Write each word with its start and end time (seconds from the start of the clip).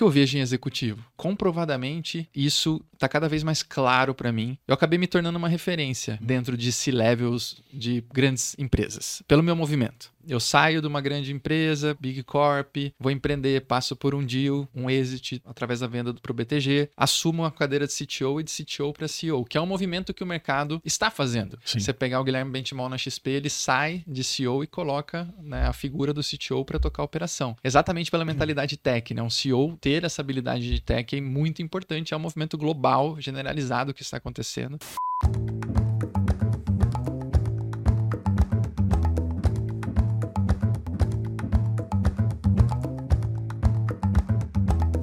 que 0.00 0.04
eu 0.04 0.08
vejo 0.08 0.38
em 0.38 0.40
executivo? 0.40 1.04
Comprovadamente, 1.20 2.26
isso 2.34 2.80
está 2.94 3.06
cada 3.06 3.28
vez 3.28 3.42
mais 3.42 3.62
claro 3.62 4.14
para 4.14 4.32
mim. 4.32 4.56
Eu 4.66 4.72
acabei 4.72 4.98
me 4.98 5.06
tornando 5.06 5.36
uma 5.36 5.50
referência 5.50 6.18
dentro 6.18 6.56
de 6.56 6.72
C-levels 6.72 7.62
de 7.70 8.02
grandes 8.10 8.56
empresas, 8.58 9.22
pelo 9.28 9.42
meu 9.42 9.54
movimento. 9.54 10.10
Eu 10.26 10.38
saio 10.38 10.80
de 10.80 10.86
uma 10.86 11.00
grande 11.00 11.32
empresa, 11.32 11.96
Big 11.98 12.22
Corp, 12.22 12.76
vou 12.98 13.10
empreender, 13.10 13.62
passo 13.62 13.96
por 13.96 14.14
um 14.14 14.24
deal, 14.24 14.68
um 14.74 14.90
exit 14.90 15.42
através 15.46 15.80
da 15.80 15.86
venda 15.86 16.12
para 16.12 16.30
o 16.30 16.34
BTG, 16.34 16.90
assumo 16.96 17.44
a 17.44 17.50
cadeira 17.50 17.86
de 17.86 17.92
CTO 17.94 18.38
e 18.38 18.44
de 18.44 18.50
CTO 18.50 18.92
para 18.92 19.08
CEO, 19.08 19.44
que 19.44 19.56
é 19.56 19.60
um 19.60 19.66
movimento 19.66 20.12
que 20.12 20.22
o 20.22 20.26
mercado 20.26 20.80
está 20.84 21.10
fazendo. 21.10 21.58
Sim. 21.64 21.80
Você 21.80 21.92
pegar 21.92 22.20
o 22.20 22.24
Guilherme 22.24 22.50
Benchimol 22.50 22.88
na 22.88 22.98
XP, 22.98 23.30
ele 23.30 23.50
sai 23.50 24.04
de 24.06 24.22
CEO 24.22 24.62
e 24.62 24.66
coloca 24.66 25.26
né, 25.42 25.66
a 25.66 25.72
figura 25.72 26.12
do 26.12 26.22
CTO 26.22 26.64
para 26.64 26.78
tocar 26.78 27.02
a 27.02 27.06
operação. 27.06 27.56
Exatamente 27.64 28.10
pela 28.10 28.24
mentalidade 28.24 28.76
tech, 28.76 29.14
né? 29.14 29.22
Um 29.22 29.30
CEO 29.30 29.76
ter 29.80 30.04
essa 30.04 30.20
habilidade 30.20 30.70
de 30.70 30.80
tech 30.80 31.09
é 31.16 31.20
muito 31.20 31.62
importante, 31.62 32.14
é 32.14 32.16
um 32.16 32.20
movimento 32.20 32.56
global, 32.56 33.20
generalizado 33.20 33.94
que 33.94 34.02
está 34.02 34.16
acontecendo. 34.16 34.78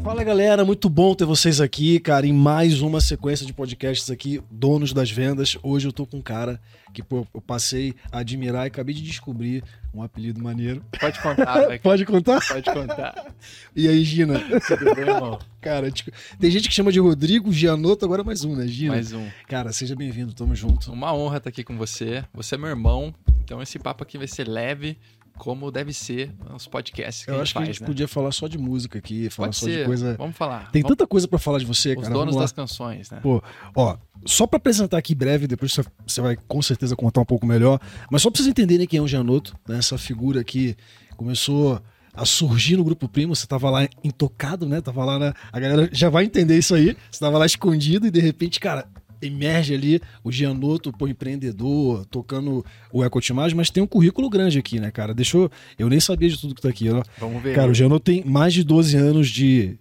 Fala 0.07 0.23
galera, 0.23 0.63
muito 0.63 0.89
bom 0.89 1.13
ter 1.13 1.25
vocês 1.25 1.59
aqui, 1.59 1.99
cara, 1.99 2.25
em 2.25 2.31
mais 2.31 2.79
uma 2.79 3.01
sequência 3.01 3.45
de 3.45 3.51
podcasts 3.51 4.09
aqui, 4.09 4.41
Donos 4.49 4.93
das 4.93 5.11
Vendas. 5.11 5.57
Hoje 5.61 5.85
eu 5.85 5.91
tô 5.91 6.05
com 6.05 6.19
um 6.19 6.21
cara 6.21 6.61
que 6.93 7.03
pô, 7.03 7.27
eu 7.33 7.41
passei 7.41 7.93
a 8.09 8.19
admirar 8.19 8.63
e 8.63 8.67
acabei 8.67 8.95
de 8.95 9.01
descobrir 9.01 9.65
um 9.93 10.01
apelido 10.01 10.41
maneiro. 10.41 10.81
Pode 10.97 11.19
contar, 11.19 11.59
vai. 11.67 11.79
Pode 11.79 12.05
contar? 12.05 12.39
Pode 12.47 12.71
contar. 12.71 13.33
E 13.75 13.85
aí, 13.85 14.01
Gina? 14.05 14.39
Tudo 14.65 14.95
bem, 14.95 15.03
irmão? 15.03 15.39
Cara, 15.59 15.91
tipo, 15.91 16.09
tem 16.39 16.49
gente 16.49 16.69
que 16.69 16.73
chama 16.73 16.89
de 16.89 17.01
Rodrigo, 17.01 17.51
Gianoto, 17.51 18.05
agora 18.05 18.23
mais 18.23 18.45
um, 18.45 18.55
né, 18.55 18.65
Gina? 18.65 18.93
Mais 18.93 19.11
um. 19.11 19.27
Cara, 19.45 19.73
seja 19.73 19.93
bem-vindo, 19.93 20.33
tamo 20.33 20.55
junto. 20.55 20.89
Uma 20.89 21.13
honra 21.13 21.39
estar 21.39 21.49
aqui 21.49 21.65
com 21.65 21.77
você. 21.77 22.23
Você 22.33 22.55
é 22.55 22.57
meu 22.57 22.69
irmão, 22.69 23.13
então 23.43 23.61
esse 23.61 23.77
papo 23.77 24.03
aqui 24.03 24.17
vai 24.17 24.27
ser 24.27 24.47
leve, 24.47 24.97
como 25.37 25.71
deve 25.71 25.93
ser 25.93 26.31
os 26.55 26.67
podcasts 26.67 27.23
que 27.25 27.31
Eu 27.31 27.35
a 27.35 27.41
acho 27.41 27.45
gente 27.47 27.53
que 27.53 27.57
a 27.57 27.61
faz, 27.61 27.67
gente 27.75 27.81
né? 27.81 27.87
podia 27.87 28.07
falar 28.07 28.31
só 28.31 28.47
de 28.47 28.57
música 28.57 28.97
aqui, 28.99 29.29
falar 29.29 29.47
Pode 29.47 29.55
só 29.57 29.65
ser. 29.65 29.79
de 29.79 29.85
coisa. 29.85 30.15
Vamos 30.17 30.35
falar. 30.35 30.71
Tem 30.71 30.81
Vamos- 30.81 30.97
tanta 30.97 31.07
coisa 31.07 31.27
pra 31.27 31.39
falar 31.39 31.59
de 31.59 31.65
você, 31.65 31.89
Os 31.91 31.95
cara. 32.03 32.07
donos 32.13 32.19
Vamos 32.19 32.35
lá. 32.35 32.41
das 32.41 32.51
canções, 32.51 33.09
né? 33.11 33.19
Pô, 33.21 33.41
ó, 33.75 33.97
só 34.25 34.45
pra 34.47 34.57
apresentar 34.57 34.97
aqui 34.97 35.13
breve, 35.15 35.47
depois 35.47 35.73
você- 36.05 36.21
vai 36.21 36.37
com 36.47 36.61
certeza 36.61 36.95
contar 36.95 37.21
um 37.21 37.25
pouco 37.25 37.45
melhor, 37.45 37.79
mas 38.11 38.21
só 38.21 38.29
pra 38.29 38.37
vocês 38.37 38.47
entenderem 38.47 38.85
quem 38.87 38.99
é 38.99 39.01
o 39.01 39.07
Gianotto, 39.07 39.55
né? 39.67 39.77
Essa 39.77 39.97
figura 39.97 40.43
que 40.43 40.75
começou 41.15 41.81
a 42.13 42.25
surgir 42.25 42.77
no 42.77 42.83
Grupo 42.83 43.07
Primo, 43.07 43.35
você 43.35 43.45
tava 43.45 43.69
lá 43.69 43.87
intocado, 44.03 44.67
né? 44.67 44.81
Tava 44.81 45.05
lá 45.05 45.19
na... 45.19 45.33
A 45.51 45.59
galera 45.59 45.87
já 45.91 46.09
vai 46.09 46.23
entender 46.25 46.57
isso 46.57 46.73
aí. 46.73 46.97
Você 47.11 47.19
tava 47.19 47.37
lá 47.37 47.45
escondido 47.45 48.07
e 48.07 48.11
de 48.11 48.19
repente, 48.19 48.59
cara, 48.59 48.87
emerge 49.21 49.73
ali 49.73 50.01
o 50.23 50.31
Gianotto, 50.31 50.91
pô, 50.91 51.07
empreendedor, 51.07 52.05
tocando 52.05 52.65
o 52.91 53.03
Ecotimagem, 53.03 53.55
mas 53.55 53.69
tem 53.69 53.81
um 53.81 53.87
currículo 53.87 54.29
grande 54.29 54.59
aqui, 54.59 54.79
né, 54.79 54.91
cara? 54.91 55.13
Deixou... 55.13 55.49
Eu 55.77 55.89
nem 55.89 55.99
sabia 55.99 56.29
de 56.29 56.39
tudo 56.39 56.53
que 56.55 56.61
tá 56.61 56.69
aqui, 56.69 56.89
ó. 56.89 57.03
Vamos 57.19 57.41
ver. 57.41 57.55
Cara, 57.55 57.71
o 57.71 57.73
Gianotto 57.73 58.05
tem 58.05 58.23
mais 58.23 58.53
de 58.53 58.63
12 58.63 58.95
anos 58.97 59.29
de, 59.29 59.77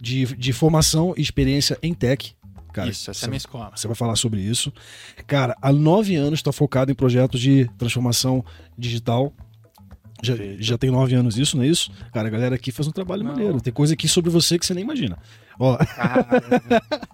de, 0.00 0.26
de 0.36 0.52
formação 0.52 1.14
e 1.16 1.22
experiência 1.22 1.78
em 1.82 1.94
tech. 1.94 2.34
Cara, 2.72 2.88
Isso, 2.88 3.10
essa 3.10 3.24
é 3.24 3.26
a 3.26 3.28
minha 3.30 3.36
escola. 3.38 3.72
você 3.74 3.88
vai 3.88 3.96
falar 3.96 4.14
sobre 4.14 4.40
isso. 4.40 4.72
Cara, 5.26 5.56
há 5.60 5.72
nove 5.72 6.14
anos 6.14 6.38
está 6.38 6.52
focado 6.52 6.92
em 6.92 6.94
projetos 6.94 7.40
de 7.40 7.68
transformação 7.76 8.44
digital. 8.78 9.32
Já, 10.22 10.34
já 10.58 10.78
tem 10.78 10.90
nove 10.90 11.14
anos 11.14 11.36
isso, 11.38 11.56
não 11.56 11.64
é 11.64 11.66
isso? 11.66 11.90
Cara, 12.12 12.28
a 12.28 12.30
galera 12.30 12.54
aqui 12.54 12.70
faz 12.70 12.86
um 12.86 12.92
trabalho 12.92 13.24
Não. 13.24 13.32
maneiro. 13.32 13.60
Tem 13.60 13.72
coisa 13.72 13.94
aqui 13.94 14.06
sobre 14.06 14.30
você 14.30 14.58
que 14.58 14.64
você 14.66 14.74
nem 14.74 14.84
imagina. 14.84 15.18
Ó, 15.62 15.76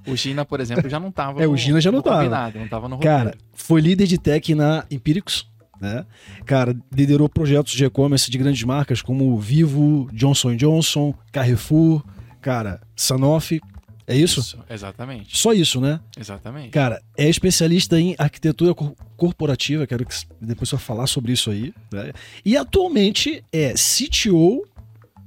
o 0.06 0.14
Gina, 0.16 0.44
por 0.44 0.60
exemplo, 0.60 0.88
já 0.88 1.00
não 1.00 1.10
tava. 1.10 1.42
É, 1.42 1.46
o 1.48 1.56
Gina 1.56 1.80
já 1.80 1.90
não 1.90 2.00
tava. 2.00 2.18
Combinado, 2.18 2.58
não 2.60 2.68
tava 2.68 2.88
no 2.88 2.94
roteiro. 2.96 3.16
cara, 3.16 3.34
foi 3.52 3.80
líder 3.80 4.06
de 4.06 4.18
tech 4.18 4.54
na 4.54 4.84
Empíricos, 4.90 5.48
né? 5.80 6.06
Cara, 6.44 6.74
liderou 6.94 7.28
projetos 7.28 7.72
de 7.72 7.84
e-commerce 7.84 8.30
de 8.30 8.38
grandes 8.38 8.62
marcas 8.62 9.02
como 9.02 9.36
Vivo, 9.40 10.08
Johnson 10.12 10.54
Johnson, 10.54 11.12
Carrefour, 11.32 12.04
cara, 12.40 12.80
Sanofi. 12.94 13.60
É 14.08 14.14
isso? 14.16 14.56
Exatamente. 14.70 15.36
Só 15.36 15.52
isso, 15.52 15.80
né? 15.80 15.98
Exatamente. 16.16 16.68
Cara, 16.70 17.02
é 17.18 17.28
especialista 17.28 17.98
em 17.98 18.14
arquitetura 18.16 18.72
cor- 18.72 18.94
corporativa, 19.16 19.84
quero 19.84 20.06
que 20.06 20.14
depois 20.40 20.68
você 20.70 20.78
falar 20.78 21.08
sobre 21.08 21.32
isso 21.32 21.50
aí. 21.50 21.74
né? 21.92 22.12
E 22.44 22.56
atualmente 22.56 23.42
é 23.52 23.74
CTO 23.74 24.62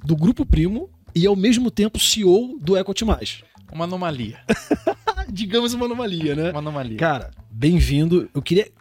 do 0.02 0.16
Grupo 0.16 0.46
Primo 0.46 0.90
e 1.16 1.25
ao 1.25 1.36
mesmo 1.36 1.70
tempo 1.72 2.00
CEO 2.00 2.58
do 2.62 2.78
Ecotimais. 2.78 3.44
Uma 3.72 3.86
anomalia. 3.86 4.40
Digamos 5.31 5.74
uma 5.74 5.86
anomalia, 5.86 6.36
né? 6.36 6.52
Uma 6.52 6.59
anomalia. 6.59 6.97
Cara, 6.97 7.31
bem-vindo. 7.52 8.30
Eu 8.34 8.42
queria, 8.42 8.72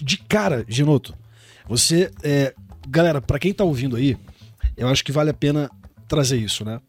de 0.00 0.18
cara, 0.18 0.64
Genoto, 0.68 1.14
você. 1.66 2.10
é, 2.22 2.54
galera, 2.88 3.20
pra 3.20 3.38
quem 3.38 3.52
tá 3.52 3.64
ouvindo 3.64 3.96
aí, 3.96 4.16
eu 4.76 4.88
acho 4.88 5.04
que 5.04 5.12
vale 5.12 5.30
a 5.30 5.34
pena 5.34 5.70
trazer 6.06 6.36
isso, 6.36 6.64
né? 6.64 6.80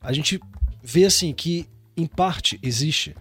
A 0.00 0.12
gente 0.12 0.40
vê 0.82 1.04
assim 1.04 1.32
que, 1.32 1.66
em 1.96 2.06
parte, 2.06 2.58
existe 2.62 3.14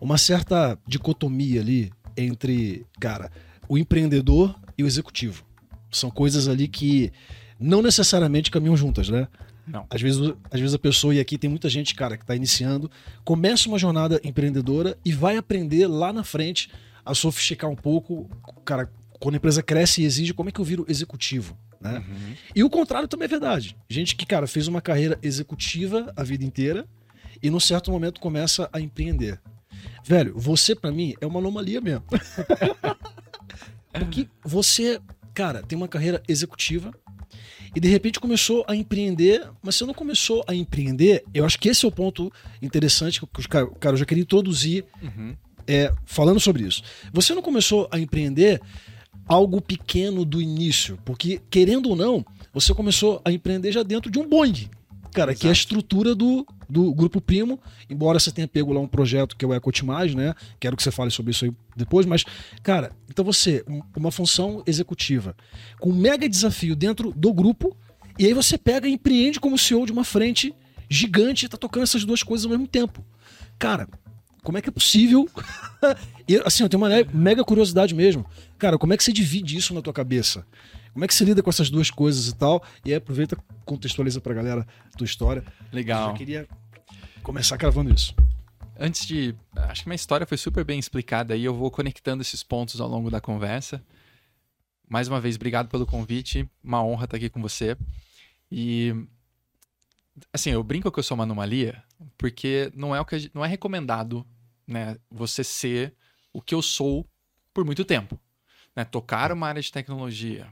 uma 0.00 0.18
certa 0.18 0.78
dicotomia 0.86 1.60
ali 1.60 1.90
entre, 2.16 2.84
cara, 3.00 3.30
o 3.68 3.78
empreendedor 3.78 4.54
e 4.76 4.82
o 4.82 4.86
executivo. 4.86 5.44
São 5.90 6.10
coisas 6.10 6.48
ali 6.48 6.68
que 6.68 7.12
não 7.58 7.80
necessariamente 7.80 8.50
caminham 8.50 8.76
juntas, 8.76 9.08
né? 9.08 9.28
Não. 9.66 9.86
Às 9.90 10.00
vezes, 10.00 10.32
às 10.50 10.60
vezes 10.60 10.74
a 10.74 10.78
pessoa, 10.78 11.14
e 11.14 11.20
aqui 11.20 11.36
tem 11.36 11.50
muita 11.50 11.68
gente, 11.68 11.94
cara, 11.94 12.16
que 12.16 12.22
está 12.22 12.36
iniciando, 12.36 12.90
começa 13.24 13.68
uma 13.68 13.78
jornada 13.78 14.20
empreendedora 14.22 14.96
e 15.04 15.12
vai 15.12 15.36
aprender 15.36 15.86
lá 15.86 16.12
na 16.12 16.22
frente 16.22 16.70
a 17.04 17.14
sofisticar 17.14 17.70
um 17.70 17.76
pouco, 17.76 18.28
cara, 18.64 18.90
quando 19.18 19.34
a 19.34 19.38
empresa 19.38 19.62
cresce 19.62 20.02
e 20.02 20.04
exige, 20.04 20.34
como 20.34 20.48
é 20.48 20.52
que 20.52 20.60
eu 20.60 20.64
viro 20.64 20.84
executivo, 20.88 21.56
né? 21.80 21.98
Uhum. 21.98 22.34
E 22.54 22.64
o 22.64 22.70
contrário 22.70 23.08
também 23.08 23.26
é 23.26 23.28
verdade. 23.28 23.76
Gente 23.88 24.14
que, 24.14 24.26
cara, 24.26 24.46
fez 24.46 24.68
uma 24.68 24.80
carreira 24.80 25.18
executiva 25.22 26.12
a 26.16 26.22
vida 26.22 26.44
inteira 26.44 26.86
e 27.42 27.50
num 27.50 27.60
certo 27.60 27.90
momento 27.90 28.20
começa 28.20 28.68
a 28.72 28.80
empreender. 28.80 29.40
Velho, 30.04 30.34
você 30.36 30.74
pra 30.74 30.92
mim 30.92 31.14
é 31.20 31.26
uma 31.26 31.38
anomalia 31.38 31.80
mesmo. 31.80 32.04
Porque 33.92 34.28
você, 34.44 35.00
cara, 35.34 35.62
tem 35.62 35.76
uma 35.76 35.88
carreira 35.88 36.22
executiva 36.28 36.92
e 37.76 37.80
de 37.80 37.88
repente 37.88 38.18
começou 38.18 38.64
a 38.66 38.74
empreender, 38.74 39.46
mas 39.62 39.74
você 39.76 39.84
não 39.84 39.92
começou 39.92 40.42
a 40.48 40.54
empreender. 40.54 41.22
Eu 41.34 41.44
acho 41.44 41.58
que 41.58 41.68
esse 41.68 41.84
é 41.84 41.88
o 41.88 41.92
ponto 41.92 42.32
interessante 42.62 43.20
que 43.20 43.28
os 43.38 43.46
cara, 43.46 43.66
cara, 43.78 43.92
eu 43.92 43.98
já 43.98 44.06
queria 44.06 44.22
introduzir 44.22 44.82
Uhum. 45.02 45.36
é, 45.66 45.92
falando 46.06 46.40
sobre 46.40 46.64
isso. 46.64 46.82
Você 47.12 47.34
não 47.34 47.42
começou 47.42 47.86
a 47.92 47.98
empreender 48.00 48.62
algo 49.28 49.60
pequeno 49.60 50.24
do 50.24 50.40
início, 50.40 50.98
porque 51.04 51.38
querendo 51.50 51.90
ou 51.90 51.96
não, 51.96 52.24
você 52.52 52.72
começou 52.72 53.20
a 53.22 53.30
empreender 53.30 53.72
já 53.72 53.82
dentro 53.82 54.10
de 54.10 54.18
um 54.18 54.26
Boeing. 54.26 54.70
Cara, 55.16 55.34
que 55.34 55.46
é 55.46 55.48
a 55.48 55.52
Exato. 55.52 55.60
estrutura 55.62 56.14
do, 56.14 56.46
do 56.68 56.92
Grupo 56.92 57.22
Primo, 57.22 57.58
embora 57.88 58.18
você 58.20 58.30
tenha 58.30 58.46
pego 58.46 58.70
lá 58.70 58.80
um 58.80 58.86
projeto 58.86 59.34
que 59.34 59.44
é 59.46 59.48
o 59.48 59.54
Ecotimage, 59.54 60.14
né? 60.14 60.34
Quero 60.60 60.76
que 60.76 60.82
você 60.82 60.90
fale 60.90 61.10
sobre 61.10 61.30
isso 61.30 61.46
aí 61.46 61.52
depois, 61.74 62.04
mas, 62.04 62.22
cara, 62.62 62.92
então 63.10 63.24
você, 63.24 63.64
um- 63.66 63.80
uma 63.96 64.10
função 64.12 64.62
executiva, 64.66 65.34
com 65.80 65.88
um 65.88 65.94
mega 65.96 66.28
desafio 66.28 66.76
dentro 66.76 67.12
do 67.16 67.32
grupo, 67.32 67.74
e 68.18 68.26
aí 68.26 68.34
você 68.34 68.58
pega 68.58 68.86
e 68.86 68.92
empreende 68.92 69.40
como 69.40 69.56
CEO 69.56 69.86
de 69.86 69.92
uma 69.92 70.04
frente 70.04 70.54
gigante 70.88 71.46
e 71.46 71.48
tá 71.48 71.56
tocando 71.56 71.84
essas 71.84 72.04
duas 72.04 72.22
coisas 72.22 72.44
ao 72.44 72.50
mesmo 72.50 72.66
tempo. 72.66 73.02
Cara, 73.58 73.88
como 74.42 74.58
é 74.58 74.60
que 74.60 74.68
é 74.68 74.72
possível? 74.72 75.26
e, 76.28 76.36
assim, 76.44 76.62
eu 76.62 76.68
tenho 76.68 76.82
uma 76.82 76.90
mega 77.14 77.42
curiosidade 77.42 77.94
mesmo. 77.94 78.26
Cara, 78.58 78.76
como 78.76 78.92
é 78.92 78.96
que 78.98 79.02
você 79.02 79.12
divide 79.12 79.56
isso 79.56 79.72
na 79.72 79.80
tua 79.80 79.94
cabeça? 79.94 80.46
Como 80.96 81.04
é 81.04 81.08
que 81.08 81.12
você 81.12 81.26
lida 81.26 81.42
com 81.42 81.50
essas 81.50 81.68
duas 81.68 81.90
coisas 81.90 82.28
e 82.28 82.34
tal? 82.34 82.64
E 82.82 82.88
aí 82.88 82.96
aproveita, 82.96 83.36
contextualiza 83.66 84.18
pra 84.18 84.32
galera 84.32 84.66
a 84.86 84.96
tua 84.96 85.04
história. 85.04 85.44
Eu 85.70 85.76
Legal. 85.76 86.12
já 86.12 86.16
queria 86.16 86.48
começar 87.22 87.58
gravando 87.58 87.92
isso. 87.92 88.14
Antes 88.80 89.04
de. 89.04 89.34
Acho 89.54 89.82
que 89.82 89.90
minha 89.90 89.94
história 89.96 90.26
foi 90.26 90.38
super 90.38 90.64
bem 90.64 90.78
explicada 90.78 91.34
aí. 91.34 91.44
Eu 91.44 91.54
vou 91.54 91.70
conectando 91.70 92.22
esses 92.22 92.42
pontos 92.42 92.80
ao 92.80 92.88
longo 92.88 93.10
da 93.10 93.20
conversa. 93.20 93.84
Mais 94.88 95.06
uma 95.06 95.20
vez, 95.20 95.36
obrigado 95.36 95.68
pelo 95.68 95.84
convite. 95.84 96.48
Uma 96.64 96.82
honra 96.82 97.04
estar 97.04 97.18
aqui 97.18 97.28
com 97.28 97.42
você. 97.42 97.76
E. 98.50 98.94
Assim, 100.32 100.48
eu 100.48 100.64
brinco 100.64 100.90
que 100.90 100.98
eu 100.98 101.02
sou 101.02 101.14
uma 101.14 101.24
anomalia, 101.24 101.84
porque 102.16 102.72
não 102.74 102.96
é 102.96 103.00
o 103.02 103.04
que 103.04 103.30
não 103.34 103.44
é 103.44 103.48
recomendado, 103.48 104.26
né, 104.66 104.96
você 105.10 105.44
ser 105.44 105.94
o 106.32 106.40
que 106.40 106.54
eu 106.54 106.62
sou 106.62 107.06
por 107.52 107.66
muito 107.66 107.84
tempo, 107.84 108.18
né? 108.74 108.82
Tocar 108.82 109.30
uma 109.30 109.46
área 109.46 109.60
de 109.60 109.70
tecnologia. 109.70 110.50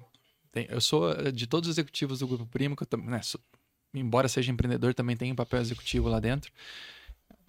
Tem- 0.54 0.66
eu 0.70 0.80
sou 0.80 1.10
eh, 1.12 1.32
de 1.32 1.46
todos 1.48 1.68
os 1.68 1.74
executivos 1.74 2.20
do 2.20 2.28
grupo 2.28 2.46
Primo, 2.46 2.76
que 2.76 2.84
eu 2.84 2.98
né, 2.98 3.20
sou- 3.22 3.40
embora 3.92 4.28
seja 4.28 4.52
empreendedor, 4.52 4.94
também 4.94 5.16
tenho 5.16 5.32
um 5.32 5.36
papel 5.36 5.60
executivo 5.60 6.08
lá 6.08 6.20
dentro 6.20 6.52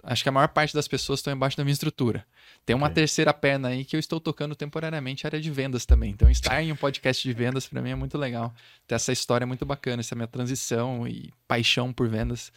acho 0.08 0.22
que 0.22 0.30
a 0.30 0.32
maior 0.32 0.50
parte 0.50 0.72
das 0.74 0.88
pessoas 0.88 1.20
estão 1.20 1.34
embaixo 1.34 1.58
da 1.58 1.64
minha 1.64 1.74
estrutura. 1.74 2.26
Tem 2.64 2.76
uma 2.76 2.86
Ok. 2.86 2.94
terceira 2.96 3.34
perna 3.34 3.70
aí 3.70 3.84
que 3.84 3.96
eu 3.96 4.00
estou 4.00 4.20
tocando 4.20 4.56
temporariamente 4.56 5.26
a 5.26 5.30
área 5.30 5.42
de 5.42 5.50
vendas 5.50 5.84
também. 5.84 6.12
Então, 6.12 6.30
estar 6.30 6.62
em 6.62 6.72
um 6.72 6.76
podcast 6.76 7.28
de 7.28 7.34
vendas 7.34 7.68
para 7.68 7.82
mim 7.82 7.90
é 7.90 7.96
muito 7.96 8.16
legal. 8.16 8.54
Ter 8.86 8.94
essa 8.96 9.12
história 9.12 9.46
é 9.46 9.48
muito 9.48 9.66
bacana, 9.66 10.02
essa 10.02 10.14
minha 10.14 10.28
transição 10.28 11.08
e 11.08 11.34
paixão 11.48 11.92
por 11.92 12.08
vendas 12.08 12.52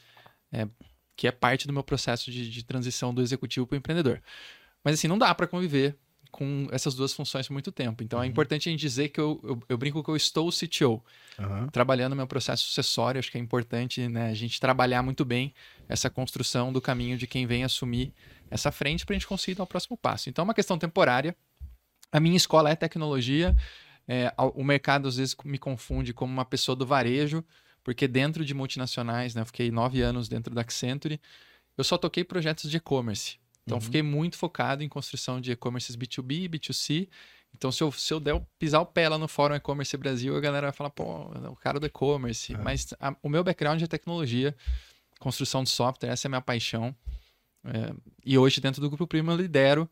é, 0.52 0.68
que 1.16 1.26
é 1.26 1.32
parte 1.32 1.66
do 1.66 1.72
meu 1.72 1.82
processo 1.82 2.30
de, 2.30 2.50
de 2.50 2.62
transição 2.64 3.14
do 3.14 3.22
executivo 3.22 3.66
para 3.66 3.76
o 3.76 3.78
empreendedor. 3.78 4.20
Mas 4.84 4.94
assim, 4.94 5.08
não 5.08 5.16
dá 5.16 5.34
para 5.34 5.46
conviver 5.46 5.96
com 6.30 6.68
essas 6.70 6.94
duas 6.94 7.12
funções 7.12 7.46
por 7.46 7.52
muito 7.52 7.70
tempo. 7.72 8.02
Então 8.02 8.20
é 8.20 8.24
Uhum. 8.24 8.30
importante 8.30 8.68
a 8.68 8.72
gente 8.72 8.80
dizer 8.80 9.08
que 9.08 9.20
eu, 9.20 9.40
eu, 9.42 9.62
eu 9.68 9.78
brinco 9.78 10.02
que 10.02 10.10
eu 10.10 10.16
estou 10.16 10.48
o 10.48 10.52
CTO, 10.52 11.02
Aham. 11.38 11.68
trabalhando 11.68 12.14
meu 12.16 12.26
processo 12.26 12.64
sucessório. 12.64 13.18
Acho 13.18 13.30
que 13.30 13.38
é 13.38 13.40
importante 13.40 14.06
né, 14.08 14.30
a 14.30 14.34
gente 14.34 14.60
trabalhar 14.60 15.02
muito 15.02 15.24
bem 15.24 15.52
essa 15.88 16.08
construção 16.10 16.72
do 16.72 16.80
caminho 16.80 17.16
de 17.18 17.26
quem 17.26 17.46
vem 17.46 17.64
assumir 17.64 18.12
essa 18.50 18.70
frente 18.72 19.04
para 19.04 19.14
a 19.14 19.18
gente 19.18 19.26
conseguir 19.26 19.56
dar 19.56 19.64
o 19.64 19.66
próximo 19.66 19.96
passo. 19.96 20.28
Então 20.28 20.42
é 20.42 20.46
uma 20.46 20.54
questão 20.54 20.78
temporária. 20.78 21.36
A 22.10 22.20
minha 22.20 22.36
escola 22.36 22.70
é 22.70 22.76
tecnologia. 22.76 23.56
É, 24.06 24.32
o 24.54 24.64
mercado 24.64 25.06
às 25.08 25.16
vezes 25.16 25.36
me 25.44 25.58
confunde 25.58 26.14
como 26.14 26.32
uma 26.32 26.44
pessoa 26.44 26.74
do 26.74 26.86
varejo, 26.86 27.44
porque 27.84 28.08
dentro 28.08 28.44
de 28.44 28.54
multinacionais, 28.54 29.34
né, 29.34 29.42
eu 29.42 29.46
fiquei 29.46 29.70
nove 29.70 30.00
anos 30.00 30.28
dentro 30.28 30.54
da 30.54 30.62
Accenture, 30.62 31.20
eu 31.76 31.84
só 31.84 31.98
toquei 31.98 32.24
projetos 32.24 32.70
de 32.70 32.78
e-commerce. 32.78 33.38
Então, 33.68 33.76
Uhum. 33.76 33.82
fiquei 33.82 34.02
muito 34.02 34.38
focado 34.38 34.82
em 34.82 34.88
construção 34.88 35.42
de 35.42 35.52
e-commerces 35.52 35.94
B2B 35.94 36.44
e 36.44 36.48
B2C. 36.48 37.06
Então, 37.54 37.70
se 37.70 37.82
eu, 37.82 37.92
se 37.92 38.14
eu 38.14 38.18
der, 38.18 38.40
pisar 38.58 38.80
o 38.80 38.86
pé 38.86 39.10
lá 39.10 39.18
no 39.18 39.28
Fórum 39.28 39.54
E-Commerce 39.54 39.94
Brasil, 39.98 40.34
a 40.34 40.40
galera 40.40 40.68
vai 40.68 40.72
falar, 40.72 40.88
pô, 40.88 41.04
o 41.50 41.56
cara 41.56 41.78
do 41.78 41.84
e-commerce. 41.84 42.54
Uhum. 42.54 42.62
Mas 42.62 42.94
a- 42.98 43.14
o 43.22 43.28
meu 43.28 43.44
background 43.44 43.82
é 43.82 43.86
tecnologia, 43.86 44.56
construção 45.20 45.62
de 45.62 45.68
software, 45.68 46.08
essa 46.08 46.26
é 46.26 46.28
a 46.28 46.30
minha 46.30 46.40
paixão. 46.40 46.96
É, 47.62 47.92
e 48.24 48.38
hoje, 48.38 48.58
dentro 48.58 48.80
do 48.80 48.88
Grupo 48.88 49.06
Primo, 49.06 49.30
eu 49.32 49.36
lidero 49.36 49.86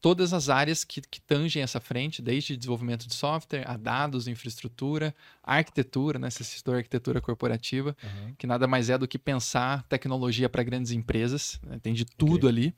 todas 0.00 0.32
as 0.32 0.48
áreas 0.48 0.84
que, 0.84 1.00
que 1.00 1.20
tangem 1.20 1.62
essa 1.62 1.80
frente, 1.80 2.22
desde 2.22 2.56
desenvolvimento 2.56 3.08
de 3.08 3.14
software, 3.14 3.64
a 3.66 3.76
dados, 3.76 4.28
infraestrutura, 4.28 5.12
arquitetura, 5.42 6.16
né? 6.18 6.30
Você 6.30 6.44
citou 6.44 6.74
arquitetura 6.74 7.20
corporativa, 7.20 7.96
Aham. 8.04 8.34
que 8.38 8.46
nada 8.46 8.68
mais 8.68 8.88
é 8.88 8.96
do 8.96 9.08
que 9.08 9.18
pensar 9.18 9.82
tecnologia 9.88 10.48
para 10.48 10.62
grandes 10.62 10.92
empresas, 10.92 11.58
né? 11.66 11.80
tem 11.82 11.92
de 11.92 12.04
tudo 12.04 12.46
ali. 12.46 12.72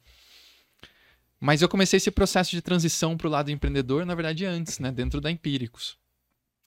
Mas 1.41 1.63
eu 1.63 1.69
comecei 1.69 1.99
esse 1.99 2.11
processo 2.11 2.51
de 2.51 2.61
transição 2.61 3.17
para 3.17 3.29
o 3.29 3.31
lado 3.31 3.51
empreendedor, 3.51 4.05
na 4.05 4.15
verdade, 4.15 4.45
antes, 4.45 4.79
né? 4.79 4.91
dentro 4.91 5.21
da 5.21 5.31
Empíricos. 5.31 5.97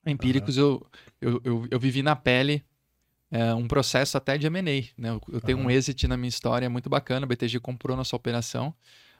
A 0.04 0.10
Empíricos 0.10 0.56
eu, 0.56 0.84
eu, 1.20 1.40
eu, 1.44 1.68
eu 1.70 1.78
vivi 1.78 2.02
na 2.02 2.16
pele 2.16 2.64
é, 3.30 3.54
um 3.54 3.68
processo 3.68 4.16
até 4.16 4.36
de 4.36 4.46
M&A. 4.46 4.62
Né? 5.00 5.10
Eu, 5.10 5.20
eu 5.32 5.40
tenho 5.40 5.58
um 5.58 5.62
Aham. 5.62 5.72
exit 5.72 6.08
na 6.08 6.16
minha 6.16 6.28
história 6.28 6.68
muito 6.68 6.88
bacana, 6.88 7.24
a 7.24 7.28
BTG 7.28 7.60
comprou 7.60 7.96
nossa 7.96 8.16
operação, 8.16 8.74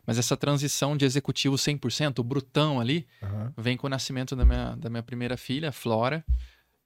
mas 0.07 0.19
essa 0.19 0.37
transição 0.37 0.97
de 0.97 1.05
executivo 1.05 1.57
100%, 1.57 2.19
o 2.19 2.25
brutão 2.25 2.81
ali, 2.81 3.07
Aham. 3.23 3.53
vem 3.57 3.77
com 3.77 3.87
o 3.87 3.91
nascimento 3.91 4.35
da 4.35 4.45
minha, 4.45 4.75
da 4.77 4.91
minha 4.91 5.03
primeira 5.03 5.37
filha, 5.37 5.71
Flora. 5.71 6.25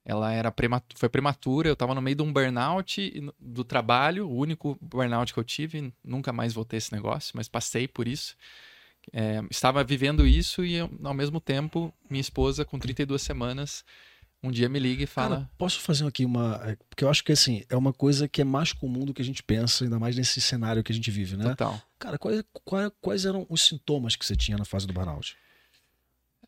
Ela 0.09 0.31
era 0.31 0.49
prematu 0.49 0.97
foi 0.97 1.09
prematura, 1.09 1.67
eu 1.67 1.73
estava 1.73 1.93
no 1.93 2.01
meio 2.01 2.15
de 2.15 2.23
um 2.23 2.31
burnout 2.31 3.19
no- 3.19 3.35
do 3.37 3.65
trabalho, 3.65 4.25
o 4.29 4.37
único 4.37 4.77
burnout 4.81 5.33
que 5.33 5.39
eu 5.39 5.43
tive, 5.43 5.93
nunca 6.01 6.31
mais 6.31 6.53
voltei 6.53 6.77
esse 6.77 6.93
negócio, 6.93 7.33
mas 7.35 7.49
passei 7.49 7.89
por 7.89 8.07
isso. 8.07 8.33
É, 9.11 9.41
estava 9.51 9.83
vivendo 9.83 10.25
isso 10.25 10.63
e, 10.63 10.75
eu, 10.75 10.89
ao 11.03 11.13
mesmo 11.13 11.41
tempo, 11.41 11.93
minha 12.09 12.21
esposa, 12.21 12.63
com 12.63 12.79
32 12.79 13.21
semanas, 13.21 13.83
um 14.41 14.49
dia 14.49 14.69
me 14.69 14.79
liga 14.79 15.03
e 15.03 15.07
fala: 15.07 15.37
Cara, 15.39 15.49
posso 15.57 15.81
fazer 15.81 16.07
aqui 16.07 16.23
uma. 16.23 16.55
é, 16.63 16.77
Porque 16.89 17.03
eu 17.03 17.09
acho 17.09 17.21
que 17.23 17.33
assim, 17.33 17.63
é 17.69 17.75
uma 17.75 17.91
coisa 17.91 18.29
que 18.29 18.39
é 18.41 18.45
mais 18.45 18.71
comum 18.71 19.03
do 19.03 19.13
que 19.13 19.21
a 19.21 19.25
gente 19.25 19.43
pensa, 19.43 19.83
ainda 19.83 19.99
mais 19.99 20.15
nesse 20.15 20.39
cenário 20.39 20.83
que 20.85 20.91
a 20.93 20.95
gente 20.95 21.11
vive, 21.11 21.35
né? 21.35 21.49
Total. 21.49 21.81
Cara, 21.99 22.17
quais, 22.17 22.43
quais, 22.63 22.91
quais 23.01 23.25
eram 23.25 23.45
os 23.49 23.61
sintomas 23.61 24.15
que 24.15 24.25
você 24.25 24.37
tinha 24.37 24.57
na 24.57 24.63
fase 24.63 24.87
do 24.87 24.93
burnout? 24.93 25.35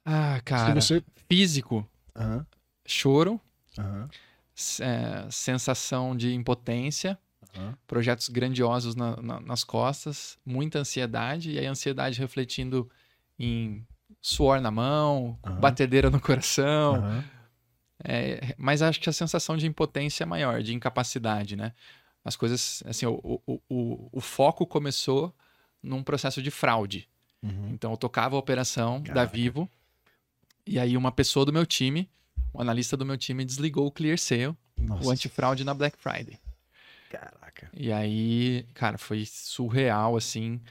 Ah, 0.05 0.39
cara, 0.45 0.79
você. 0.79 1.03
físico, 1.29 1.85
Aham, 2.15 2.45
choro, 2.85 3.39
s- 4.55 4.81
é, 4.83 5.27
sensação 5.31 6.15
de 6.15 6.33
impotência, 6.33 7.17
aham. 7.55 7.77
projetos 7.87 8.29
grandiosos 8.29 8.95
na- 8.95 9.15
na- 9.21 9.39
nas 9.39 9.63
costas, 9.63 10.37
muita 10.45 10.79
ansiedade, 10.79 11.51
e 11.51 11.59
aí 11.59 11.67
a 11.67 11.71
ansiedade 11.71 12.19
refletindo 12.19 12.89
em 13.37 13.85
suor 14.21 14.59
na 14.59 14.71
mão, 14.71 15.37
Aham. 15.43 15.59
batedeira 15.59 16.09
no 16.09 16.19
coração. 16.19 17.23
É, 18.03 18.55
mas 18.57 18.81
acho 18.81 18.99
que 18.99 19.09
a 19.09 19.13
sensação 19.13 19.57
de 19.57 19.67
impotência 19.67 20.23
é 20.23 20.25
maior, 20.25 20.61
de 20.63 20.73
incapacidade, 20.73 21.55
né? 21.55 21.73
As 22.23 22.35
coisas, 22.35 22.81
assim, 22.85 23.05
o, 23.05 23.41
o, 23.45 23.61
o, 23.69 24.09
o 24.11 24.21
foco 24.21 24.65
começou 24.65 25.33
num 25.81 26.03
processo 26.03 26.41
de 26.41 26.51
fraude. 26.51 27.09
Uhum. 27.41 27.69
Então 27.69 27.91
eu 27.91 27.97
tocava 27.97 28.35
a 28.35 28.39
operação 28.39 29.01
da 29.01 29.13
Caraca. 29.13 29.33
Vivo, 29.33 29.69
e 30.65 30.77
aí 30.79 30.95
uma 30.95 31.11
pessoa 31.11 31.45
do 31.45 31.51
meu 31.53 31.65
time, 31.65 32.09
um 32.53 32.61
analista 32.61 32.95
do 32.97 33.05
meu 33.05 33.17
time, 33.17 33.45
desligou 33.45 33.87
o 33.87 33.91
Clear 33.91 34.17
Sale, 34.17 34.55
Nossa. 34.77 35.07
o 35.07 35.11
antifraude 35.11 35.63
na 35.63 35.73
Black 35.73 35.97
Friday. 35.97 36.39
Caraca. 37.09 37.69
E 37.73 37.91
aí, 37.91 38.65
cara, 38.73 38.97
foi 38.97 39.25
surreal, 39.25 40.15
assim. 40.15 40.61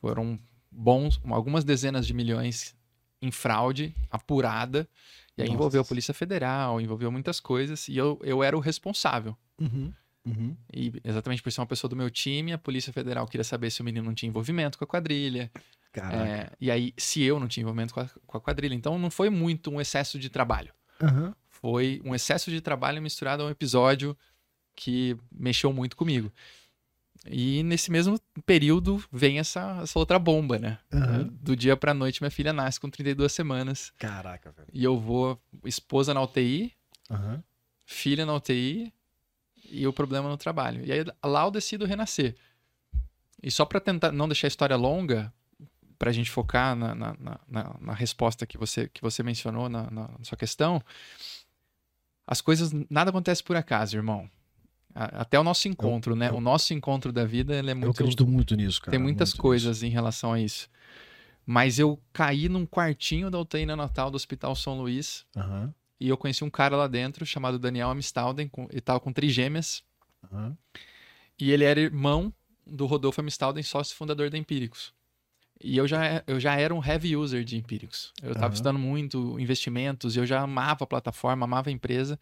Foram 0.00 0.38
bons, 0.70 1.20
algumas 1.24 1.64
dezenas 1.64 2.06
de 2.06 2.12
milhões 2.12 2.74
em 3.22 3.30
fraude 3.30 3.94
apurada. 4.10 4.88
E 5.36 5.42
aí 5.42 5.48
Nossa. 5.48 5.54
envolveu 5.56 5.80
a 5.82 5.84
Polícia 5.84 6.12
Federal, 6.12 6.80
envolveu 6.80 7.10
muitas 7.10 7.40
coisas. 7.40 7.88
E 7.88 7.96
eu, 7.96 8.18
eu 8.22 8.42
era 8.42 8.56
o 8.56 8.60
responsável. 8.60 9.36
Uhum. 9.60 9.92
Uhum. 10.24 10.56
E 10.72 10.92
exatamente 11.04 11.40
por 11.40 11.52
ser 11.52 11.60
uma 11.60 11.66
pessoa 11.66 11.88
do 11.88 11.94
meu 11.94 12.10
time, 12.10 12.52
a 12.52 12.58
Polícia 12.58 12.92
Federal 12.92 13.28
queria 13.28 13.44
saber 13.44 13.70
se 13.70 13.80
o 13.80 13.84
menino 13.84 14.04
não 14.04 14.14
tinha 14.14 14.28
envolvimento 14.28 14.76
com 14.76 14.84
a 14.84 14.86
quadrilha. 14.86 15.50
Caraca. 15.92 16.26
É, 16.26 16.50
e 16.60 16.70
aí, 16.70 16.92
se 16.96 17.22
eu 17.22 17.38
não 17.38 17.46
tinha 17.46 17.62
envolvimento 17.62 17.94
com 17.94 18.00
a, 18.00 18.10
com 18.26 18.36
a 18.36 18.40
quadrilha. 18.40 18.74
Então, 18.74 18.98
não 18.98 19.10
foi 19.10 19.30
muito 19.30 19.70
um 19.70 19.80
excesso 19.80 20.18
de 20.18 20.28
trabalho. 20.28 20.72
Aham. 21.02 21.34
Foi 21.48 22.00
um 22.04 22.14
excesso 22.14 22.50
de 22.50 22.60
trabalho 22.60 23.00
misturado 23.00 23.42
a 23.42 23.46
um 23.46 23.50
episódio 23.50 24.16
que 24.74 25.16
mexeu 25.32 25.72
muito 25.72 25.96
comigo. 25.96 26.30
E 27.28 27.62
nesse 27.62 27.90
mesmo 27.90 28.20
período 28.44 29.02
vem 29.10 29.38
essa, 29.38 29.80
essa 29.82 29.98
outra 29.98 30.18
bomba, 30.18 30.58
né? 30.58 30.78
Aham. 30.92 31.28
Do 31.40 31.56
dia 31.56 31.76
pra 31.76 31.94
noite, 31.94 32.22
minha 32.22 32.30
filha 32.30 32.52
nasce 32.52 32.78
com 32.78 32.88
32 32.90 33.32
semanas. 33.32 33.92
Caraca, 33.98 34.52
velho. 34.52 34.68
E 34.72 34.84
eu 34.84 34.98
vou, 34.98 35.40
esposa 35.64 36.12
na 36.14 36.22
UTI, 36.22 36.72
Aham. 37.10 37.42
filha 37.84 38.24
na 38.24 38.34
UTI 38.34 38.92
e 39.64 39.86
o 39.86 39.92
problema 39.92 40.28
no 40.28 40.36
trabalho. 40.36 40.84
E 40.84 40.92
aí 40.92 41.04
lá 41.24 41.44
eu 41.44 41.50
decido 41.50 41.84
renascer. 41.84 42.36
E 43.42 43.50
só 43.50 43.64
pra 43.64 43.80
tentar 43.80 44.12
não 44.12 44.28
deixar 44.28 44.46
a 44.46 44.48
história 44.48 44.76
longa, 44.76 45.32
pra 45.98 46.12
gente 46.12 46.30
focar 46.30 46.74
na, 46.76 46.94
na, 46.94 47.16
na- 47.18 47.40
na- 47.48 47.76
resposta 47.94 48.46
que 48.46 48.58
você, 48.58 48.88
que 48.88 49.00
você 49.02 49.22
mencionou 49.22 49.68
na, 49.68 49.90
na 49.90 50.10
sua 50.22 50.36
questão, 50.36 50.80
as 52.26 52.40
coisas, 52.40 52.72
nada 52.90 53.10
acontece 53.10 53.42
por 53.42 53.56
acaso, 53.56 53.96
irmão. 53.96 54.28
A- 54.94 55.22
Até 55.22 55.38
o 55.38 55.44
nosso 55.44 55.68
encontro, 55.68 56.16
né? 56.16 56.28
eu- 56.30 56.36
O 56.36 56.40
nosso 56.40 56.72
encontro 56.74 57.12
da 57.12 57.24
vida, 57.24 57.54
ele 57.56 57.68
é 57.70 57.72
Eu 57.72 57.76
muito 57.76 57.90
acredito 57.92 58.26
muito 58.26 58.54
nisso, 58.56 58.80
cara. 58.80 58.90
tem 58.90 59.00
muitas 59.00 59.32
coisas 59.32 59.82
em 59.82 59.88
relação 59.90 60.32
a 60.32 60.40
isso. 60.40 60.68
Mas 61.44 61.78
eu 61.78 62.00
caí 62.12 62.48
num 62.48 62.66
quartinho 62.66 63.30
da 63.30 63.38
UTI 63.38 63.66
neonatal 63.66 64.10
do 64.10 64.16
Hospital 64.16 64.54
São 64.56 64.78
Luís 64.80 64.96
nisso. 64.96 65.26
Aham. 65.36 65.74
e 66.00 66.08
eu 66.08 66.16
conheci 66.16 66.42
um 66.42 66.50
cara 66.50 66.76
lá 66.76 66.88
dentro 66.88 67.24
chamado 67.24 67.58
Daniel 67.58 67.88
Amistalden, 67.90 68.48
com, 68.48 68.66
ele 68.70 68.80
tava 68.80 68.98
com 68.98 69.12
trigêmeas, 69.12 69.82
Aham. 70.24 70.56
e 71.38 71.52
ele 71.52 71.62
era 71.64 71.78
irmão 71.80 72.32
do 72.66 72.84
Rodolfo 72.86 73.20
Amistalden, 73.20 73.62
sócio 73.62 73.94
fundador 73.94 74.28
da 74.28 74.36
Empíricos. 74.36 74.92
E 75.62 75.76
eu 75.76 75.86
já, 75.88 76.22
eu 76.26 76.38
já 76.38 76.54
era 76.54 76.74
um 76.74 76.84
heavy 76.84 77.16
user 77.16 77.42
de 77.44 77.56
Empíricos. 77.56 78.12
Eu 78.22 78.28
estava 78.32 78.46
Aham. 78.46 78.54
estudando 78.54 78.78
muito 78.78 79.38
investimentos, 79.40 80.14
e 80.14 80.18
eu 80.18 80.26
já 80.26 80.40
amava 80.40 80.84
a 80.84 80.86
plataforma, 80.86 81.44
amava 81.44 81.70
a 81.70 81.72
empresa. 81.72 82.18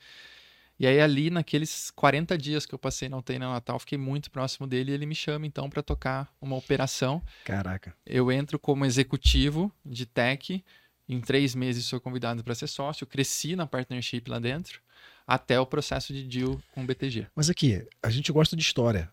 E 0.78 0.86
aí 0.86 1.00
ali, 1.00 1.30
naqueles 1.30 1.90
40 1.92 2.36
dias 2.36 2.66
que 2.66 2.74
eu 2.74 2.78
passei 2.78 3.08
na 3.08 3.16
UTI 3.16 3.38
neonatal, 3.38 3.78
fiquei 3.78 3.96
muito 3.96 4.30
próximo 4.30 4.66
dele 4.66 4.90
e 4.90 4.94
ele 4.94 5.06
me 5.06 5.14
chama 5.14 5.46
então 5.46 5.70
para 5.70 5.82
tocar 5.82 6.32
uma 6.40 6.56
operação 6.56 7.22
Caraca. 7.44 7.94
eu 8.04 8.30
entro 8.32 8.58
como 8.58 8.84
executivo 8.84 9.72
de 9.84 10.04
tech. 10.04 10.64
Em 11.08 11.20
três 11.20 11.54
meses 11.54 11.84
sou 11.84 12.00
convidado 12.00 12.42
para 12.42 12.54
ser 12.54 12.66
sócio. 12.66 13.06
Cresci 13.06 13.54
na 13.54 13.66
partnership 13.66 14.24
lá 14.26 14.38
dentro, 14.38 14.80
até 15.26 15.58
o 15.58 15.66
processo 15.66 16.12
de 16.12 16.24
deal 16.24 16.60
com 16.72 16.82
o 16.82 16.86
BTG. 16.86 17.26
Mas 17.34 17.48
aqui, 17.48 17.84
a 18.02 18.10
gente 18.10 18.30
gosta 18.30 18.54
de 18.54 18.62
história. 18.62 19.10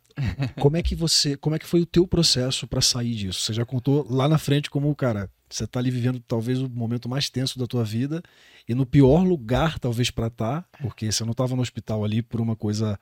Como 0.60 0.76
é 0.76 0.84
que 0.84 0.94
você, 0.94 1.38
como 1.38 1.56
é 1.56 1.60
que 1.60 1.66
foi 1.66 1.82
o 1.82 1.86
teu 1.86 2.06
processo 2.06 2.68
pra 2.68 2.82
sair 2.82 3.16
disso? 3.16 3.42
Você 3.42 3.54
já 3.54 3.66
contou 3.66 4.06
lá 4.10 4.28
na 4.28 4.38
frente 4.38 4.70
como, 4.70 4.94
cara, 4.96 5.30
você 5.50 5.66
tá 5.66 5.80
ali 5.80 5.90
vivendo 5.90 6.20
talvez 6.20 6.62
o 6.62 6.70
momento 6.70 7.10
mais 7.10 7.30
tenso 7.30 7.58
da 7.58 7.66
tua 7.66 7.84
vida 7.84 8.22
e 8.68 8.76
no 8.76 8.86
pior 8.86 9.24
lugar 9.24 9.80
talvez 9.80 10.12
pra 10.12 10.28
estar, 10.28 10.68
porque 10.82 11.12
você 11.12 11.24
não 11.24 11.34
tava 11.34 11.56
no 11.56 11.62
hospital 11.62 12.04
ali 12.04 12.22
por 12.22 12.42
uma 12.42 12.56
coisa 12.56 13.00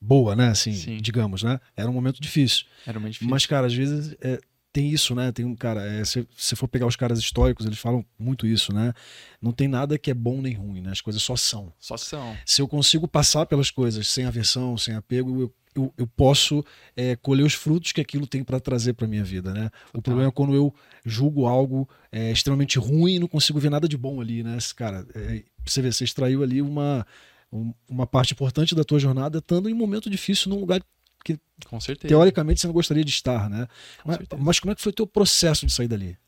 boa, 0.00 0.34
né? 0.34 0.48
Assim, 0.48 0.72
Sim. 0.72 0.98
digamos, 0.98 1.42
né? 1.42 1.60
Era 1.76 1.88
um 1.90 1.92
momento 1.92 2.20
difícil. 2.20 2.64
Era 2.86 2.98
muito 2.98 3.14
difícil. 3.14 3.30
Mas, 3.30 3.46
cara, 3.46 3.66
às 3.66 3.74
vezes 3.74 4.16
é, 4.20 4.40
tem 4.72 4.88
isso, 4.90 5.14
né? 5.14 5.30
Tem 5.32 5.44
um 5.44 5.54
cara, 5.54 5.84
é, 5.84 6.04
se 6.04 6.26
você 6.36 6.56
for 6.56 6.66
pegar 6.66 6.86
os 6.86 6.96
caras 6.96 7.18
históricos, 7.18 7.66
eles 7.66 7.78
falam 7.78 8.04
muito 8.18 8.46
isso, 8.46 8.72
né? 8.72 8.92
Não 9.40 9.52
tem 9.52 9.68
nada 9.68 9.98
que 9.98 10.10
é 10.10 10.14
bom 10.14 10.40
nem 10.40 10.54
ruim, 10.54 10.80
né? 10.80 10.90
As 10.90 11.00
coisas 11.00 11.22
só 11.22 11.36
são. 11.36 11.72
Só 11.78 11.96
são. 11.96 12.36
Se 12.46 12.62
eu 12.62 12.68
consigo 12.68 13.06
passar 13.06 13.46
pelas 13.46 13.70
coisas 13.70 14.08
sem 14.08 14.24
aversão, 14.24 14.78
sem 14.78 14.94
apego, 14.94 15.42
eu, 15.42 15.54
eu, 15.74 15.94
eu 15.98 16.06
posso 16.06 16.64
é, 16.96 17.16
colher 17.16 17.44
os 17.44 17.54
frutos 17.54 17.92
que 17.92 18.00
aquilo 18.00 18.26
tem 18.26 18.42
para 18.42 18.58
trazer 18.60 18.94
para 18.94 19.06
minha 19.06 19.24
vida, 19.24 19.52
né? 19.52 19.68
O 19.92 20.00
problema 20.00 20.28
é 20.28 20.32
quando 20.32 20.54
eu 20.54 20.74
julgo 21.04 21.46
algo 21.46 21.88
é, 22.10 22.30
extremamente 22.32 22.78
ruim 22.78 23.14
e 23.16 23.18
não 23.18 23.28
consigo 23.28 23.58
ver 23.60 23.70
nada 23.70 23.86
de 23.86 23.96
bom 23.96 24.20
ali, 24.20 24.42
né? 24.42 24.56
Cara, 24.74 25.06
é, 25.14 25.42
você 25.64 25.82
vê, 25.82 25.92
você 25.92 26.04
extraiu 26.04 26.42
ali 26.42 26.62
uma, 26.62 27.06
um- 27.52 27.74
uma 27.88 28.06
parte 28.06 28.32
importante 28.32 28.74
da 28.74 28.84
tua 28.84 28.98
jornada, 28.98 29.38
estando 29.38 29.68
em 29.68 29.72
um 29.74 29.76
momento 29.76 30.08
difícil 30.08 30.48
num 30.50 30.60
lugar 30.60 30.80
que 31.24 31.38
Com 31.66 31.80
certeza. 31.80 32.08
teoricamente 32.08 32.60
você 32.60 32.66
não 32.66 32.74
gostaria 32.74 33.04
de 33.04 33.10
estar, 33.10 33.48
né? 33.48 33.66
Com 34.02 34.08
Mas, 34.08 34.16
certeza. 34.18 34.42
mas 34.42 34.60
como 34.60 34.72
é 34.72 34.74
que 34.74 34.82
foi 34.82 34.90
o 34.90 34.94
teu 34.94 35.06
processo 35.06 35.64
de 35.66 35.72
sair 35.72 35.88
dali? 35.88 36.18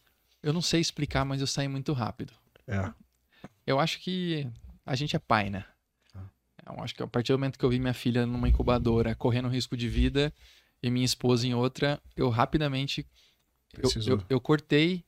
Eu 0.42 0.52
não 0.52 0.62
sei 0.62 0.80
explicar, 0.80 1.24
mas 1.24 1.40
eu 1.40 1.46
saí 1.46 1.68
muito 1.68 1.92
rápido. 1.92 2.32
É. 2.66 2.92
Eu 3.66 3.80
acho 3.80 3.98
que 4.00 4.46
a 4.84 4.94
gente 4.94 5.16
é 5.16 5.18
pai, 5.18 5.50
né? 5.50 5.64
Ah. 6.14 6.20
Eu 6.66 6.82
acho 6.84 6.94
que 6.94 7.02
a 7.02 7.06
partir 7.06 7.32
do 7.32 7.38
momento 7.38 7.58
que 7.58 7.64
eu 7.64 7.70
vi 7.70 7.78
minha 7.78 7.94
filha 7.94 8.26
numa 8.26 8.48
incubadora 8.48 9.14
correndo 9.14 9.48
risco 9.48 9.76
de 9.76 9.88
vida 9.88 10.32
e 10.82 10.90
minha 10.90 11.04
esposa 11.04 11.46
em 11.46 11.54
outra, 11.54 12.00
eu 12.16 12.28
rapidamente 12.28 13.06
eu, 13.78 13.90
eu, 14.06 14.22
eu 14.28 14.40
cortei 14.40 15.04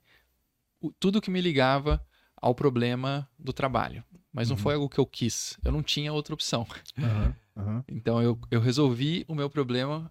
o- 0.81 0.91
tudo 0.99 1.21
que 1.21 1.31
me 1.31 1.41
ligava 1.41 2.05
ao 2.37 2.55
problema 2.55 3.29
do 3.39 3.53
trabalho. 3.53 4.03
Mas 4.33 4.49
não 4.51 4.57
Uhum. 4.57 4.63
foi 4.63 4.75
algo 4.75 4.89
que 4.89 4.99
eu 4.99 5.07
quis. 5.07 5.59
Eu 5.65 5.73
não 5.73 5.83
tinha 5.83 6.13
outra 6.13 6.35
opção. 6.35 6.67
Aham, 6.99 7.35
aham. 7.57 7.85
Então 7.89 8.23
eu, 8.23 8.39
eu 8.51 8.61
resolvi 8.61 9.25
o 9.29 9.35
meu 9.35 9.49
problema 9.51 10.11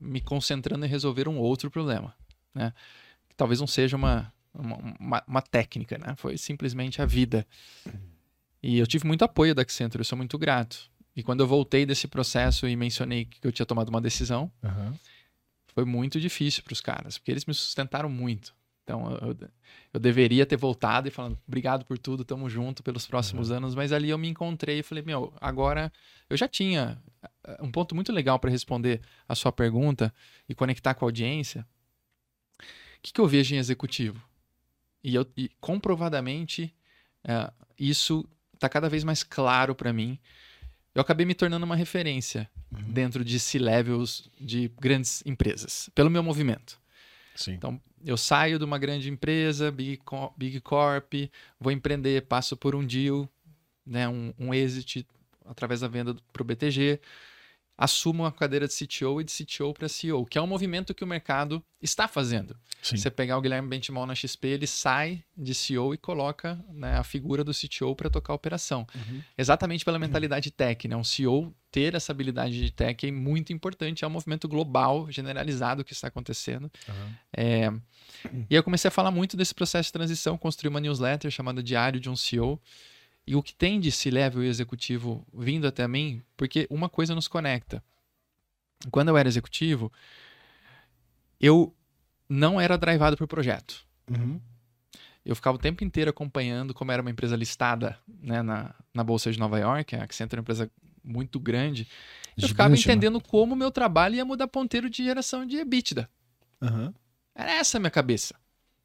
me 0.00 0.20
concentrando 0.20 0.84
em 0.84 0.88
resolver 0.88 1.28
um 1.28 1.38
outro 1.38 1.70
problema, 1.70 2.14
né? 2.54 2.72
Que 3.28 3.34
talvez 3.36 3.60
não 3.60 3.66
seja 3.66 3.96
uma, 3.96 4.32
uma, 4.52 4.76
uma- 5.00 5.24
uma 5.26 5.42
técnica, 5.42 5.96
né? 5.98 6.14
Foi 6.16 6.36
simplesmente 6.38 7.00
a 7.02 7.06
vida. 7.06 7.46
E 8.62 8.78
eu 8.78 8.86
tive 8.86 9.06
muito 9.06 9.24
apoio 9.24 9.54
da 9.54 9.62
Accenture, 9.62 10.00
eu 10.00 10.04
sou 10.04 10.16
muito 10.16 10.38
grato. 10.38 10.90
E 11.14 11.22
quando 11.22 11.40
eu 11.40 11.46
voltei 11.46 11.84
desse 11.86 12.08
processo 12.08 12.66
e 12.66 12.74
mencionei 12.74 13.26
que 13.26 13.46
eu 13.46 13.52
tinha 13.52 13.66
tomado 13.66 13.88
uma 13.88 14.00
decisão, 14.00 14.50
aham. 14.62 14.94
foi 15.74 15.84
muito 15.84 16.18
difícil 16.20 16.62
para 16.62 16.72
os 16.72 16.80
caras, 16.80 17.18
porque 17.18 17.30
eles 17.30 17.44
me 17.46 17.54
sustentaram 17.54 18.08
muito. 18.08 18.54
Então 18.84 19.10
eu, 19.22 19.36
eu, 19.94 20.00
deveria 20.00 20.44
ter 20.44 20.56
voltado 20.56 21.08
e 21.08 21.10
falando, 21.10 21.38
obrigado 21.48 21.84
por 21.86 21.98
tudo, 21.98 22.22
tamo 22.24 22.48
junto 22.50 22.82
pelos 22.82 23.06
próximos 23.06 23.50
anos, 23.50 23.74
mas 23.74 23.92
ali 23.92 24.10
eu 24.10 24.18
me 24.18 24.28
encontrei 24.28 24.80
e 24.80 24.82
falei, 24.82 25.02
meu, 25.02 25.32
agora 25.40 25.90
eu 26.28 26.36
já 26.36 26.46
tinha 26.46 27.02
eh, 27.46 27.58
um 27.62 27.72
ponto 27.72 27.94
muito 27.94 28.12
legal 28.12 28.38
para 28.38 28.50
responder 28.50 29.00
a 29.26 29.34
sua 29.34 29.50
pergunta 29.50 30.12
e 30.46 30.54
conectar 30.54 30.92
com 30.94 31.06
a 31.06 31.08
audiência. 31.08 31.66
O 32.60 32.64
que, 33.02 33.12
que 33.12 33.20
eu 33.20 33.26
vejo 33.26 33.54
em 33.54 33.58
executivo? 33.58 34.22
E, 35.02 35.14
eu, 35.14 35.26
e 35.34 35.50
comprovadamente 35.60 36.74
eh, 37.24 37.52
isso 37.78 38.28
está 38.52 38.68
cada 38.68 38.88
vez 38.88 39.02
mais 39.02 39.22
claro 39.22 39.74
para 39.74 39.94
mim. 39.94 40.18
Eu 40.94 41.00
acabei 41.00 41.24
me 41.24 41.34
tornando 41.34 41.64
uma 41.64 41.74
referência 41.74 42.50
Uhum. 42.74 42.92
dentro 42.92 43.24
de 43.24 43.38
C-levels 43.38 44.28
de 44.40 44.70
grandes 44.80 45.22
empresas, 45.24 45.88
pelo 45.94 46.10
meu 46.10 46.22
movimento. 46.22 46.78
Sim. 47.34 47.52
Então, 47.52 47.80
eu 48.04 48.16
saio 48.16 48.58
de 48.58 48.64
uma 48.64 48.78
grande 48.78 49.10
empresa, 49.10 49.70
Big, 49.70 50.00
Big 50.36 50.60
Corp, 50.60 51.14
vou 51.58 51.72
empreender, 51.72 52.22
passo 52.26 52.56
por 52.56 52.74
um 52.74 52.84
deal, 52.84 53.28
né, 53.84 54.08
um, 54.08 54.32
um 54.38 54.54
exit 54.54 55.06
através 55.44 55.80
da 55.80 55.88
venda 55.88 56.16
para 56.32 56.42
o 56.42 56.44
BTG, 56.44 57.00
assumo 57.76 58.24
a 58.24 58.32
cadeira 58.32 58.68
de 58.68 58.74
CTO 58.74 59.20
e 59.20 59.24
de 59.24 59.32
CTO 59.32 59.74
para 59.74 59.88
CEO, 59.88 60.24
que 60.24 60.38
é 60.38 60.42
um 60.42 60.46
movimento 60.46 60.94
que 60.94 61.02
o 61.02 61.06
mercado 61.06 61.62
está 61.82 62.06
fazendo. 62.06 62.56
Sim. 62.82 62.96
Você 62.96 63.10
pegar 63.10 63.36
o 63.36 63.40
Guilherme 63.40 63.68
Benchimol 63.68 64.06
na 64.06 64.14
XP, 64.14 64.46
ele 64.48 64.66
sai 64.66 65.24
de 65.36 65.54
CEO 65.54 65.92
e 65.92 65.98
coloca 65.98 66.62
né, 66.68 66.96
a 66.96 67.02
figura 67.02 67.42
do 67.42 67.52
CTO 67.52 67.96
para 67.96 68.08
tocar 68.08 68.32
a 68.32 68.36
operação. 68.36 68.86
Uhum. 68.94 69.22
Exatamente 69.36 69.84
pela 69.84 69.98
mentalidade 69.98 70.50
tech, 70.50 70.86
né? 70.86 70.96
Um 70.96 71.04
CEO 71.04 71.54
ter 71.70 71.94
essa 71.94 72.12
habilidade 72.12 72.56
de 72.56 72.70
tech 72.70 73.04
é 73.04 73.10
muito 73.10 73.52
importante, 73.52 74.04
é 74.04 74.06
um 74.06 74.10
movimento 74.10 74.46
global, 74.46 75.10
generalizado 75.10 75.82
que 75.82 75.92
está 75.92 76.06
acontecendo. 76.06 76.70
Aham. 76.88 77.12
É, 77.36 77.72
E 78.48 78.54
eu 78.54 78.62
comecei 78.62 78.88
a 78.88 78.92
falar 78.92 79.10
muito 79.10 79.36
desse 79.36 79.54
processo 79.54 79.88
de 79.88 79.92
transição, 79.92 80.38
construí 80.38 80.68
uma 80.68 80.80
newsletter 80.80 81.30
chamada 81.30 81.62
Diário 81.62 81.98
de 81.98 82.08
um 82.08 82.16
CEO. 82.16 82.60
E 83.26 83.34
o 83.34 83.42
que 83.42 83.54
tem 83.54 83.80
de 83.80 83.90
C-level 83.90 84.44
e 84.44 84.48
executivo 84.48 85.26
vindo 85.32 85.66
até 85.66 85.88
mim, 85.88 86.22
porque 86.36 86.66
uma 86.70 86.88
coisa 86.88 87.14
nos 87.14 87.26
conecta. 87.26 87.82
Quando 88.90 89.08
eu 89.08 89.16
era 89.16 89.28
executivo, 89.28 89.90
eu 91.40 91.74
não 92.28 92.60
era 92.60 92.76
drivado 92.76 93.16
por 93.16 93.26
projeto. 93.26 93.84
Uhum. 94.10 94.40
Eu 95.24 95.34
ficava 95.34 95.56
o 95.56 95.60
tempo 95.60 95.82
inteiro 95.82 96.10
acompanhando, 96.10 96.74
como 96.74 96.92
era 96.92 97.00
uma 97.00 97.10
empresa 97.10 97.34
listada 97.34 97.98
né, 98.06 98.42
na, 98.42 98.74
na 98.92 99.02
Bolsa 99.02 99.32
de 99.32 99.38
Nova 99.38 99.58
York, 99.58 99.96
a 99.96 100.04
Accenture 100.04 100.38
é 100.38 100.40
uma 100.40 100.42
empresa 100.42 100.70
muito 101.02 101.40
grande, 101.40 101.88
eu 102.36 102.48
ficava 102.48 102.70
Gigante, 102.70 102.88
né? 102.88 102.94
entendendo 102.94 103.20
como 103.20 103.54
o 103.54 103.56
meu 103.56 103.70
trabalho 103.70 104.16
ia 104.16 104.24
mudar 104.24 104.48
ponteiro 104.48 104.90
de 104.90 105.04
geração 105.04 105.46
de 105.46 105.56
EBITDA. 105.56 106.10
Aham. 106.60 106.94
Era 107.34 107.52
essa 107.52 107.78
a 107.78 107.80
minha 107.80 107.90
cabeça. 107.90 108.34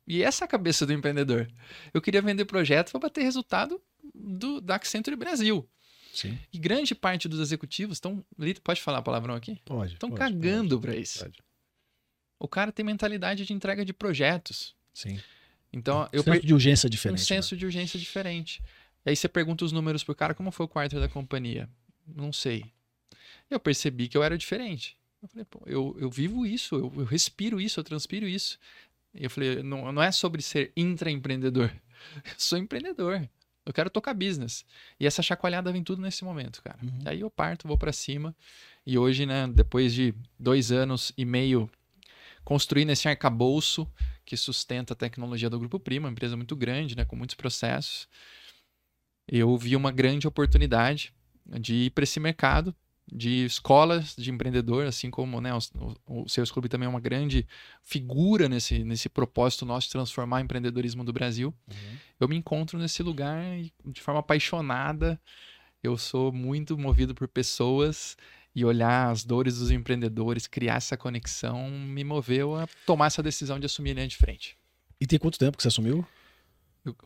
E 0.07 0.23
essa 0.23 0.43
é 0.43 0.45
a 0.45 0.47
cabeça 0.47 0.85
do 0.85 0.93
empreendedor. 0.93 1.47
Eu 1.93 2.01
queria 2.01 2.21
vender 2.21 2.45
projeto 2.45 2.91
para 2.91 3.01
bater 3.01 3.23
resultado 3.23 3.81
do, 4.19 4.59
da 4.61 4.75
Accenture 4.75 5.15
Brasil. 5.15 5.67
Sim. 6.13 6.37
E 6.51 6.57
grande 6.57 6.93
parte 6.95 7.27
dos 7.27 7.39
executivos 7.39 7.97
estão. 7.97 8.23
Pode 8.63 8.81
falar 8.81 9.01
palavrão 9.01 9.35
aqui? 9.35 9.57
Pode. 9.63 9.93
Estão 9.93 10.11
cagando 10.11 10.79
para 10.79 10.95
isso. 10.95 11.19
pode. 11.19 11.39
O 12.39 12.47
cara 12.47 12.71
tem 12.71 12.85
mentalidade 12.85 13.45
de 13.45 13.53
entrega 13.53 13.83
de 13.85 13.93
projetos. 13.93 14.75
Sim. 14.93 15.19
Então, 15.71 16.09
eu 16.11 16.23
senso 16.23 16.37
per- 16.39 16.45
de 16.45 16.53
urgência 16.53 16.87
um 16.87 16.89
diferente. 16.89 17.19
né? 17.19 17.25
senso 17.25 17.55
de 17.55 17.65
urgência 17.65 17.99
diferente. 17.99 18.61
Aí 19.05 19.15
você 19.15 19.27
pergunta 19.29 19.63
os 19.63 19.71
números 19.71 20.03
pro 20.03 20.15
cara, 20.15 20.33
como 20.33 20.51
foi 20.51 20.65
o 20.65 20.69
quarto 20.69 20.99
da 20.99 21.07
companhia? 21.07 21.69
Não 22.07 22.33
sei. 22.33 22.65
Eu 23.49 23.59
percebi 23.59 24.07
que 24.07 24.17
eu 24.17 24.23
era 24.23 24.37
diferente. 24.37 24.97
Eu 25.21 25.27
falei, 25.27 25.45
pô, 25.45 25.61
eu, 25.65 25.95
eu 25.99 26.09
vivo 26.09 26.45
isso, 26.45 26.75
eu, 26.75 26.93
eu 26.97 27.03
respiro 27.05 27.59
isso, 27.59 27.79
eu 27.79 27.83
transpiro 27.83 28.27
isso. 28.27 28.57
E 29.13 29.23
eu 29.25 29.29
falei, 29.29 29.61
não, 29.61 29.91
não 29.91 30.01
é 30.01 30.11
sobre 30.11 30.41
ser 30.41 30.71
intraempreendedor. 30.75 31.71
Eu 32.23 32.33
sou 32.37 32.57
empreendedor. 32.57 33.27
Eu 33.69 33.73
quero 33.73 33.91
tocar 33.91 34.15
business. 34.15 34.65
E 34.99 35.05
essa 35.05 35.21
chacoalhada 35.21 35.71
vem 35.71 35.83
tudo 35.83 36.01
nesse 36.01 36.23
momento, 36.23 36.59
cara. 36.63 36.79
Uhum. 36.81 37.01
Aí 37.05 37.19
eu 37.19 37.29
parto, 37.29 37.67
vou 37.67 37.77
pra 37.77 37.93
cima. 37.93 38.35
E 38.83 38.97
hoje, 38.97 39.27
né, 39.27 39.47
depois 39.47 39.93
de 39.93 40.11
dois 40.39 40.71
anos 40.71 41.11
e 41.15 41.23
meio 41.23 41.69
construindo 42.43 42.89
esse 42.89 43.07
arcabouço 43.07 43.87
que 44.25 44.35
sustenta 44.35 44.93
a 44.93 44.95
tecnologia 44.95 45.51
do 45.51 45.59
Grupo 45.59 45.79
Prima, 45.79 46.07
uma 46.07 46.11
empresa 46.11 46.35
muito 46.35 46.55
grande, 46.55 46.97
né, 46.97 47.05
com 47.05 47.15
muitos 47.15 47.35
processos, 47.35 48.07
eu 49.27 49.55
vi 49.55 49.75
uma 49.75 49.91
grande 49.91 50.27
oportunidade 50.27 51.13
de 51.45 51.75
ir 51.75 51.89
para 51.91 52.05
esse 52.05 52.19
mercado 52.19 52.75
de 53.11 53.45
escolas 53.45 54.15
de 54.15 54.29
empreendedor, 54.31 54.85
assim 54.85 55.09
como 55.09 55.41
né, 55.41 55.51
o, 55.53 55.95
o 56.23 56.29
Sales 56.29 56.51
Clube 56.51 56.69
também 56.69 56.85
é 56.85 56.89
uma 56.89 56.99
grande 56.99 57.47
figura 57.83 58.47
nesse, 58.47 58.83
nesse 58.83 59.09
propósito 59.09 59.65
nosso 59.65 59.87
de 59.87 59.91
transformar 59.93 60.37
o 60.37 60.39
empreendedorismo 60.39 61.03
do 61.03 61.13
Brasil. 61.13 61.53
Uhum. 61.67 61.97
Eu 62.19 62.27
me 62.27 62.35
encontro 62.35 62.77
nesse 62.77 63.01
lugar 63.03 63.41
de 63.85 64.01
forma 64.01 64.19
apaixonada. 64.19 65.19
Eu 65.81 65.97
sou 65.97 66.31
muito 66.31 66.77
movido 66.77 67.15
por 67.15 67.27
pessoas 67.27 68.17
e 68.53 68.65
olhar 68.65 69.09
as 69.11 69.23
dores 69.23 69.59
dos 69.59 69.71
empreendedores, 69.71 70.47
criar 70.47 70.75
essa 70.75 70.97
conexão, 70.97 71.69
me 71.69 72.03
moveu 72.03 72.55
a 72.55 72.67
tomar 72.85 73.07
essa 73.07 73.23
decisão 73.23 73.59
de 73.59 73.65
assumir 73.65 73.91
a 73.91 73.93
linha 73.93 74.07
de 74.07 74.17
frente. 74.17 74.57
E 74.99 75.07
tem 75.07 75.17
quanto 75.17 75.39
tempo 75.39 75.55
que 75.55 75.63
você 75.63 75.69
assumiu? 75.69 76.05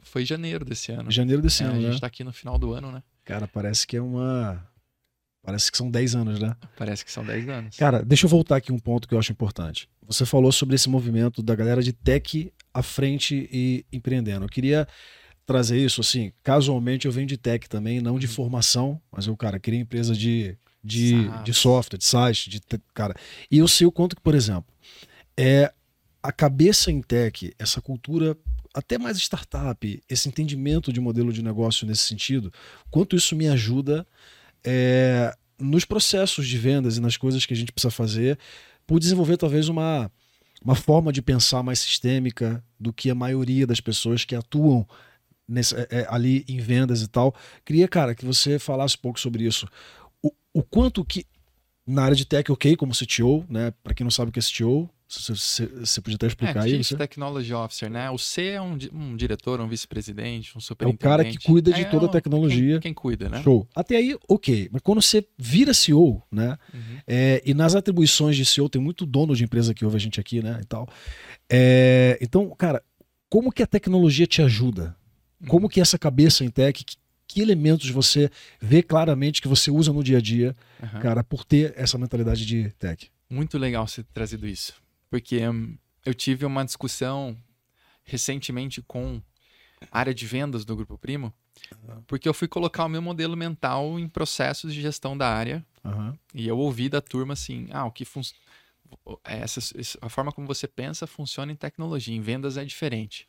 Foi 0.02 0.26
janeiro 0.26 0.64
desse 0.66 0.92
ano. 0.92 1.12
Janeiro 1.12 1.42
desse 1.42 1.64
É, 1.64 1.66
ano, 1.68 1.76
a 1.76 1.80
né? 1.80 1.92
gente 1.92 2.02
tá 2.02 2.08
aqui 2.08 2.24
no 2.24 2.32
final 2.34 2.58
do 2.58 2.74
ano, 2.74 2.92
né? 2.92 3.04
Cara, 3.26 3.48
parece 3.48 3.86
que 3.86 3.98
é 3.98 4.02
uma. 4.02 4.68
Parece 5.44 5.70
que 5.72 5.78
são 5.78 5.92
10 5.92 6.16
anos, 6.16 6.40
né? 6.40 6.56
Parece 6.78 7.04
que 7.04 7.12
são 7.12 7.24
10 7.26 7.48
anos. 7.50 7.76
Cara, 7.76 8.02
deixa 8.04 8.26
eu 8.26 8.30
voltar 8.30 8.56
aqui 8.56 8.72
um 8.72 8.80
ponto 8.80 9.08
que 9.08 9.14
eu 9.14 9.20
acho 9.20 9.32
importante. 9.32 9.90
Você 10.08 10.26
falou 10.26 10.52
sobre 10.52 10.76
esse 10.76 10.90
movimento 10.90 11.44
da 11.44 11.54
galera 11.54 11.84
de 11.84 11.92
tech 11.92 12.52
à 12.74 12.82
frente 12.82 13.50
e 13.52 13.86
empreendendo. 13.92 14.46
Eu 14.46 14.50
queria 14.50 14.88
trazer 15.46 15.78
isso, 15.78 16.00
assim, 16.00 16.32
casualmente 16.42 17.06
eu 17.06 17.12
venho 17.12 17.28
de 17.28 17.38
tech 17.38 17.68
também, 17.68 18.00
não 18.00 18.18
de 18.18 18.26
Uhum. 18.28 18.32
formação, 18.34 19.02
mas 19.12 19.28
eu, 19.28 19.36
cara, 19.36 19.60
queria 19.60 19.82
empresa 19.82 20.16
de, 20.16 20.58
de, 20.82 21.28
SaaS. 21.30 21.44
de 21.44 21.54
software, 21.54 21.98
de 21.98 22.06
site, 22.06 22.50
de 22.50 22.60
te- 22.62 22.82
cara. 22.94 23.14
E 23.52 23.58
eu 23.58 23.68
sei 23.68 23.86
o 23.86 23.92
quanto 23.92 24.16
que, 24.16 24.22
por 24.22 24.36
exemplo, 24.36 24.74
é 25.38 25.74
a 26.22 26.32
cabeça 26.32 26.90
em 26.90 27.02
tech, 27.02 27.54
essa 27.60 27.82
cultura 27.82 28.38
até 28.74 28.98
mais 28.98 29.18
startup, 29.18 30.02
esse 30.10 30.30
entendimento 30.30 30.92
de 30.94 31.02
modelo 31.02 31.34
de 31.34 31.44
negócio 31.44 31.86
nesse 31.86 32.04
sentido, 32.04 32.52
quanto 32.90 33.16
isso 33.16 33.36
me 33.36 33.48
ajuda 33.50 34.08
é, 34.66 35.34
nos 35.60 35.86
processos 35.86 36.48
de 36.48 36.58
vendas 36.58 36.98
e 36.98 37.02
nas 37.02 37.18
coisas 37.18 37.46
que 37.46 37.54
a 37.54 37.58
gente 37.58 37.72
precisa 37.72 37.92
fazer, 37.92 38.38
por 38.86 39.00
desenvolver 39.00 39.38
talvez 39.38 39.70
uma, 39.70 40.12
uma 40.64 40.76
forma 40.76 41.12
de 41.12 41.22
pensar 41.22 41.64
mais 41.64 41.80
sistêmica 41.80 42.64
do 42.80 42.92
que 42.94 43.10
a 43.10 43.16
maioria 43.16 43.66
das 43.68 43.80
pessoas 43.80 44.26
que 44.26 44.36
atuam 44.36 44.88
nesse- 45.48 45.76
é, 45.76 45.88
é, 45.90 46.08
ali 46.10 46.44
em 46.48 46.60
vendas 46.60 47.02
e 47.02 47.08
tal. 47.08 47.34
Queria, 47.66 47.88
cara, 47.88 48.16
que 48.16 48.26
você 48.26 48.60
falasse 48.60 48.96
um 48.98 49.02
pouco 49.02 49.20
sobre 49.20 49.46
isso. 49.46 49.68
O, 50.22 50.32
o 50.54 50.64
quanto 50.64 51.04
que 51.06 51.26
na 51.86 52.04
área 52.04 52.16
de 52.16 52.26
tech, 52.26 52.50
ok, 52.52 52.76
como 52.78 52.94
CTO, 52.94 53.46
né? 53.50 53.74
Para 53.84 53.94
quem 53.94 54.06
não 54.06 54.12
sabe 54.12 54.30
o 54.30 54.32
que 54.32 54.40
é 54.40 54.42
CTO, 54.42 54.90
você, 55.22 56.02
podia 56.02 56.16
até 56.16 56.28
explicar 56.28 56.66
é. 56.66 56.70
Chief 56.70 56.88
Você? 56.88 56.96
Technology 56.96 57.54
Officer, 57.54 57.90
né? 57.90 58.10
O 58.10 58.18
C 58.18 58.50
é 58.50 58.62
um, 58.62 58.78
um 58.92 59.16
diretor, 59.16 59.60
um 59.62 59.68
vice-presidente, 59.68 60.56
um 60.56 60.58
É 60.58 60.60
o 60.60 60.62
superintendente. 60.62 61.04
cara 61.04 61.26
que 61.26 61.38
cuida 61.40 61.72
de 61.72 61.82
É 61.82 61.86
toda 61.86 62.06
a 62.06 62.10
tecnologia. 62.10 62.74
Quem, 62.80 62.82
quem 62.82 62.94
cuida, 62.94 63.30
né? 63.30 63.42
Show. 63.44 63.68
Até 63.76 63.98
aí, 63.98 64.18
ok. 64.28 64.70
Mas 64.72 64.82
quando 64.82 65.02
você 65.02 65.26
vira 65.38 65.74
CEO, 65.74 66.22
né? 66.32 66.58
Uhum. 66.74 66.98
É, 67.06 67.42
e 67.46 67.54
nas 67.54 67.76
atribuições 67.76 68.36
de 68.36 68.46
CEO, 68.46 68.70
tem 68.70 68.82
muito 68.82 69.06
dono 69.06 69.36
de 69.36 69.44
empresa 69.44 69.74
que 69.74 69.86
ouve 69.86 69.98
a 69.98 70.00
gente 70.00 70.20
aqui, 70.20 70.42
né? 70.42 70.60
E 70.62 70.66
tal. 70.66 70.88
É, 71.50 72.18
então, 72.22 72.50
cara, 72.58 72.82
como 73.30 73.52
que 73.52 73.64
a 73.64 73.68
tecnologia 73.68 74.26
te 74.28 74.42
ajuda? 74.42 74.96
Como 75.48 75.68
que 75.68 75.82
essa 75.82 76.00
cabeça 76.00 76.46
em 76.46 76.50
tech, 76.50 76.84
que, 76.84 76.96
que 77.28 77.42
elementos 77.42 77.90
você 77.90 78.30
vê 78.62 78.82
claramente 78.82 79.42
que 79.42 79.48
você 79.48 79.70
usa 79.70 79.92
no 79.92 80.04
dia 80.04 80.20
a 80.20 80.22
dia, 80.22 80.56
Aham. 80.82 81.00
cara, 81.00 81.24
por 81.24 81.44
ter 81.44 81.74
essa 81.76 81.98
mentalidade 81.98 82.46
de 82.46 82.70
tech? 82.80 83.10
Muito 83.30 83.58
legal 83.58 83.88
você 83.88 84.04
ter 84.04 84.14
trazido 84.14 84.48
isso. 84.48 84.74
Porque 85.14 85.48
hum, 85.48 85.78
eu 86.04 86.12
tive 86.12 86.44
uma 86.44 86.66
discussão 86.66 87.38
recentemente 88.04 88.82
com 88.82 89.22
a 89.92 90.00
área 90.00 90.12
de 90.12 90.26
vendas 90.26 90.66
do 90.66 90.76
Grupo 90.76 90.98
Primo, 90.98 91.32
porque 92.08 92.28
eu 92.28 92.34
fui 92.34 92.48
colocar 92.48 92.84
o 92.86 92.90
meu 92.90 93.00
modelo 93.00 93.38
mental 93.38 94.00
em 94.00 94.10
processos 94.10 94.74
de 94.74 94.82
gestão 94.82 95.16
da 95.16 95.30
área 95.30 95.64
Aham. 95.86 96.18
e 96.34 96.48
eu 96.48 96.58
ouvi 96.58 96.90
da 96.90 97.00
turma 97.00 97.34
assim, 97.34 97.68
ah, 97.70 97.86
o 97.86 97.92
que 97.92 98.06
funciona... 98.06 98.42
Essa, 99.24 99.60
essa- 99.80 100.00
a 100.02 100.10
forma 100.10 100.32
como 100.32 100.48
você 100.48 100.68
pensa 100.68 101.06
funciona 101.06 101.52
em 101.52 101.56
tecnologia, 101.56 102.16
em 102.16 102.20
vendas 102.20 102.58
é 102.58 102.66
diferente. 102.66 103.28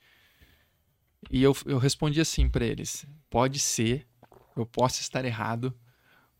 E 1.31 1.43
eu, 1.43 1.55
eu 1.67 1.77
respondi 1.77 2.19
assim 2.19 2.49
para 2.49 2.65
eles: 2.65 3.05
pode 3.29 3.59
ser, 3.59 4.07
eu 4.57 4.65
posso 4.65 5.03
estar 5.03 5.23
errado, 5.27 5.75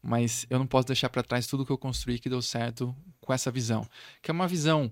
mas 0.03 0.47
eu 0.49 0.59
não 0.59 0.67
posso 0.67 0.87
deixar 0.87 1.11
para 1.11 1.23
trás 1.23 1.47
tudo 1.47 1.67
que 1.67 1.73
eu 1.73 1.77
construí 1.79 2.19
que 2.19 2.31
deu 2.31 2.41
certo 2.41 2.97
com 3.21 3.31
essa 3.33 3.51
visão. 3.51 3.87
Que 4.23 4.31
é 4.31 4.35
uma 4.35 4.49
visão 4.49 4.91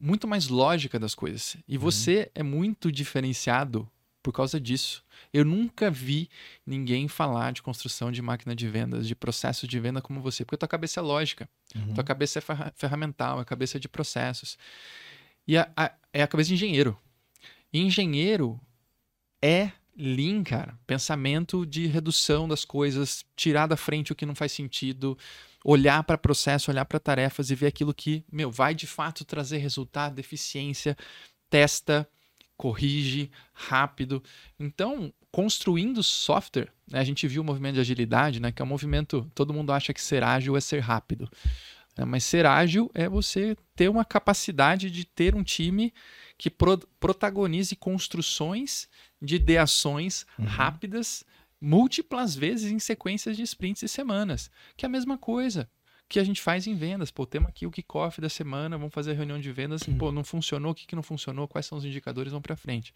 muito 0.00 0.26
mais 0.28 0.48
lógica 0.48 0.98
das 0.98 1.14
coisas. 1.14 1.56
E 1.68 1.76
você 1.78 2.30
é 2.34 2.42
muito 2.42 2.90
diferenciado 2.92 3.88
por 4.22 4.32
causa 4.32 4.58
disso. 4.58 5.04
Eu 5.32 5.44
nunca 5.44 5.90
vi 5.90 6.30
ninguém 6.66 7.08
falar 7.08 7.52
de 7.52 7.62
construção 7.62 8.10
de 8.10 8.22
máquina 8.22 8.54
de 8.56 8.66
vendas, 8.68 9.06
de 9.06 9.14
processo 9.14 9.66
de 9.68 9.78
venda 9.78 10.00
como 10.00 10.20
você, 10.20 10.44
porque 10.44 10.56
tua 10.56 10.68
cabeça 10.68 11.00
é 11.00 11.02
lógica, 11.02 11.48
Uhum. 11.76 11.92
tua 11.94 12.04
cabeça 12.04 12.38
é 12.38 12.42
ferra- 12.42 12.72
ferramental, 12.74 13.40
é 13.40 13.44
cabeça 13.44 13.78
de 13.78 13.88
processos. 13.88 14.56
E 15.46 15.58
a- 15.58 15.70
a- 15.76 15.92
é 16.12 16.22
a 16.22 16.26
cabeça 16.26 16.48
de 16.48 16.54
engenheiro. 16.54 16.96
E 17.72 17.80
engenheiro 17.80 18.58
é 19.42 19.72
lean, 19.96 20.42
cara. 20.42 20.78
Pensamento 20.86 21.66
de 21.66 21.86
redução 21.86 22.48
das 22.48 22.64
coisas, 22.64 23.24
tirar 23.36 23.66
da 23.66 23.76
frente 23.76 24.10
o 24.12 24.14
que 24.14 24.24
não 24.26 24.34
faz 24.34 24.52
sentido, 24.52 25.18
olhar 25.64 26.04
para 26.04 26.18
processo, 26.18 26.70
olhar 26.70 26.84
para 26.84 27.00
tarefas 27.00 27.50
e 27.50 27.54
ver 27.54 27.66
aquilo 27.68 27.94
que, 27.94 28.22
meu, 28.30 28.50
vai 28.50 28.74
de 28.74 28.86
fato 28.86 29.24
trazer 29.24 29.56
resultado, 29.58 30.18
eficiência, 30.18 30.94
testa, 31.48 32.06
corrige 32.56 33.30
rápido. 33.52 34.22
Então, 34.60 35.12
construindo 35.32 36.02
software, 36.02 36.68
né, 36.88 37.00
a 37.00 37.04
gente 37.04 37.26
viu 37.26 37.42
o 37.42 37.44
movimento 37.44 37.74
de 37.74 37.80
agilidade, 37.80 38.40
né, 38.40 38.52
que 38.52 38.60
é 38.62 38.64
um 38.64 38.68
movimento, 38.68 39.28
todo 39.34 39.54
mundo 39.54 39.72
acha 39.72 39.92
que 39.94 40.00
ser 40.02 40.22
ágil 40.22 40.56
é 40.56 40.60
ser 40.60 40.80
rápido. 40.80 41.28
né, 41.96 42.04
mas 42.04 42.24
ser 42.24 42.44
ágil 42.44 42.90
é 42.94 43.08
você 43.08 43.56
ter 43.74 43.88
uma 43.88 44.04
capacidade 44.04 44.90
de 44.90 45.04
ter 45.04 45.34
um 45.34 45.42
time 45.42 45.92
que 46.36 46.50
pro- 46.50 46.78
protagonize 47.00 47.74
construções 47.76 48.88
de 49.22 49.36
ideações 49.36 50.26
Uhum. 50.38 50.44
rápidas, 50.44 51.24
múltiplas 51.64 52.36
vezes 52.36 52.70
em 52.70 52.78
sequências 52.78 53.36
de 53.36 53.42
sprints 53.42 53.82
e 53.82 53.88
semanas. 53.88 54.50
Que 54.76 54.84
é 54.84 54.88
a 54.88 54.90
mesma 54.90 55.16
coisa 55.16 55.68
que 56.08 56.20
a 56.20 56.24
gente 56.24 56.42
faz 56.42 56.66
em 56.66 56.74
vendas. 56.74 57.10
Pô, 57.10 57.24
temos 57.26 57.48
aqui 57.48 57.66
o 57.66 57.70
kickoff 57.70 58.20
da 58.20 58.28
semana, 58.28 58.76
vamos 58.76 58.92
fazer 58.92 59.12
a 59.12 59.14
reunião 59.14 59.40
de 59.40 59.50
vendas. 59.50 59.82
Uhum. 59.82 59.96
Pô, 59.96 60.12
não 60.12 60.22
funcionou, 60.22 60.72
o 60.72 60.74
que, 60.74 60.86
que 60.86 60.94
não 60.94 61.02
funcionou, 61.02 61.48
quais 61.48 61.66
são 61.66 61.78
os 61.78 61.84
indicadores, 61.84 62.30
vamos 62.30 62.42
para 62.42 62.56
frente. 62.56 62.92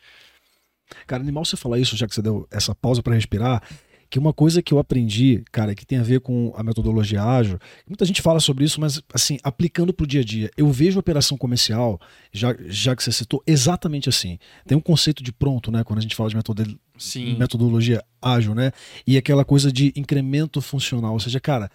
Cara, 1.07 1.23
animal 1.23 1.45
você 1.45 1.57
falar 1.57 1.79
isso, 1.79 1.97
já 1.97 2.07
que 2.07 2.15
você 2.15 2.23
deu 2.23 2.47
essa 2.51 2.75
pausa 2.75 3.03
para 3.03 3.15
respirar, 3.15 3.63
que 4.11 4.19
uma 4.19 4.33
coisa 4.33 4.62
que 4.62 4.73
eu 4.73 4.79
aprendi, 4.79 5.43
cara, 5.53 5.75
que 5.75 5.85
tem 5.85 5.99
a 5.99 6.03
ver 6.03 6.21
com 6.21 6.53
a 6.57 6.62
metodologia 6.62 7.23
ágil, 7.23 7.59
muita 7.87 8.05
gente 8.07 8.23
fala 8.23 8.41
sobre 8.41 8.65
isso, 8.65 8.81
mas 8.81 9.03
assim, 9.12 9.38
aplicando 9.43 9.93
pro 9.93 10.07
dia 10.07 10.23
a 10.23 10.25
dia, 10.25 10.50
eu 10.57 10.71
vejo 10.73 10.99
a 10.99 11.00
operação 11.00 11.37
comercial, 11.37 12.00
já, 12.33 12.57
já 12.67 12.97
que 12.97 13.03
você 13.03 13.12
citou, 13.12 13.43
exatamente 13.47 14.09
assim. 14.09 14.38
Tem 14.67 14.77
um 14.79 14.81
conceito 14.81 15.23
de 15.23 15.31
pronto, 15.33 15.71
né, 15.71 15.85
quando 15.85 15.99
a 15.99 16.03
gente 16.03 16.17
fala 16.17 16.31
de 16.31 16.37
metode- 16.37 16.79
Sim. 16.97 17.37
metodologia 17.38 18.03
ágil, 18.21 18.55
né? 18.55 18.73
E 19.07 19.17
aquela 19.19 19.45
coisa 19.45 19.71
de 19.71 19.93
incremento 19.95 20.61
funcional, 20.62 21.12
ou 21.12 21.21
seja, 21.21 21.38
cara, 21.38 21.71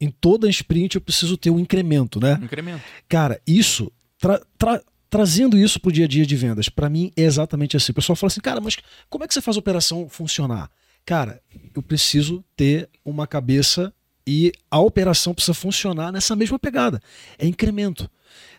em 0.00 0.10
toda 0.10 0.48
sprint 0.48 0.94
eu 0.94 1.00
preciso 1.00 1.36
ter 1.36 1.50
um 1.50 1.58
incremento, 1.58 2.20
né? 2.20 2.38
Incremento. 2.42 2.82
Cara, 3.08 3.40
isso, 3.46 3.90
tra- 4.18 4.40
tra- 4.56 4.80
trazendo 5.10 5.56
isso 5.58 5.80
pro 5.80 5.90
dia 5.92 6.04
a 6.04 6.08
dia 6.08 6.24
de 6.26 6.36
vendas, 6.36 6.68
pra 6.68 6.88
mim 6.88 7.10
é 7.16 7.22
exatamente 7.22 7.76
assim. 7.76 7.92
O 7.92 7.94
pessoal 7.94 8.14
fala 8.16 8.28
assim, 8.28 8.40
cara, 8.40 8.60
mas 8.60 8.76
como 9.10 9.24
é 9.24 9.28
que 9.28 9.34
você 9.34 9.40
faz 9.40 9.56
a 9.56 9.60
operação 9.60 10.08
funcionar? 10.08 10.70
Cara, 11.08 11.40
eu 11.74 11.82
preciso 11.82 12.44
ter 12.54 12.86
uma 13.02 13.26
cabeça 13.26 13.90
e 14.26 14.52
a 14.70 14.78
operação 14.78 15.32
precisa 15.32 15.54
funcionar 15.54 16.12
nessa 16.12 16.36
mesma 16.36 16.58
pegada. 16.58 17.00
É 17.38 17.46
incremento. 17.46 18.10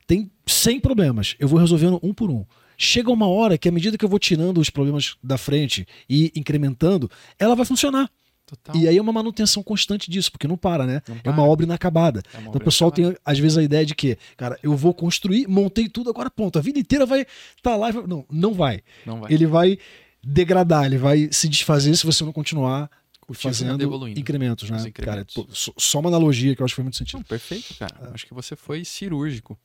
Tem 0.07 0.31
100 0.47 0.79
problemas, 0.79 1.35
eu 1.37 1.47
vou 1.47 1.59
resolvendo 1.59 1.99
um 2.01 2.11
por 2.11 2.31
um. 2.31 2.43
Chega 2.75 3.11
uma 3.11 3.27
hora 3.27 3.55
que, 3.55 3.69
à 3.69 3.71
medida 3.71 3.99
que 3.99 4.03
eu 4.03 4.09
vou 4.09 4.17
tirando 4.17 4.57
os 4.57 4.71
problemas 4.71 5.15
da 5.23 5.37
frente 5.37 5.85
e 6.09 6.31
incrementando, 6.35 7.07
ela 7.37 7.53
vai 7.55 7.65
funcionar. 7.67 8.09
Total. 8.47 8.75
E 8.75 8.87
aí 8.87 8.97
é 8.97 9.01
uma 9.01 9.13
manutenção 9.13 9.61
constante 9.61 10.09
disso, 10.09 10.31
porque 10.31 10.47
não 10.47 10.57
para, 10.57 10.87
né? 10.87 11.03
Não 11.07 11.17
É 11.23 11.29
uma 11.29 11.35
para. 11.35 11.43
obra 11.43 11.65
inacabada. 11.67 12.23
É 12.33 12.37
uma 12.39 12.49
Então 12.49 12.59
o 12.59 12.63
pessoal 12.65 12.87
inacabada. 12.89 13.13
tem, 13.23 13.31
às 13.31 13.37
vezes, 13.37 13.59
a 13.59 13.61
ideia 13.63 13.85
de 13.85 13.93
que, 13.93 14.17
cara, 14.35 14.57
eu 14.63 14.75
vou 14.75 14.91
construir, 14.91 15.47
montei 15.47 15.87
tudo, 15.87 16.09
agora 16.09 16.31
ponto. 16.31 16.57
A 16.57 16.61
vida 16.63 16.79
inteira 16.79 17.05
vai 17.05 17.19
estar 17.21 17.29
tá 17.61 17.75
lá. 17.75 17.89
e 17.89 17.91
vai- 17.91 18.07
Não, 18.07 18.25
não 18.31 18.53
vai. 18.55 18.81
Não 19.05 19.19
vai. 19.19 19.31
Ele 19.31 19.45
vai 19.45 19.77
degradar, 20.23 20.85
ele 20.85 20.97
vai 20.97 21.29
se 21.31 21.47
desfazer 21.49 21.95
se 21.95 22.05
você 22.05 22.23
não 22.23 22.31
continuar 22.31 22.89
fazendo 23.33 23.81
evoluindo. 23.83 24.19
incrementos, 24.19 24.69
né? 24.69 24.77
Os 24.77 24.85
incrementos. 24.85 25.35
Cara, 25.35 25.47
pô, 25.47 25.53
só- 25.77 25.99
uma 25.99 26.09
analogia 26.09 26.55
que 26.55 26.61
eu 26.61 26.65
acho 26.65 26.71
que 26.73 26.77
foi 26.77 26.83
muito 26.83 26.97
sentido. 26.97 27.17
Não, 27.19 27.23
perfeito, 27.23 27.75
cara. 27.77 28.11
Acho 28.13 28.25
que 28.25 28.33
você 28.33 28.55
foi 28.55 28.83
cirúrgico. 28.83 29.57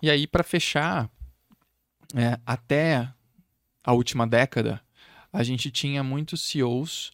E 0.00 0.08
aí, 0.08 0.26
para 0.26 0.44
fechar, 0.44 1.10
é, 2.14 2.38
até 2.46 3.12
a 3.84 3.92
última 3.92 4.26
década, 4.26 4.80
a 5.32 5.42
gente 5.42 5.70
tinha 5.70 6.02
muitos 6.04 6.40
CEOs 6.42 7.10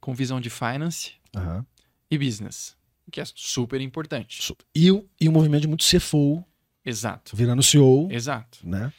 com 0.00 0.14
visão 0.14 0.40
de 0.40 0.48
finance 0.48 1.12
Aham. 1.36 1.66
e 2.10 2.16
business, 2.16 2.76
o 3.06 3.10
que 3.10 3.20
é 3.20 3.24
super 3.34 3.80
importante. 3.80 4.54
E, 4.74 4.90
o- 4.92 5.04
e 5.20 5.28
um 5.28 5.32
movimento 5.32 5.62
de 5.62 5.68
muito 5.68 5.82
CFO 5.84 6.44
Exato. 6.84 7.34
virando 7.36 7.62
CEO, 7.62 8.08
Exato. 8.12 8.58
né? 8.62 8.92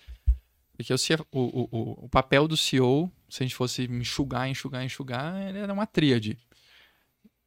Porque 0.80 0.94
o, 0.94 0.98
o, 1.34 1.68
o, 1.78 2.06
o- 2.06 2.10
papel 2.10 2.48
do 2.48 2.56
CEO, 2.56 3.12
se 3.30 3.44
a 3.44 3.46
gente 3.46 3.54
fosse 3.54 3.84
enxugar, 3.84 4.48
enxugar, 4.48 4.82
enxugar, 4.82 5.36
ele 5.50 5.58
era 5.58 5.74
uma 5.74 5.86
tríade. 5.86 6.38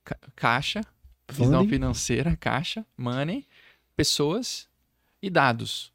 Ca- 0.05 0.19
caixa, 0.37 0.83
visão 1.31 1.61
Funding. 1.61 1.69
financeira, 1.71 2.37
caixa, 2.37 2.85
money, 2.95 3.47
pessoas 3.97 4.69
e 5.23 5.31
dados, 5.31 5.91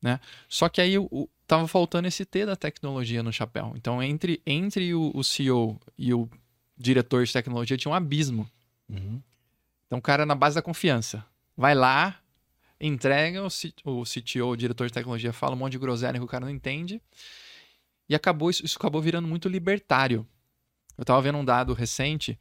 né? 0.00 0.20
Só 0.48 0.68
que 0.68 0.80
aí 0.80 0.96
o, 0.96 1.08
o- 1.10 1.28
tava 1.48 1.66
faltando 1.66 2.06
esse 2.06 2.24
T 2.24 2.46
da 2.46 2.54
tecnologia 2.54 3.24
no 3.24 3.32
chapéu. 3.32 3.72
Então 3.74 4.00
entre 4.00 4.40
entre 4.46 4.94
o, 4.94 5.10
o 5.12 5.24
CEO 5.24 5.80
e 5.98 6.14
o 6.14 6.30
diretor 6.76 7.24
de 7.26 7.32
tecnologia 7.32 7.76
tinha 7.76 7.90
um 7.90 7.94
abismo. 7.96 8.48
Uhum. 8.88 9.20
Então 9.88 9.98
o 9.98 10.02
cara 10.02 10.24
na 10.24 10.36
base 10.36 10.54
da 10.54 10.62
confiança 10.62 11.26
vai 11.56 11.74
lá, 11.74 12.20
entrega 12.80 13.42
o, 13.42 13.50
C- 13.50 13.72
o 13.84 14.04
CTO, 14.04 14.50
o 14.50 14.56
diretor 14.56 14.86
de 14.86 14.92
tecnologia 14.92 15.32
fala 15.32 15.54
um 15.54 15.58
monte 15.58 15.72
de 15.72 15.78
groselha 15.78 16.18
que 16.18 16.24
o 16.24 16.28
cara 16.28 16.44
não 16.44 16.52
entende. 16.52 17.00
E 18.08 18.14
acabou 18.14 18.48
isso, 18.50 18.64
isso 18.64 18.78
acabou 18.78 19.02
virando 19.02 19.28
muito 19.28 19.48
libertário. 19.48 20.26
Eu 20.96 21.02
estava 21.02 21.20
vendo 21.20 21.38
um 21.38 21.44
dado 21.44 21.74
recente 21.74 22.38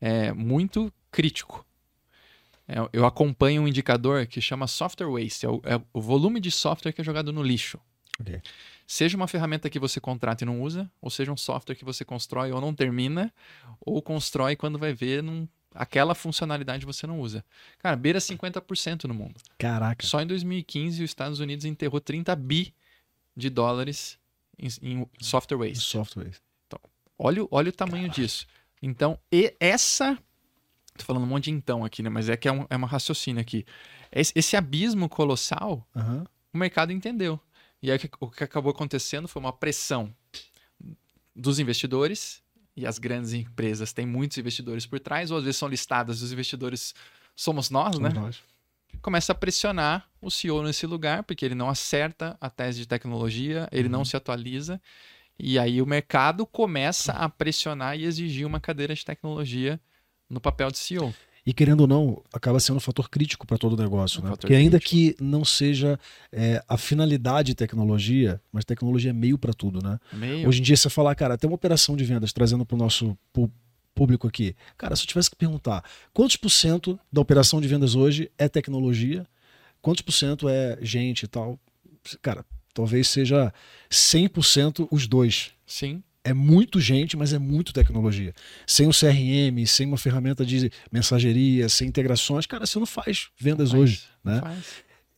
é, 0.00 0.32
muito 0.32 0.92
crítico. 1.10 1.66
É, 2.66 2.76
eu 2.92 3.04
acompanho 3.04 3.62
um 3.62 3.68
indicador 3.68 4.26
que 4.26 4.40
chama 4.40 4.66
software 4.66 5.08
waste, 5.10 5.44
é 5.44 5.48
o, 5.48 5.60
é 5.64 5.80
o 5.92 6.00
volume 6.00 6.40
de 6.40 6.50
software 6.50 6.92
que 6.92 7.00
é 7.00 7.04
jogado 7.04 7.32
no 7.32 7.42
lixo. 7.42 7.78
Ok. 8.20 8.40
Seja 8.86 9.16
uma 9.16 9.26
ferramenta 9.28 9.70
que 9.70 9.78
você 9.78 10.00
contrata 10.00 10.44
e 10.44 10.46
não 10.46 10.60
usa, 10.62 10.90
ou 11.00 11.10
seja 11.10 11.32
um 11.32 11.36
software 11.36 11.74
que 11.76 11.84
você 11.84 12.04
constrói 12.04 12.52
ou 12.52 12.60
não 12.60 12.74
termina, 12.74 13.32
ou 13.80 14.02
constrói 14.02 14.56
quando 14.56 14.78
vai 14.78 14.92
ver 14.92 15.22
num, 15.22 15.48
aquela 15.74 16.14
funcionalidade 16.14 16.84
você 16.86 17.06
não 17.06 17.20
usa. 17.20 17.44
Cara, 17.78 17.96
beira 17.96 18.18
50% 18.18 19.04
no 19.04 19.14
mundo. 19.14 19.36
Caraca. 19.58 20.04
Só 20.06 20.20
em 20.20 20.26
2015 20.26 21.02
os 21.04 21.10
Estados 21.10 21.40
Unidos 21.40 21.64
enterrou 21.64 22.00
30 22.00 22.34
bi 22.36 22.74
de 23.36 23.48
dólares 23.50 24.18
em, 24.58 24.68
em 24.82 25.06
software 25.20 25.58
waste. 25.58 25.84
Software. 25.84 26.32
Olha, 27.18 27.44
o- 27.44 27.48
olha 27.50 27.68
o 27.68 27.72
tamanho 27.72 28.08
disso. 28.08 28.46
Então, 28.82 29.18
e 29.30 29.54
essa. 29.60 30.18
Tô 30.96 31.04
falando 31.04 31.22
um 31.22 31.26
monte 31.26 31.44
de 31.44 31.50
então 31.52 31.84
aqui, 31.84 32.02
né? 32.02 32.08
Mas 32.10 32.28
é 32.28 32.36
que 32.36 32.48
é, 32.48 32.52
um, 32.52 32.66
é 32.68 32.76
uma 32.76 32.86
raciocínio 32.86 33.40
aqui. 33.40 33.64
Esse, 34.10 34.32
esse 34.34 34.56
abismo 34.56 35.08
colossal, 35.08 35.86
Aham. 35.94 36.24
o 36.52 36.58
mercado 36.58 36.92
entendeu. 36.92 37.38
E 37.82 37.90
aí 37.90 37.98
o 38.20 38.30
que 38.30 38.44
acabou 38.44 38.70
acontecendo 38.70 39.28
foi 39.28 39.40
uma 39.40 39.52
pressão 39.52 40.14
dos 41.34 41.58
investidores, 41.58 42.42
e 42.76 42.86
as 42.86 42.98
grandes 42.98 43.32
empresas 43.32 43.92
têm 43.92 44.06
muitos 44.06 44.38
investidores 44.38 44.86
por 44.86 45.00
trás, 45.00 45.30
ou 45.30 45.38
às 45.38 45.44
vezes 45.44 45.56
são 45.56 45.68
listadas, 45.68 46.22
os 46.22 46.32
investidores 46.32 46.94
somos 47.34 47.70
nós, 47.70 47.98
né? 47.98 48.10
Somos 48.10 48.24
nós. 48.24 48.42
começa 49.02 49.32
a 49.32 49.34
pressionar 49.34 50.08
o 50.20 50.30
CEO 50.30 50.62
nesse 50.62 50.86
lugar, 50.86 51.22
porque 51.22 51.44
ele 51.44 51.54
não 51.54 51.68
acerta 51.68 52.36
a 52.40 52.50
tese 52.50 52.80
de 52.80 52.86
tecnologia, 52.86 53.68
ele 53.72 53.88
não 53.88 54.04
se 54.04 54.16
atualiza, 54.16 54.80
e 55.38 55.58
aí 55.58 55.80
o 55.80 55.86
mercado 55.86 56.46
começa 56.46 57.12
a 57.12 57.28
pressionar 57.28 57.98
e 57.98 58.04
exigir 58.04 58.46
uma 58.46 58.60
cadeira 58.60 58.94
de 58.94 59.04
tecnologia 59.04 59.80
no 60.28 60.40
papel 60.40 60.70
de 60.70 60.78
CEO. 60.78 61.14
E 61.46 61.52
querendo 61.52 61.80
ou 61.80 61.86
não, 61.86 62.22
acaba 62.32 62.60
sendo 62.60 62.76
um 62.76 62.80
fator 62.80 63.08
crítico 63.08 63.46
para 63.46 63.56
todo 63.56 63.72
o 63.72 63.82
negócio, 63.82 64.20
Um 64.20 64.24
né? 64.24 64.30
Porque 64.36 64.54
ainda 64.54 64.78
que 64.78 65.16
não 65.20 65.44
seja 65.44 65.98
é, 66.30 66.62
a 66.68 66.76
finalidade 66.76 67.54
tecnologia, 67.54 68.40
mas 68.52 68.64
tecnologia 68.64 69.10
é 69.10 69.14
meio 69.14 69.38
para 69.38 69.52
tudo, 69.52 69.82
né? 69.82 69.98
Meio. 70.12 70.48
Hoje 70.48 70.60
em 70.60 70.62
dia 70.62 70.76
você 70.76 70.90
falar, 70.90 71.14
cara, 71.14 71.38
tem 71.38 71.48
uma 71.48 71.54
operação 71.54 71.96
de 71.96 72.04
vendas 72.04 72.32
trazendo 72.32 72.64
para 72.66 72.74
o 72.74 72.78
nosso 72.78 73.16
público 73.94 74.26
aqui. 74.28 74.54
Cara, 74.76 74.94
se 74.94 75.02
eu 75.02 75.06
tivesse 75.06 75.30
que 75.30 75.36
perguntar, 75.36 75.82
quantos 76.12 76.36
por 76.36 76.50
cento 76.50 76.98
da 77.12 77.20
operação 77.20 77.60
de 77.60 77.68
vendas 77.68 77.94
hoje 77.94 78.30
é 78.38 78.48
tecnologia? 78.48 79.26
quantos 79.80 80.02
por 80.02 80.12
cento 80.12 80.48
é 80.48 80.78
gente 80.80 81.24
e 81.24 81.28
tal? 81.28 81.58
Cara, 82.22 82.44
talvez 82.72 83.08
seja 83.08 83.52
100% 83.90 84.88
os 84.90 85.06
dois. 85.06 85.52
Sim. 85.66 86.02
É 86.22 86.34
muito 86.34 86.78
gente, 86.80 87.16
mas 87.16 87.32
é 87.32 87.38
muito 87.38 87.72
tecnologia. 87.72 88.34
Sem 88.66 88.86
o 88.86 88.90
CRM, 88.92 89.66
sem 89.66 89.86
uma 89.86 89.96
ferramenta 89.96 90.44
de 90.44 90.70
mensageria, 90.92 91.68
sem 91.68 91.88
integrações, 91.88 92.44
cara, 92.46 92.66
você 92.66 92.78
não 92.78 92.86
faz 92.86 93.28
vendas 93.38 93.70
Faz, 93.70 93.82
hoje. 93.82 94.02
Né? 94.22 94.40
Faz. 94.40 94.64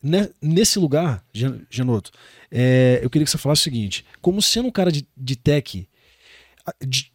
Ne- 0.01 0.29
Nesse 0.41 0.79
lugar, 0.79 1.23
Gen- 1.33 1.61
Genoto, 1.69 2.11
é, 2.49 2.99
eu 3.03 3.09
queria 3.09 3.25
que 3.25 3.31
você 3.31 3.37
falasse 3.37 3.61
o 3.61 3.63
seguinte: 3.65 4.05
como 4.21 4.41
sendo 4.41 4.67
um 4.67 4.71
cara 4.71 4.91
de, 4.91 5.05
de 5.15 5.35
tech, 5.35 5.87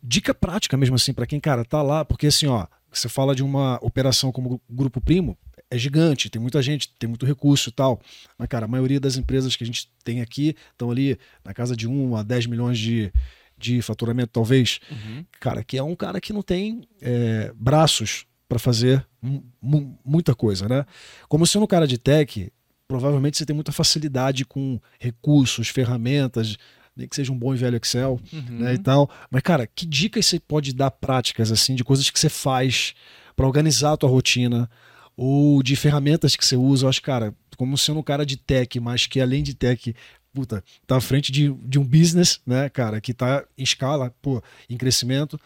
dica 0.03 0.35
prática 0.35 0.77
mesmo 0.77 0.97
assim, 0.97 1.13
para 1.13 1.27
quem, 1.27 1.41
cara, 1.41 1.65
tá 1.65 1.83
lá, 1.83 2.05
porque 2.05 2.27
assim, 2.27 2.47
ó, 2.47 2.67
você 2.93 3.09
fala 3.09 3.35
de 3.35 3.43
uma 3.43 3.79
operação 3.83 4.31
como 4.33 4.61
Grupo 4.69 5.01
Primo, 5.01 5.37
é 5.71 5.77
gigante, 5.79 6.31
tem 6.31 6.41
muita 6.41 6.63
gente, 6.63 6.91
tem 6.99 7.09
muito 7.09 7.27
recurso 7.27 7.69
e 7.69 7.73
tal. 7.73 8.01
Mas, 8.39 8.49
cara, 8.49 8.65
a 8.65 8.69
maioria 8.69 8.99
das 9.01 9.17
empresas 9.17 9.55
que 9.55 9.65
a 9.65 9.67
gente 9.67 9.91
tem 10.03 10.21
aqui 10.21 10.55
estão 10.73 10.91
ali 10.91 11.19
na 11.45 11.53
casa 11.53 11.77
de 11.77 11.87
1 11.87 12.17
a 12.17 12.23
10 12.23 12.47
milhões 12.47 12.79
de, 12.79 13.13
de 13.59 13.83
faturamento, 13.83 14.31
talvez. 14.33 14.81
Uhum. 14.91 15.25
Cara, 15.41 15.63
que 15.65 15.77
é 15.77 15.83
um 15.83 15.97
cara 15.97 16.21
que 16.21 16.33
não 16.33 16.43
tem 16.43 16.83
é, 17.03 17.53
braços 17.57 18.25
para 18.49 18.59
fazer 18.59 19.07
mu- 19.21 19.45
mu- 19.61 19.99
muita 20.05 20.35
coisa, 20.35 20.69
né? 20.69 20.87
Como 21.29 21.47
sendo 21.47 21.65
um 21.65 21.67
cara 21.67 21.87
de 21.87 21.99
tech, 21.99 22.51
provavelmente 22.87 23.37
você 23.37 23.45
tem 23.45 23.55
muita 23.55 23.73
facilidade 23.73 24.45
com 24.45 24.81
recursos, 24.99 25.69
ferramentas, 25.69 26.57
nem 26.97 27.07
que 27.07 27.15
seja 27.15 27.31
um 27.33 27.39
bom 27.39 27.55
e 27.55 27.57
velho 27.59 27.77
Excel, 27.77 28.19
Uhum. 28.33 28.59
né, 28.61 28.75
e 28.75 28.79
tal. 28.79 29.11
Mas, 29.31 29.43
cara, 29.43 29.67
que 29.67 29.85
dicas 29.87 30.25
você 30.27 30.41
pode 30.41 30.73
dar 30.73 30.91
práticas, 30.91 31.53
assim, 31.53 31.75
de 31.75 31.85
coisas 31.85 32.09
que 32.11 32.19
você 32.19 32.29
faz 32.29 32.95
para 33.37 33.47
organizar 33.47 33.93
a 33.93 33.97
tua 33.97 34.09
rotina 34.11 34.69
ou 35.17 35.63
de 35.63 35.77
ferramentas 35.77 36.35
que 36.35 36.45
você 36.45 36.57
usa? 36.57 36.87
Eu 36.87 36.89
acho, 36.89 37.03
cara, 37.03 37.35
como 37.57 37.77
sendo 37.77 38.01
um 38.01 38.03
cara 38.03 38.25
de 38.25 38.37
tech, 38.37 38.81
mas 38.81 39.07
que 39.07 39.21
além 39.21 39.43
de 39.43 39.55
tech, 39.55 39.95
puta, 40.33 40.63
tá 40.87 40.97
à 40.97 41.01
frente 41.01 41.33
de, 41.33 41.53
de 41.53 41.79
um 41.79 41.85
business, 41.85 42.41
né, 42.47 42.69
cara, 42.69 43.01
que 43.01 43.13
tá 43.13 43.45
em 43.57 43.63
escala, 43.63 44.15
pô, 44.23 44.43
em 44.69 44.77
crescimento. 44.77 45.41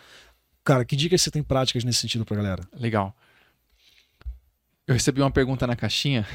Cara, 0.64 0.85
que 0.85 0.95
dicas 0.95 1.23
você 1.23 1.31
tem 1.31 1.42
práticas 1.42 1.85
nesse 1.85 2.01
sentido 2.01 2.25
pra 2.25 2.37
galera? 2.37 2.62
Legal. 2.75 3.16
Eu 4.87 4.95
recebi 4.95 5.21
uma 5.21 5.31
pergunta 5.31 5.66
na 5.66 5.77
caixinha 5.77 6.27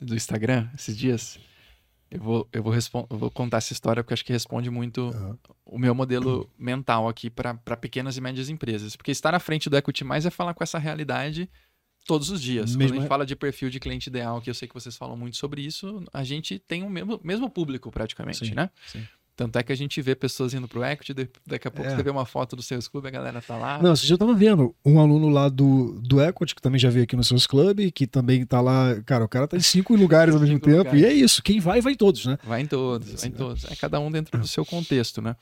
do 0.00 0.14
Instagram 0.14 0.68
esses 0.74 0.96
dias. 0.96 1.38
Eu 2.10 2.20
vou, 2.20 2.48
eu 2.52 2.62
vou, 2.62 2.74
eu 2.74 3.18
vou 3.18 3.30
contar 3.30 3.56
essa 3.58 3.72
história 3.72 4.02
porque 4.02 4.12
acho 4.12 4.24
que 4.24 4.32
responde 4.32 4.68
muito 4.68 5.10
o 5.64 5.78
meu 5.78 5.94
modelo 5.94 6.50
mental 6.58 7.08
aqui 7.08 7.30
para 7.30 7.54
pequenas 7.80 8.18
e 8.18 8.20
médias 8.20 8.50
empresas. 8.50 8.94
Porque 8.96 9.10
estar 9.10 9.34
à 9.34 9.40
frente 9.40 9.70
do 9.70 9.76
Equity 9.78 10.04
Mais 10.04 10.26
é 10.26 10.30
falar 10.30 10.52
com 10.52 10.62
essa 10.62 10.78
realidade 10.78 11.48
todos 12.06 12.30
os 12.30 12.40
dias. 12.40 12.70
Quando 12.72 12.78
Mesmo 12.78 12.94
a 12.94 12.96
gente 12.98 13.04
é- 13.06 13.08
fala 13.08 13.26
de 13.26 13.36
perfil 13.36 13.70
de 13.70 13.78
cliente 13.80 14.08
ideal, 14.08 14.40
que 14.40 14.50
eu 14.50 14.54
sei 14.54 14.66
que 14.68 14.74
vocês 14.74 14.96
falam 14.96 15.16
muito 15.16 15.36
sobre 15.36 15.62
isso, 15.62 16.02
a 16.12 16.24
gente 16.24 16.58
tem 16.58 16.82
o 16.82 16.90
mesmo, 16.90 17.20
mesmo 17.22 17.48
público 17.50 17.90
praticamente, 17.90 18.46
Sim, 18.46 18.54
né? 18.54 18.70
sim. 18.86 19.02
Tanto 19.34 19.58
é 19.58 19.62
que 19.62 19.72
a 19.72 19.74
gente 19.74 20.00
vê 20.02 20.14
pessoas 20.14 20.52
indo 20.52 20.68
pro 20.68 20.84
Equity, 20.84 21.14
daqui 21.46 21.66
a 21.66 21.70
pouco 21.70 21.90
É. 21.90 21.96
você 21.96 22.02
vê 22.02 22.10
uma 22.10 22.26
foto 22.26 22.54
do 22.54 22.62
Sales 22.62 22.86
Club, 22.86 23.06
a 23.06 23.10
galera 23.10 23.40
tá 23.40 23.56
lá. 23.56 23.82
Não, 23.82 23.96
você 23.96 24.06
já 24.06 24.18
tava 24.18 24.34
vendo 24.34 24.74
um 24.84 25.00
aluno 25.00 25.30
lá 25.30 25.48
do, 25.48 25.98
do 26.02 26.20
Equity, 26.22 26.54
que 26.54 26.60
também 26.60 26.78
já 26.78 26.90
veio 26.90 27.04
aqui 27.04 27.16
no 27.16 27.24
seus 27.24 27.46
club, 27.46 27.90
que 27.92 28.06
também 28.06 28.44
tá 28.44 28.60
lá. 28.60 29.00
Cara, 29.06 29.24
o 29.24 29.28
cara 29.28 29.48
tá 29.48 29.56
em 29.56 29.60
cinco 29.60 29.96
lugares 29.96 30.34
ao 30.36 30.40
mesmo 30.40 30.60
tempo. 30.60 30.94
E 30.94 31.04
é 31.06 31.12
isso. 31.12 31.42
Quem 31.42 31.60
vai, 31.60 31.80
vai 31.80 31.94
em 31.94 31.96
todos, 31.96 32.26
né? 32.26 32.38
Vai 32.44 32.60
em 32.60 32.66
todos, 32.66 33.20
vai 33.22 33.28
em 33.30 33.32
todos. 33.32 33.64
É 33.64 33.74
cada 33.74 33.98
um 33.98 34.10
dentro 34.10 34.38
do 34.38 34.46
seu 34.46 34.66
contexto, 34.66 35.22
né? 35.22 35.34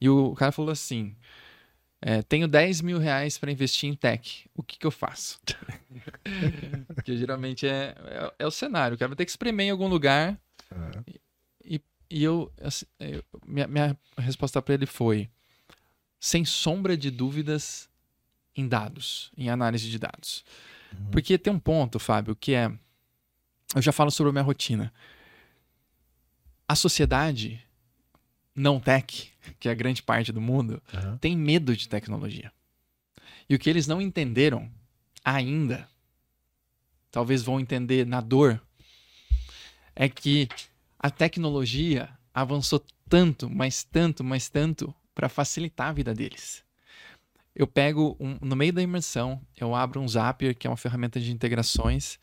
E 0.00 0.08
o 0.08 0.32
cara 0.34 0.52
falou 0.52 0.70
assim: 0.70 1.12
é, 2.08 2.22
tenho 2.22 2.46
10 2.46 2.82
mil 2.82 2.98
reais 3.00 3.36
para 3.36 3.50
investir 3.50 3.90
em 3.90 3.94
tech. 3.94 4.48
O 4.54 4.62
que, 4.62 4.78
que 4.78 4.86
eu 4.86 4.92
faço? 4.92 5.40
Porque 6.94 7.16
geralmente 7.16 7.66
é, 7.66 7.96
é, 7.98 8.34
é 8.38 8.46
o 8.46 8.50
cenário. 8.52 8.94
O 8.94 8.98
cara 8.98 9.08
vai 9.08 9.16
ter 9.16 9.24
que 9.24 9.30
espremer 9.32 9.66
em 9.66 9.70
algum 9.70 9.88
lugar. 9.88 10.40
E, 11.64 11.80
e 12.08 12.22
eu, 12.22 12.52
assim, 12.62 12.86
eu- 13.00 13.24
minha, 13.44 13.66
minha 13.66 13.98
resposta 14.16 14.62
para 14.62 14.74
ele 14.74 14.86
foi: 14.86 15.28
sem 16.20 16.44
sombra 16.44 16.96
de 16.96 17.10
dúvidas 17.10 17.88
em 18.54 18.68
dados, 18.68 19.32
em 19.36 19.50
análise 19.50 19.90
de 19.90 19.98
dados. 19.98 20.44
Porque 21.10 21.36
tem 21.36 21.52
um 21.52 21.58
ponto, 21.58 21.98
Fábio, 21.98 22.36
que 22.36 22.54
é. 22.54 22.70
Eu 23.74 23.82
já 23.82 23.90
falo 23.90 24.12
sobre 24.12 24.30
a 24.30 24.32
minha 24.32 24.44
rotina. 24.44 24.94
A 26.68 26.76
sociedade 26.76 27.65
não 28.56 28.80
tech, 28.80 29.30
que 29.60 29.68
é 29.68 29.72
a 29.72 29.74
grande 29.74 30.02
parte 30.02 30.32
do 30.32 30.40
mundo, 30.40 30.82
Aham. 30.92 31.18
tem 31.18 31.36
medo 31.36 31.76
de 31.76 31.88
tecnologia. 31.88 32.50
E 33.48 33.54
o 33.54 33.58
que 33.58 33.70
eles 33.70 33.86
não 33.86 34.00
entenderam 34.00 34.68
ainda, 35.24 35.88
talvez 37.10 37.42
vão 37.42 37.60
entender 37.60 38.06
na 38.06 38.20
dor, 38.20 38.60
é 39.94 40.08
que 40.08 40.48
a 40.98 41.10
tecnologia 41.10 42.08
avançou 42.34 42.84
tanto, 43.08 43.48
mas 43.48 43.84
tanto, 43.84 44.24
mas 44.24 44.48
tanto 44.48 44.94
para 45.14 45.28
facilitar 45.28 45.88
a 45.88 45.92
vida 45.92 46.12
deles. 46.14 46.64
Eu 47.54 47.66
pego 47.66 48.16
um- 48.20 48.36
no 48.42 48.54
meio 48.54 48.72
da 48.72 48.82
imersão, 48.82 49.40
eu 49.56 49.74
abro 49.74 50.00
um 50.00 50.08
Zapier, 50.08 50.54
que 50.54 50.66
é 50.66 50.70
uma 50.70 50.76
ferramenta 50.76 51.18
de 51.18 51.32
integrações, 51.32 52.18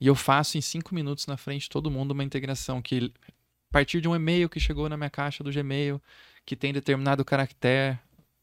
e 0.00 0.06
eu 0.08 0.14
faço 0.16 0.58
em 0.58 0.60
cinco 0.60 0.94
minutos 0.94 1.26
na 1.26 1.36
frente 1.36 1.62
de 1.62 1.68
todo 1.68 1.90
mundo 1.90 2.10
uma 2.10 2.24
integração 2.24 2.82
que 2.82 3.12
partir 3.72 4.00
de 4.00 4.08
um 4.08 4.14
e-mail 4.14 4.48
que 4.48 4.60
chegou 4.60 4.88
na 4.88 4.96
minha 4.96 5.10
caixa 5.10 5.42
do 5.42 5.50
Gmail, 5.50 6.00
que 6.44 6.54
tem 6.54 6.72
determinado 6.72 7.24
caractere, 7.24 7.98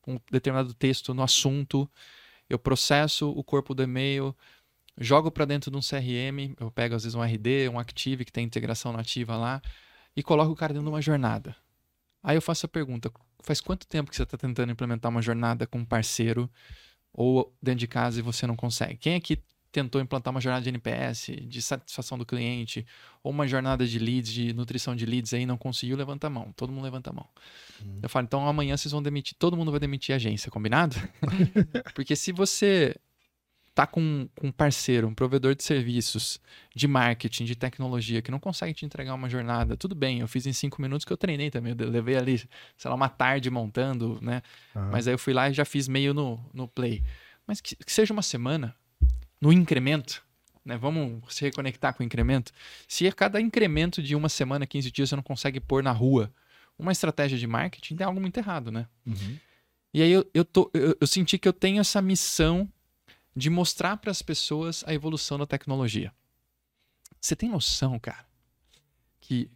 um 0.08 0.20
determinado 0.32 0.74
texto 0.74 1.14
no 1.14 1.22
assunto, 1.22 1.90
eu 2.50 2.58
processo 2.58 3.30
o 3.30 3.44
corpo 3.44 3.76
do 3.76 3.84
e-mail, 3.84 4.36
jogo 4.98 5.30
para 5.30 5.46
dentro 5.46 5.70
de 5.70 5.78
um 5.78 5.82
CRM, 5.82 6.56
eu 6.60 6.72
pego 6.72 6.96
às 6.96 7.04
vezes 7.04 7.16
um 7.16 7.24
RD, 7.24 7.70
um 7.70 7.80
Active 7.80 8.26
que 8.26 8.32
tem 8.32 8.44
integração 8.44 8.92
nativa 8.92 9.38
lá 9.38 9.62
e 10.16 10.24
coloco 10.24 10.52
o 10.52 10.56
cara 10.56 10.74
dentro 10.74 10.88
de 10.88 10.94
uma 10.94 11.02
jornada. 11.02 11.56
Aí 12.24 12.36
eu 12.36 12.42
faço 12.42 12.66
a 12.66 12.70
pergunta: 12.70 13.12
faz 13.44 13.62
quanto 13.62 13.88
tempo 13.88 14.10
que 14.10 14.16
você 14.16 14.24
está 14.24 14.38
tentando 14.38 14.72
implementar 14.72 15.12
uma 15.12 15.22
jornada 15.22 15.68
com 15.68 15.80
um 15.80 15.86
parceiro 15.86 16.50
ou 17.14 17.56
dentro 17.62 17.80
de 17.80 17.88
casa 17.88 18.20
e 18.20 18.24
você 18.24 18.48
não 18.48 18.56
consegue? 18.56 18.98
Quem 18.98 19.16
aqui 19.16 19.40
tentou 19.72 20.02
implantar 20.02 20.32
uma 20.32 20.42
jornada 20.42 20.64
de 20.64 20.70
NPS, 20.70 21.32
de 21.48 21.62
satisfação 21.62 22.18
do 22.18 22.26
cliente, 22.26 22.86
ou 23.24 23.32
uma 23.32 23.48
jornada 23.48 23.86
de 23.86 24.00
leads, 24.00 24.32
de 24.32 24.54
nutrição 24.54 24.96
de 24.96 25.06
leads 25.06 25.34
aí, 25.34 25.46
não 25.46 25.58
conseguiu, 25.58 25.96
levanta 25.96 26.28
a 26.28 26.30
mão. 26.30 26.52
Todo 26.56 26.72
mundo 26.72 26.84
levanta 26.84 27.10
a 27.10 27.14
mão. 27.14 27.28
Eu 28.02 28.10
falo, 28.10 28.26
então 28.26 28.48
amanhã 28.48 28.76
vocês 28.76 28.92
vão 28.92 29.02
demitir, 29.02 29.36
todo 29.38 29.56
mundo 29.56 29.72
vai 29.72 29.80
demitir 29.80 30.14
a 30.14 30.16
agência, 30.16 30.52
combinado? 30.52 30.96
Porque 31.94 32.16
se 32.16 32.32
você 32.32 32.96
tá 33.74 33.88
com, 33.88 34.28
com 34.36 34.48
um 34.48 34.52
parceiro, 34.52 35.08
um 35.08 35.14
provedor 35.14 35.56
de 35.56 35.64
serviços, 35.64 36.42
de 36.76 36.88
marketing, 36.88 37.46
de 37.46 37.56
tecnologia, 37.56 38.22
que 38.22 38.32
não 38.32 38.40
consegue 38.40 38.74
te 38.74 38.86
entregar 38.86 39.14
uma 39.14 39.30
jornada, 39.30 39.78
tudo 39.78 39.96
bem, 39.96 40.20
eu 40.20 40.28
fiz 40.28 40.46
em 40.46 40.52
cinco 40.52 40.82
minutos 40.82 41.06
que 41.06 41.14
eu 41.14 41.18
treinei 41.18 41.50
também, 41.50 41.74
eu 41.80 41.90
levei 41.90 42.18
ali, 42.18 42.38
sei 42.76 42.90
lá, 42.90 42.96
uma 42.96 43.08
tarde 43.08 43.50
montando, 43.50 44.20
né? 44.22 44.42
Aham. 44.76 44.90
Mas 44.92 45.08
aí 45.08 45.14
eu 45.14 45.20
fui 45.20 45.34
lá 45.34 45.50
e 45.50 45.54
já 45.54 45.64
fiz 45.64 45.88
meio 45.88 46.14
no, 46.14 46.44
no 46.54 46.68
play. 46.68 47.04
Mas 47.48 47.62
que, 47.62 47.76
que 47.76 47.92
seja 47.92 48.12
uma 48.12 48.22
semana, 48.22 48.76
no 49.42 49.52
incremento, 49.54 50.24
né? 50.66 50.78
Vamos 50.78 51.34
se 51.34 51.42
reconectar 51.42 51.94
com 51.94 52.04
o 52.04 52.06
incremento. 52.06 52.52
Se 52.88 53.08
a 53.08 53.14
cada 53.14 53.40
incremento 53.40 54.02
de 54.04 54.16
uma 54.16 54.30
semana, 54.30 54.66
15 54.68 54.92
dias, 54.92 55.10
você 55.10 55.16
não 55.16 55.24
consegue 55.24 55.60
pôr 55.60 55.82
na 55.84 55.92
rua 55.92 56.34
uma 56.78 56.92
estratégia 56.92 57.38
de 57.38 57.48
marketing, 57.48 57.96
tem 57.96 58.06
algo 58.08 58.20
muito 58.22 58.38
errado, 58.38 58.72
né? 58.72 58.88
Uhum. 59.06 59.38
E 59.94 60.02
aí 60.02 60.12
eu, 60.12 60.30
eu, 60.34 60.46
tô, 60.46 60.70
eu, 60.74 60.96
eu 61.02 61.08
senti 61.08 61.38
que 61.38 61.48
eu 61.48 61.54
tenho 61.54 61.82
essa 61.82 62.02
missão 62.02 62.72
de 63.36 63.50
mostrar 63.50 63.98
para 63.98 64.12
as 64.12 64.22
pessoas 64.22 64.84
a 64.88 64.94
evolução 64.94 65.38
da 65.38 65.46
tecnologia. 65.46 66.14
Você 67.20 67.36
tem 67.36 67.50
noção, 67.50 68.00
cara, 68.00 68.26
que 69.20 69.50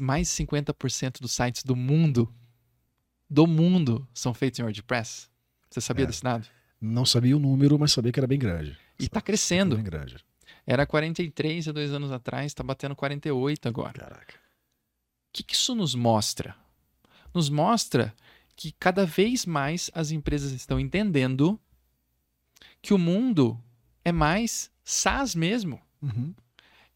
mais 0.00 0.28
de 0.28 0.44
50% 0.44 1.20
dos 1.20 1.32
sites 1.32 1.62
do 1.62 1.76
mundo, 1.76 2.32
do 3.30 3.46
mundo, 3.46 4.08
são 4.12 4.34
feitos 4.34 4.58
em 4.58 4.62
WordPress? 4.62 5.28
Você 5.70 5.80
sabia 5.80 6.04
É. 6.04 6.06
desse 6.06 6.22
dado? 6.22 6.46
Não 6.80 7.04
sabia 7.04 7.36
o 7.36 7.40
número, 7.40 7.78
mas 7.78 7.92
sabia 7.92 8.10
que 8.10 8.18
era 8.18 8.26
bem 8.26 8.38
grande. 8.38 8.76
E 8.98 9.08
tá 9.08 9.18
Era 9.18 9.24
crescendo. 9.24 9.76
Era 10.66 10.86
43 10.86 11.68
há 11.68 11.72
dois 11.72 11.92
anos 11.92 12.12
atrás, 12.12 12.52
tá 12.52 12.62
batendo 12.62 12.96
48 12.96 13.68
agora. 13.68 13.92
Caraca. 13.92 14.34
O 14.34 15.32
que, 15.32 15.42
que 15.42 15.54
isso 15.54 15.74
nos 15.74 15.94
mostra? 15.94 16.56
Nos 17.32 17.48
mostra 17.48 18.14
que 18.56 18.72
cada 18.72 19.06
vez 19.06 19.46
mais 19.46 19.90
as 19.94 20.10
empresas 20.10 20.52
estão 20.52 20.80
entendendo 20.80 21.58
que 22.82 22.92
o 22.92 22.98
mundo 22.98 23.58
é 24.04 24.10
mais 24.10 24.70
SaaS 24.82 25.34
mesmo. 25.34 25.80
Uhum. 26.02 26.34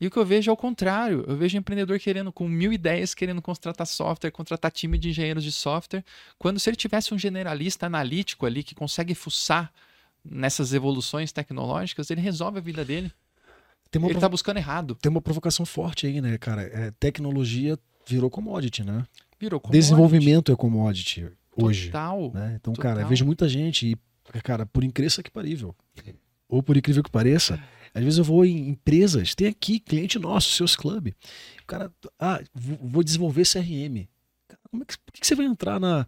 E 0.00 0.06
o 0.06 0.10
que 0.10 0.16
eu 0.16 0.24
vejo 0.24 0.50
é 0.50 0.52
o 0.52 0.56
contrário. 0.56 1.24
Eu 1.28 1.36
vejo 1.36 1.56
empreendedor 1.56 1.98
querendo, 2.00 2.32
com 2.32 2.48
mil 2.48 2.72
ideias, 2.72 3.14
querendo 3.14 3.40
contratar 3.40 3.86
software, 3.86 4.32
contratar 4.32 4.72
time 4.72 4.98
de 4.98 5.10
engenheiros 5.10 5.44
de 5.44 5.52
software, 5.52 6.04
quando 6.38 6.58
se 6.58 6.68
ele 6.68 6.76
tivesse 6.76 7.14
um 7.14 7.18
generalista 7.18 7.86
analítico 7.86 8.44
ali 8.44 8.64
que 8.64 8.74
consegue 8.74 9.14
fuçar 9.14 9.72
nessas 10.24 10.72
evoluções 10.72 11.32
tecnológicas, 11.32 12.10
ele 12.10 12.20
resolve 12.20 12.58
a 12.58 12.60
vida 12.62 12.84
dele. 12.84 13.12
Ele 13.94 14.12
está 14.12 14.28
buscando 14.28 14.56
errado. 14.56 14.94
Tem 14.94 15.10
uma 15.10 15.20
provocação 15.20 15.66
forte 15.66 16.06
aí, 16.06 16.20
né, 16.20 16.38
cara? 16.38 16.62
É, 16.62 16.90
tecnologia 16.92 17.78
virou 18.06 18.30
commodity, 18.30 18.82
né? 18.82 19.04
Virou 19.38 19.60
commodity. 19.60 19.82
Desenvolvimento 19.82 20.50
é 20.50 20.56
commodity 20.56 21.30
hoje. 21.54 21.86
Total. 21.86 22.32
Né? 22.32 22.56
Então, 22.58 22.72
cara, 22.72 22.94
Total. 22.94 23.02
eu 23.02 23.08
vejo 23.08 23.26
muita 23.26 23.48
gente 23.48 23.92
e, 23.92 24.40
cara, 24.40 24.64
por 24.64 24.82
incrível 24.82 25.22
que 25.22 25.30
parível, 25.30 25.76
ou 26.48 26.62
por 26.62 26.76
incrível 26.76 27.02
que 27.02 27.10
pareça, 27.10 27.62
Às 27.94 28.02
vezes 28.02 28.18
eu 28.18 28.24
vou 28.24 28.44
em 28.44 28.70
empresas, 28.70 29.34
tem 29.34 29.46
aqui 29.46 29.78
cliente 29.78 30.18
nosso, 30.18 30.50
seus 30.50 30.74
clubes. 30.74 31.12
O 31.62 31.66
cara, 31.66 31.92
ah, 32.18 32.40
vou 32.54 33.04
desenvolver 33.04 33.44
CRM. 33.44 34.08
Como 34.70 34.82
é 34.82 34.86
que, 34.86 34.98
por 34.98 35.12
que 35.12 35.26
você 35.26 35.34
vai 35.34 35.46
entrar 35.46 35.78
na. 35.78 36.06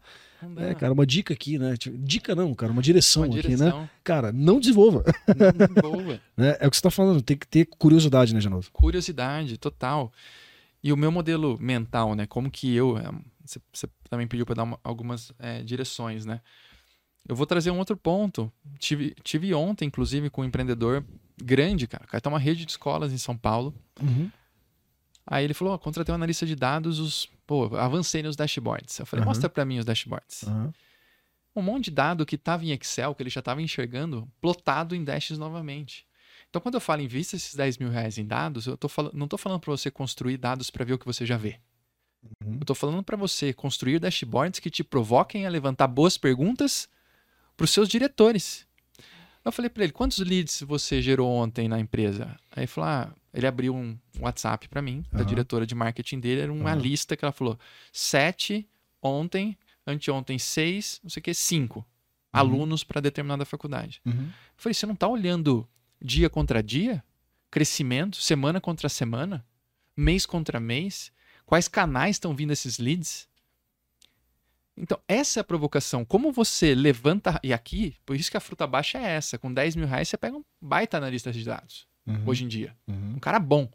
É, 0.57 0.75
cara, 0.75 0.93
uma 0.93 1.07
dica 1.07 1.35
aqui, 1.35 1.59
né? 1.59 1.77
Tipo, 1.77 1.97
dica 1.99 2.35
não, 2.35 2.55
cara, 2.55 2.73
uma 2.73 2.83
direção, 2.83 3.23
uma 3.23 3.29
direção. 3.29 3.69
aqui, 3.69 3.79
né? 3.79 3.91
Cara, 4.03 4.33
não 4.33 4.61
desenvolva. 4.61 5.05
Não 5.29 5.67
desenvolva. 5.67 6.21
né? 6.37 6.57
É 6.61 6.67
o 6.67 6.71
que 6.71 6.77
você 6.77 6.83
tá 6.83 6.91
falando, 6.91 7.23
tem 7.23 7.37
que 7.37 7.47
ter 7.47 7.67
curiosidade, 7.67 8.35
né, 8.35 8.41
Genoso? 8.41 8.71
Curiosidade, 8.73 9.59
total. 9.59 10.13
E 10.83 10.93
o 10.93 10.97
meu 10.97 11.11
modelo 11.11 11.59
mental, 11.61 12.15
né? 12.15 12.27
Como 12.27 12.51
que 12.51 12.75
eu. 12.75 12.99
É, 12.99 13.11
você, 13.45 13.61
você 13.73 13.89
também 14.09 14.27
pediu 14.27 14.45
para 14.47 14.57
dar 14.57 14.63
uma, 14.65 14.79
algumas 14.85 15.33
é, 15.39 15.63
direções, 15.63 16.25
né? 16.25 16.41
Eu 17.27 17.35
vou 17.35 17.47
trazer 17.47 17.71
um 17.71 17.79
outro 17.79 17.97
ponto. 17.97 18.53
Tive, 18.79 19.15
tive 19.23 19.55
ontem, 19.55 19.87
inclusive, 19.87 20.29
com 20.29 20.43
um 20.43 20.45
empreendedor 20.45 21.05
grande, 21.43 21.87
cara. 21.87 22.05
O 22.05 22.07
cara 22.07 22.21
tem 22.21 22.33
uma 22.33 22.39
rede 22.39 22.65
de 22.65 22.71
escolas 22.71 23.13
em 23.13 23.19
São 23.19 23.37
Paulo. 23.37 23.75
Uhum. 24.01 24.31
Aí 25.27 25.45
ele 25.45 25.55
falou: 25.55 25.75
oh, 25.75 25.79
contratei 25.79 26.13
um 26.13 26.17
analista 26.17 26.47
de 26.47 26.55
dados, 26.55 26.99
os. 26.99 27.29
Pô, 27.47 27.77
avancei 27.77 28.23
nos 28.23 28.37
dashboards. 28.37 28.99
Eu 28.99 29.07
falei, 29.07 29.23
uhum. 29.23 29.29
mostra 29.29 29.49
para 29.49 29.65
mim 29.65 29.79
os 29.79 29.85
dashboards. 29.85 30.43
Uhum. 30.45 30.73
Um 31.57 31.63
monte 31.63 31.85
de 31.87 31.91
dado 31.93 32.27
que 32.27 32.35
estava 32.35 32.65
em 32.65 32.73
Excel, 32.73 33.15
que 33.15 33.23
ele 33.23 33.31
já 33.31 33.41
estava 33.41 33.63
enxergando, 33.63 34.29
plotado 34.41 34.95
em 34.95 35.05
dashes 35.05 35.39
novamente. 35.39 36.07
Então, 36.49 36.61
quando 36.61 36.75
eu 36.75 36.81
falo 36.81 37.03
invista 37.03 37.37
esses 37.37 37.55
10 37.55 37.79
mil 37.79 37.91
reais 37.91 38.17
em 38.17 38.25
dados, 38.25 38.67
eu 38.67 38.77
tô 38.77 38.89
falando, 38.89 39.15
não 39.15 39.25
estou 39.25 39.39
falando 39.39 39.61
para 39.61 39.71
você 39.71 39.91
construir 39.91 40.37
dados 40.37 40.71
para 40.71 40.85
ver 40.85 40.95
o 40.95 40.99
que 40.99 41.07
você 41.07 41.27
já 41.27 41.37
vê. 41.37 41.59
Uhum. 42.45 42.55
Eu 42.55 42.61
estou 42.61 42.77
falando 42.77 43.03
para 43.03 43.17
você 43.17 43.53
construir 43.53 43.99
dashboards 43.99 44.61
que 44.61 44.71
te 44.71 44.83
provoquem 44.83 45.47
a 45.47 45.51
levantar 45.51 45.87
boas 45.87 46.17
perguntas 46.17 46.89
para 47.57 47.65
os 47.65 47.71
seus 47.71 47.89
diretores. 47.89 48.67
Eu 49.45 49.53
falei 49.53 49.69
para 49.69 49.85
ele, 49.85 49.93
quantos 49.93 50.19
leads 50.19 50.63
você 50.63 51.03
gerou 51.03 51.31
ontem 51.31 51.69
na 51.69 51.79
empresa? 51.79 52.37
Aí 52.51 52.61
ele 52.63 52.67
falou, 52.67 52.89
ah, 52.89 53.15
ele 53.35 53.47
abriu 53.47 53.75
um 53.75 53.99
WhatsApp 54.21 54.69
para 54.69 54.81
mim, 54.81 55.05
uhum. 55.13 55.19
da 55.19 55.25
diretora 55.25 55.67
de 55.67 55.75
marketing 55.75 56.21
dele, 56.21 56.43
era 56.43 56.53
uma 56.53 56.73
uhum. 56.73 56.79
lista 56.79 57.17
que 57.17 57.25
ela 57.25 57.33
falou, 57.33 57.59
sete 57.93 58.67
ontem, 59.03 59.59
anteontem 59.85 60.39
seis, 60.39 61.01
não 61.03 61.11
sei 61.11 61.21
o 61.21 61.25
que, 61.25 61.35
cinco 61.35 61.81
uhum. 61.81 61.85
alunos 62.33 62.85
para 62.85 63.01
determinada 63.01 63.45
faculdade. 63.45 64.01
Eu 64.07 64.13
falei, 64.57 64.75
você 64.75 64.87
não 64.87 64.95
está 64.95 65.09
olhando 65.09 65.69
dia 66.01 66.31
contra 66.31 66.63
dia, 66.63 67.03
crescimento, 67.51 68.17
semana 68.19 68.61
contra 68.61 68.89
semana, 68.89 69.45
mês 69.97 70.25
contra 70.25 70.61
mês, 70.61 71.11
quais 71.45 71.67
canais 71.67 72.17
estão 72.17 72.35
vindo 72.37 72.53
esses 72.53 72.79
leads. 72.79 73.29
Então, 74.77 74.99
essa 75.07 75.39
é 75.39 75.43
a 75.43 75.45
provocação. 75.45 76.05
Como 76.05 76.33
você 76.33 76.75
levanta. 76.75 77.39
E 77.45 77.53
aqui, 77.53 77.95
por 78.05 78.17
isso 78.17 78.29
que 78.29 78.37
a 78.37 78.41
fruta 78.41 78.67
baixa 78.67 78.99
é 78.99 79.05
essa. 79.05 79.39
Com 79.39 79.53
10 79.53 79.77
mil 79.77 79.87
reais, 79.87 80.09
você 80.09 80.17
pega 80.17 80.37
um 80.37 80.43
baita 80.61 80.97
analista 80.97 81.31
de 81.31 81.45
dados. 81.45 81.87
Uhum. 82.07 82.23
Hoje 82.27 82.45
em 82.45 82.49
dia. 82.49 82.77
Uhum. 82.87 83.15
Um 83.17 83.19
cara 83.19 83.39
bom. 83.39 83.69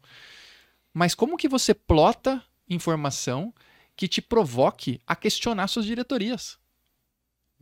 Mas 0.93 1.15
como 1.15 1.37
que 1.37 1.47
você 1.47 1.73
plota 1.73 2.43
informação 2.69 3.53
que 3.95 4.07
te 4.07 4.21
provoque 4.21 5.01
a 5.05 5.15
questionar 5.15 5.67
suas 5.67 5.85
diretorias? 5.85 6.57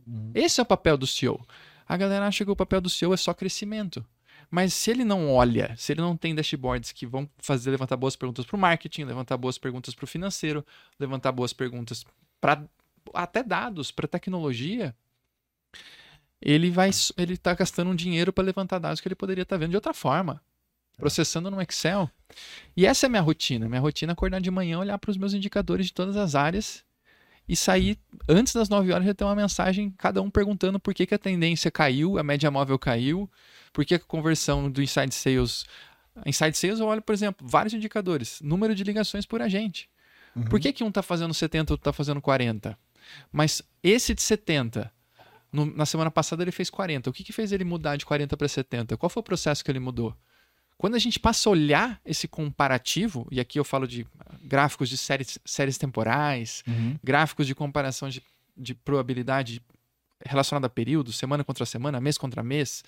Uhum. 0.06 0.30
Esse 0.34 0.60
é 0.60 0.62
o 0.62 0.66
papel 0.66 0.96
do 0.96 1.06
CEO. 1.06 1.44
A 1.86 1.96
galera 1.96 2.26
acha 2.26 2.44
que 2.44 2.50
o 2.50 2.56
papel 2.56 2.80
do 2.80 2.90
CEO 2.90 3.14
é 3.14 3.16
só 3.16 3.32
crescimento. 3.32 4.04
Mas 4.50 4.72
se 4.72 4.90
ele 4.90 5.04
não 5.04 5.30
olha, 5.30 5.74
se 5.76 5.92
ele 5.92 6.00
não 6.00 6.16
tem 6.16 6.34
dashboards 6.34 6.92
que 6.92 7.06
vão 7.06 7.28
fazer 7.38 7.70
levantar 7.70 7.96
boas 7.96 8.16
perguntas 8.16 8.46
para 8.46 8.56
o 8.56 8.58
marketing, 8.58 9.04
levantar 9.04 9.36
boas 9.36 9.58
perguntas 9.58 9.94
para 9.94 10.04
o 10.04 10.08
financeiro, 10.08 10.64
levantar 10.98 11.32
boas 11.32 11.52
perguntas 11.52 12.04
para 12.40 12.64
até 13.12 13.42
dados, 13.42 13.90
para 13.90 14.08
tecnologia, 14.08 14.94
ele 16.40 16.70
vai 16.70 16.90
ele 17.16 17.34
está 17.34 17.54
gastando 17.54 17.90
um 17.90 17.94
dinheiro 17.94 18.32
para 18.32 18.44
levantar 18.44 18.78
dados 18.78 19.00
que 19.00 19.08
ele 19.08 19.14
poderia 19.14 19.42
estar 19.42 19.56
tá 19.56 19.60
vendo 19.60 19.70
de 19.70 19.76
outra 19.76 19.92
forma, 19.92 20.42
processando 20.98 21.50
no 21.50 21.62
Excel. 21.62 22.10
E 22.76 22.84
essa 22.84 23.06
é 23.06 23.08
a 23.08 23.10
minha 23.10 23.22
rotina. 23.22 23.68
Minha 23.68 23.80
rotina 23.80 24.12
é 24.12 24.14
acordar 24.14 24.40
de 24.40 24.50
manhã, 24.50 24.78
olhar 24.78 24.98
para 24.98 25.10
os 25.10 25.16
meus 25.16 25.32
indicadores 25.32 25.86
de 25.86 25.94
todas 25.94 26.16
as 26.16 26.34
áreas 26.34 26.84
e 27.48 27.56
sair 27.56 27.98
antes 28.28 28.52
das 28.52 28.68
9 28.68 28.92
horas 28.92 29.06
já 29.06 29.14
ter 29.14 29.24
uma 29.24 29.34
mensagem, 29.34 29.90
cada 29.96 30.20
um 30.20 30.28
perguntando 30.28 30.78
por 30.78 30.92
que, 30.92 31.06
que 31.06 31.14
a 31.14 31.18
tendência 31.18 31.70
caiu, 31.70 32.18
a 32.18 32.22
média 32.22 32.50
móvel 32.50 32.78
caiu, 32.78 33.30
por 33.72 33.86
que 33.86 33.94
a 33.94 33.98
conversão 33.98 34.70
do 34.70 34.82
Inside 34.82 35.14
Sales. 35.14 35.64
Inside 36.26 36.58
Sales 36.58 36.80
eu 36.80 36.86
olho, 36.86 37.00
por 37.00 37.14
exemplo, 37.14 37.46
vários 37.48 37.72
indicadores. 37.72 38.40
Número 38.42 38.74
de 38.74 38.84
ligações 38.84 39.24
por 39.24 39.40
agente. 39.40 39.88
Uhum. 40.36 40.44
Por 40.44 40.60
que, 40.60 40.72
que 40.72 40.84
um 40.84 40.88
está 40.88 41.02
fazendo 41.02 41.32
70 41.32 41.58
e 41.58 41.72
outro 41.72 41.80
está 41.80 41.92
fazendo 41.92 42.20
40? 42.20 42.76
Mas 43.32 43.62
esse 43.82 44.14
de 44.14 44.20
70, 44.20 44.92
no, 45.50 45.64
na 45.64 45.86
semana 45.86 46.10
passada 46.10 46.42
ele 46.42 46.52
fez 46.52 46.68
40. 46.68 47.08
O 47.08 47.12
que, 47.12 47.24
que 47.24 47.32
fez 47.32 47.52
ele 47.52 47.64
mudar 47.64 47.96
de 47.96 48.04
40 48.04 48.36
para 48.36 48.48
70? 48.48 48.96
Qual 48.98 49.08
foi 49.08 49.20
o 49.20 49.24
processo 49.24 49.64
que 49.64 49.70
ele 49.70 49.80
mudou? 49.80 50.14
Quando 50.78 50.94
a 50.94 50.98
gente 50.98 51.18
passa 51.18 51.48
a 51.48 51.52
olhar 51.52 52.00
esse 52.06 52.28
comparativo, 52.28 53.26
e 53.32 53.40
aqui 53.40 53.58
eu 53.58 53.64
falo 53.64 53.86
de 53.86 54.06
gráficos 54.44 54.88
de 54.88 54.96
séries, 54.96 55.38
séries 55.44 55.76
temporais, 55.76 56.62
uhum. 56.68 56.96
gráficos 57.02 57.48
de 57.48 57.54
comparação 57.54 58.08
de, 58.08 58.22
de 58.56 58.74
probabilidade 58.74 59.60
relacionada 60.24 60.68
a 60.68 60.70
período, 60.70 61.12
semana 61.12 61.42
contra 61.42 61.66
semana, 61.66 62.00
mês 62.00 62.16
contra 62.16 62.44
mês, 62.44 62.84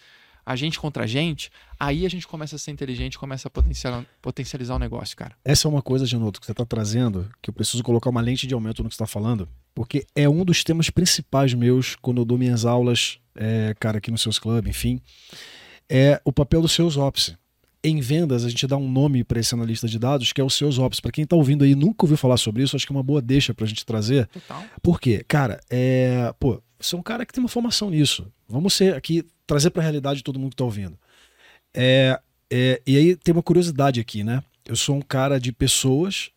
a 0.46 0.54
gente 0.54 0.78
contra 0.78 1.04
a 1.04 1.06
gente, 1.06 1.50
aí 1.78 2.06
a 2.06 2.08
gente 2.08 2.28
começa 2.28 2.56
a 2.56 2.58
ser 2.58 2.70
inteligente, 2.70 3.18
começa 3.18 3.48
a 3.48 3.50
potencializar, 3.50 4.06
potencializar 4.22 4.74
o 4.76 4.78
negócio, 4.78 5.16
cara. 5.16 5.36
Essa 5.44 5.66
é 5.66 5.68
uma 5.68 5.82
coisa, 5.82 6.06
Genoto, 6.06 6.40
que 6.40 6.46
você 6.46 6.52
está 6.52 6.64
trazendo, 6.64 7.28
que 7.42 7.50
eu 7.50 7.54
preciso 7.54 7.82
colocar 7.82 8.08
uma 8.08 8.20
lente 8.20 8.46
de 8.46 8.54
aumento 8.54 8.84
no 8.84 8.88
que 8.88 8.94
você 8.94 9.02
está 9.02 9.12
falando, 9.12 9.48
porque 9.74 10.06
é 10.14 10.28
um 10.28 10.44
dos 10.44 10.62
temas 10.62 10.90
principais 10.90 11.54
meus 11.54 11.96
quando 11.96 12.20
eu 12.20 12.24
dou 12.24 12.38
minhas 12.38 12.64
aulas, 12.64 13.18
é, 13.34 13.74
cara, 13.80 13.98
aqui 13.98 14.12
nos 14.12 14.22
seus 14.22 14.38
clubes, 14.38 14.70
enfim, 14.70 15.00
é 15.88 16.20
o 16.24 16.32
papel 16.32 16.62
dos 16.62 16.72
seus 16.72 16.96
ops. 16.96 17.36
Em 17.82 18.00
vendas, 18.00 18.44
a 18.44 18.48
gente 18.50 18.66
dá 18.66 18.76
um 18.76 18.90
nome 18.90 19.24
para 19.24 19.40
esse 19.40 19.54
analista 19.54 19.88
de 19.88 19.98
dados, 19.98 20.32
que 20.32 20.40
é 20.40 20.44
o 20.44 20.50
seus 20.50 20.78
ops. 20.78 21.00
Para 21.00 21.12
quem 21.12 21.24
está 21.24 21.34
ouvindo 21.34 21.64
aí 21.64 21.74
nunca 21.74 22.04
ouviu 22.04 22.16
falar 22.18 22.36
sobre 22.36 22.62
isso, 22.62 22.76
acho 22.76 22.86
que 22.86 22.92
é 22.92 22.96
uma 22.96 23.02
boa 23.02 23.22
deixa 23.22 23.54
para 23.54 23.64
a 23.64 23.68
gente 23.68 23.86
trazer. 23.86 24.26
Total. 24.26 24.64
Por 24.82 25.00
quê? 25.00 25.24
Cara, 25.26 25.58
é, 25.70 26.34
pô, 26.38 26.62
você 26.78 26.94
é 26.94 26.98
um 26.98 27.02
cara 27.02 27.24
que 27.24 27.32
tem 27.32 27.42
uma 27.42 27.48
formação 27.48 27.88
nisso. 27.88 28.30
Vamos 28.46 28.74
ser 28.74 28.94
aqui 28.94 29.24
trazer 29.46 29.70
para 29.70 29.80
a 29.80 29.84
realidade 29.84 30.22
todo 30.22 30.38
mundo 30.38 30.50
que 30.50 30.54
está 30.54 30.64
ouvindo. 30.64 30.98
É, 31.72 32.20
é, 32.50 32.82
e 32.86 32.96
aí 32.96 33.16
tem 33.16 33.32
uma 33.32 33.42
curiosidade 33.42 33.98
aqui, 33.98 34.22
né? 34.22 34.42
Eu 34.66 34.76
sou 34.76 34.96
um 34.96 35.00
cara 35.00 35.40
de 35.40 35.50
pessoas, 35.50 36.30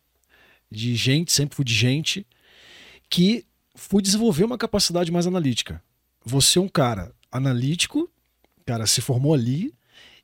de 0.70 0.96
gente, 0.96 1.30
sempre 1.32 1.54
fui 1.54 1.64
de 1.64 1.74
gente, 1.74 2.26
que 3.10 3.44
fui 3.74 4.02
desenvolver 4.02 4.44
uma 4.44 4.56
capacidade 4.56 5.12
mais 5.12 5.26
analítica. 5.26 5.82
Você 6.24 6.58
é 6.58 6.62
um 6.62 6.68
cara 6.68 7.12
analítico, 7.30 8.08
cara, 8.64 8.86
se 8.86 9.00
formou 9.00 9.34
ali 9.34 9.74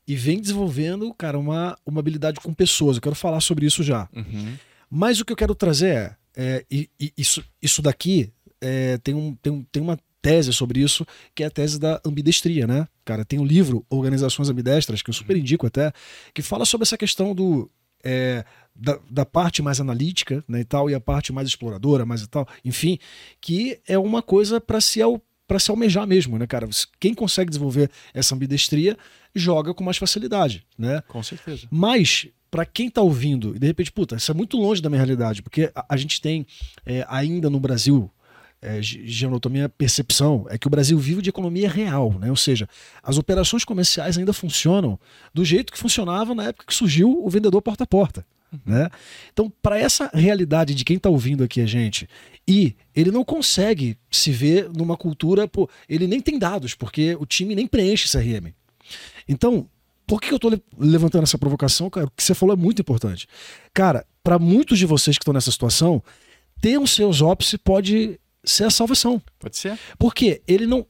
e 0.07 0.15
vem 0.15 0.39
desenvolvendo, 0.39 1.13
cara, 1.13 1.37
uma, 1.37 1.77
uma 1.85 1.99
habilidade 1.99 2.39
com 2.39 2.53
pessoas. 2.53 2.97
Eu 2.97 3.01
quero 3.01 3.15
falar 3.15 3.41
sobre 3.41 3.65
isso 3.65 3.83
já. 3.83 4.09
Uhum. 4.15 4.55
Mas 4.89 5.19
o 5.19 5.25
que 5.25 5.31
eu 5.31 5.37
quero 5.37 5.55
trazer 5.55 5.95
é, 5.95 6.15
é 6.35 6.65
e, 6.69 6.89
e 6.99 7.13
isso, 7.17 7.43
isso 7.61 7.81
daqui 7.81 8.31
é, 8.59 8.97
tem, 8.97 9.13
um, 9.13 9.35
tem, 9.35 9.53
um, 9.53 9.63
tem 9.63 9.81
uma 9.81 9.97
tese 10.21 10.53
sobre 10.53 10.81
isso, 10.81 11.05
que 11.33 11.43
é 11.43 11.47
a 11.47 11.51
tese 11.51 11.79
da 11.79 11.99
ambidestria, 12.05 12.67
né? 12.67 12.87
Cara, 13.03 13.25
tem 13.25 13.39
um 13.39 13.45
livro, 13.45 13.85
Organizações 13.89 14.49
Ambidestras, 14.49 15.01
que 15.01 15.09
eu 15.09 15.13
super 15.13 15.35
indico 15.35 15.65
até, 15.65 15.91
que 16.33 16.41
fala 16.41 16.65
sobre 16.65 16.83
essa 16.83 16.97
questão 16.97 17.33
do. 17.33 17.69
É, 18.03 18.43
da, 18.75 18.99
da, 19.07 19.25
parte 19.25 19.61
mais 19.61 19.79
analítica 19.79 20.43
né, 20.47 20.61
e 20.61 20.65
tal, 20.65 20.89
e 20.89 20.95
a 20.95 20.99
parte 20.99 21.31
mais 21.31 21.47
exploradora, 21.47 22.03
mais 22.03 22.23
e 22.23 22.27
tal, 22.27 22.47
enfim, 22.65 22.97
que 23.39 23.79
é 23.87 23.95
uma 23.95 24.23
coisa 24.23 24.59
para 24.59 24.81
se, 24.81 25.01
para 25.47 25.59
se 25.59 25.69
almejar 25.69 26.07
mesmo, 26.07 26.37
né, 26.37 26.47
cara? 26.47 26.67
Quem 26.99 27.13
consegue 27.13 27.49
desenvolver 27.49 27.89
essa 28.13 28.35
ambidestria 28.35 28.97
joga 29.35 29.73
com 29.73 29.83
mais 29.83 29.97
facilidade, 29.97 30.65
né? 30.77 31.01
Com 31.07 31.21
certeza. 31.21 31.67
Mas, 31.69 32.27
para 32.49 32.65
quem 32.65 32.89
tá 32.89 33.01
ouvindo, 33.01 33.55
e 33.55 33.59
de 33.59 33.67
repente, 33.67 33.91
puta, 33.91 34.15
isso 34.15 34.31
é 34.31 34.33
muito 34.33 34.57
longe 34.57 34.81
da 34.81 34.89
minha 34.89 34.99
realidade, 34.99 35.41
porque 35.41 35.71
a, 35.75 35.85
a 35.89 35.97
gente 35.97 36.21
tem 36.21 36.45
é, 36.85 37.05
ainda 37.09 37.49
no 37.49 37.59
Brasil 37.59 38.11
é, 38.61 38.79
a 38.79 39.49
minha 39.49 39.67
percepção 39.67 40.45
é 40.49 40.57
que 40.57 40.67
o 40.67 40.69
Brasil 40.69 40.97
vive 40.97 41.21
de 41.21 41.29
economia 41.29 41.67
real, 41.67 42.13
né? 42.19 42.29
ou 42.29 42.35
seja, 42.35 42.69
as 43.01 43.17
operações 43.17 43.65
comerciais 43.65 44.17
ainda 44.17 44.33
funcionam 44.33 44.99
do 45.33 45.43
jeito 45.43 45.73
que 45.73 45.79
funcionava 45.79 46.35
na 46.35 46.45
época 46.49 46.67
que 46.67 46.73
surgiu 46.73 47.25
o 47.25 47.29
vendedor 47.29 47.61
porta 47.61 47.83
a 47.83 47.87
porta. 47.87 48.25
Né? 48.65 48.89
Então, 49.31 49.51
para 49.61 49.79
essa 49.79 50.09
realidade 50.13 50.75
de 50.75 50.83
quem 50.83 50.97
está 50.97 51.09
ouvindo 51.09 51.43
aqui 51.43 51.61
a 51.61 51.65
gente, 51.65 52.07
e 52.47 52.75
ele 52.95 53.11
não 53.11 53.23
consegue 53.23 53.97
se 54.09 54.31
ver 54.31 54.69
numa 54.69 54.97
cultura, 54.97 55.47
pô, 55.47 55.69
ele 55.87 56.07
nem 56.07 56.19
tem 56.19 56.37
dados, 56.37 56.75
porque 56.75 57.15
o 57.15 57.25
time 57.25 57.55
nem 57.55 57.65
preenche 57.65 58.09
CRM. 58.09 58.53
Então, 59.27 59.69
por 60.05 60.19
que 60.19 60.31
eu 60.31 60.35
estou 60.35 60.51
levantando 60.77 61.23
essa 61.23 61.37
provocação, 61.37 61.89
cara? 61.89 62.07
O 62.07 62.11
que 62.11 62.23
você 62.23 62.33
falou 62.33 62.53
é 62.53 62.59
muito 62.59 62.81
importante. 62.81 63.27
Cara, 63.73 64.05
para 64.23 64.37
muitos 64.37 64.77
de 64.77 64.85
vocês 64.85 65.17
que 65.17 65.23
estão 65.23 65.33
nessa 65.33 65.51
situação, 65.51 66.03
ter 66.59 66.77
os 66.77 66.91
seus 66.91 67.21
ops 67.21 67.55
pode 67.63 68.19
ser 68.43 68.65
a 68.65 68.69
salvação. 68.69 69.21
Pode 69.39 69.57
ser. 69.57 69.79
Porque 69.97 70.41
ele 70.47 70.67
não. 70.67 70.85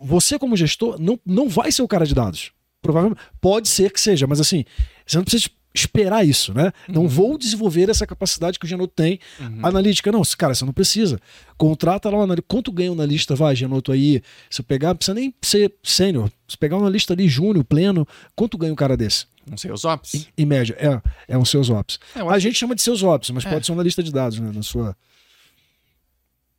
Você, 0.00 0.38
como 0.38 0.56
gestor, 0.56 0.98
não, 0.98 1.20
não 1.24 1.48
vai 1.48 1.70
ser 1.70 1.82
o 1.82 1.88
cara 1.88 2.04
de 2.04 2.14
dados. 2.14 2.50
Provavelmente. 2.82 3.20
Pode 3.40 3.68
ser 3.68 3.92
que 3.92 4.00
seja, 4.00 4.26
mas 4.26 4.40
assim, 4.40 4.64
você 5.06 5.16
não 5.16 5.24
precisa 5.24 5.48
esperar 5.80 6.26
isso, 6.26 6.52
né? 6.54 6.72
Não 6.88 7.02
Uhum. 7.02 7.08
vou 7.08 7.38
desenvolver 7.38 7.88
essa 7.88 8.06
capacidade 8.06 8.58
que 8.58 8.64
o 8.64 8.68
Genoto 8.68 8.92
tem. 8.94 9.18
Uhum. 9.40 9.60
Analítica, 9.62 10.10
não, 10.12 10.22
cara, 10.36 10.54
você 10.54 10.64
não 10.64 10.72
precisa. 10.72 11.20
Contrata 11.56 12.08
lá 12.10 12.18
um 12.18 12.22
analista. 12.22 12.44
Quanto 12.48 12.70
ganha 12.72 12.90
um 12.90 12.94
analista, 12.94 13.34
vai, 13.34 13.54
Genoto 13.56 13.92
aí? 13.92 14.22
Se 14.50 14.60
eu 14.60 14.64
pegar, 14.64 14.88
não 14.88 14.96
precisa 14.96 15.14
nem 15.14 15.34
ser 15.42 15.72
sênior. 15.82 16.30
Se 16.48 16.56
pegar 16.56 16.76
um 16.76 16.80
analista 16.80 17.12
ali, 17.12 17.28
júnior, 17.28 17.64
pleno, 17.64 18.06
quanto 18.36 18.56
ganha 18.58 18.72
um 18.72 18.76
cara 18.76 18.96
desse? 18.96 19.26
Não 19.48 19.56
sei, 19.56 19.72
os 19.72 19.84
ops. 19.84 20.14
Em, 20.14 20.26
em 20.38 20.46
média, 20.46 20.76
é, 20.78 21.34
é 21.34 21.38
um 21.38 21.44
seus 21.44 21.70
ops. 21.70 21.98
É, 22.14 22.20
A 22.20 22.38
gente 22.38 22.56
chama 22.58 22.74
de 22.74 22.82
seus 22.82 23.02
ops, 23.02 23.30
mas 23.30 23.46
É. 23.46 23.50
pode 23.50 23.64
ser 23.64 23.72
um 23.72 23.76
analista 23.76 24.02
de 24.02 24.12
dados, 24.12 24.38
né? 24.38 24.50
Na 24.54 24.62
sua. 24.62 24.94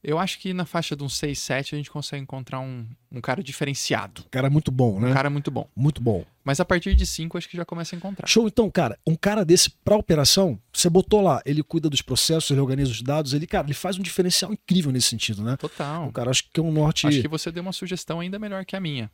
Eu 0.02 0.18
acho 0.18 0.40
que 0.40 0.54
na 0.54 0.66
faixa 0.66 0.96
de 0.96 1.04
uns 1.04 1.18
6, 1.18 1.38
7 1.38 1.76
a 1.76 1.78
gente 1.78 1.92
consegue 1.92 2.24
encontrar 2.24 2.62
um, 2.62 2.88
um 3.12 3.20
cara 3.20 3.44
diferenciado. 3.44 4.24
Cara 4.32 4.50
muito 4.50 4.72
bom, 4.72 4.98
né? 4.98 5.10
Um 5.10 5.14
cara 5.14 5.30
muito 5.30 5.52
bom. 5.52 5.70
Muito 5.76 6.02
bom. 6.02 6.26
Mas 6.44 6.62
a 6.62 6.66
partir 6.66 6.96
de 6.96 7.06
5 7.06 7.38
acho 7.38 7.50
que 7.50 7.58
já 7.58 7.66
começa 7.66 7.96
a 7.96 7.98
encontrar. 7.98 8.26
Show, 8.26 8.48
então, 8.48 8.72
cara, 8.72 8.98
um 9.06 9.16
cara 9.16 9.44
desse 9.44 9.70
pra 9.84 9.98
operação, 9.98 10.58
você 10.72 10.90
botou 10.90 11.22
lá, 11.22 11.42
ele 11.46 11.62
cuida 11.62 11.90
dos 11.90 12.02
processos, 12.02 12.50
ele 12.50 12.62
organiza 12.62 12.92
os 12.92 13.02
dados, 13.02 13.34
ele, 13.34 13.46
cara, 13.46 13.68
ele 13.68 13.74
faz 13.74 13.98
um 14.00 14.02
diferencial 14.02 14.54
incrível 14.54 14.92
nesse 14.92 15.10
sentido, 15.10 15.44
né? 15.44 15.58
Total. 15.58 16.08
O 16.08 16.14
cara 16.14 16.30
acho 16.30 16.46
que 16.50 16.60
é 16.62 16.64
um 16.64 16.72
norte. 16.72 17.06
Acho 17.06 17.22
que 17.22 17.28
você 17.28 17.52
deu 17.52 17.62
uma 17.62 17.74
sugestão 17.74 18.22
ainda 18.22 18.40
melhor 18.40 18.64
que 18.64 18.78
a 18.78 18.80
minha. 18.80 19.12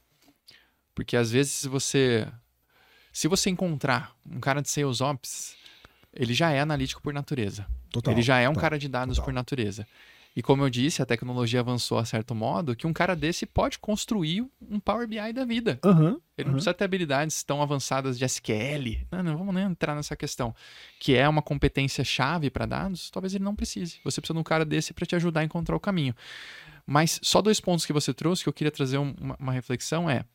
Porque 0.93 1.17
às 1.17 1.31
vezes 1.31 1.65
você. 1.65 2.27
Se 3.11 3.27
você 3.27 3.49
encontrar 3.49 4.15
um 4.29 4.39
cara 4.39 4.61
de 4.61 4.69
Sales 4.69 5.01
Ops, 5.01 5.55
ele 6.13 6.33
já 6.33 6.51
é 6.51 6.59
analítico 6.59 7.01
por 7.01 7.13
natureza. 7.13 7.65
Total, 7.89 8.13
ele 8.13 8.21
já 8.21 8.39
é 8.39 8.47
um 8.47 8.53
total, 8.53 8.61
cara 8.61 8.79
de 8.79 8.87
dados 8.87 9.15
total. 9.15 9.25
por 9.25 9.33
natureza. 9.33 9.87
E 10.35 10.41
como 10.43 10.61
eu 10.63 10.69
disse, 10.69 11.01
a 11.01 11.05
tecnologia 11.05 11.61
avançou 11.61 11.97
a 11.97 12.03
certo 12.03 12.35
modo 12.35 12.75
que 12.75 12.85
um 12.85 12.91
cara 12.91 13.15
desse 13.15 13.45
pode 13.45 13.79
construir 13.79 14.45
um 14.61 14.81
Power 14.81 15.07
BI 15.07 15.31
da 15.31 15.45
vida. 15.45 15.79
Aham. 15.83 16.19
Ele 16.37 16.47
não 16.47 16.55
precisa 16.55 16.73
ter 16.73 16.83
habilidades 16.83 17.41
tão 17.41 17.61
avançadas 17.61 18.19
de 18.19 18.25
SQL. 18.25 19.07
Não, 19.09 19.23
não 19.23 19.37
vamos 19.37 19.55
nem 19.55 19.63
entrar 19.63 19.95
nessa 19.95 20.13
questão. 20.15 20.53
Que 20.99 21.15
é 21.15 21.27
uma 21.29 21.41
competência 21.41 22.03
chave 22.03 22.49
para 22.49 22.65
dados, 22.65 23.09
talvez 23.09 23.33
ele 23.33 23.45
não 23.45 23.55
precise. 23.55 24.01
Você 24.03 24.19
precisa 24.19 24.33
de 24.33 24.39
um 24.41 24.43
cara 24.43 24.65
desse 24.65 24.93
para 24.93 25.05
te 25.05 25.15
ajudar 25.15 25.39
a 25.39 25.43
encontrar 25.45 25.73
o 25.75 25.79
caminho. 25.79 26.13
Mas 26.85 27.17
só 27.23 27.41
dois 27.41 27.61
pontos 27.61 27.85
que 27.85 27.93
você 27.93 28.13
trouxe 28.13 28.43
que 28.43 28.49
eu 28.49 28.53
queria 28.53 28.71
trazer 28.71 28.97
um- 28.97 29.15
uma, 29.19 29.37
uma 29.39 29.51
reflexão 29.53 30.09
é. 30.09 30.25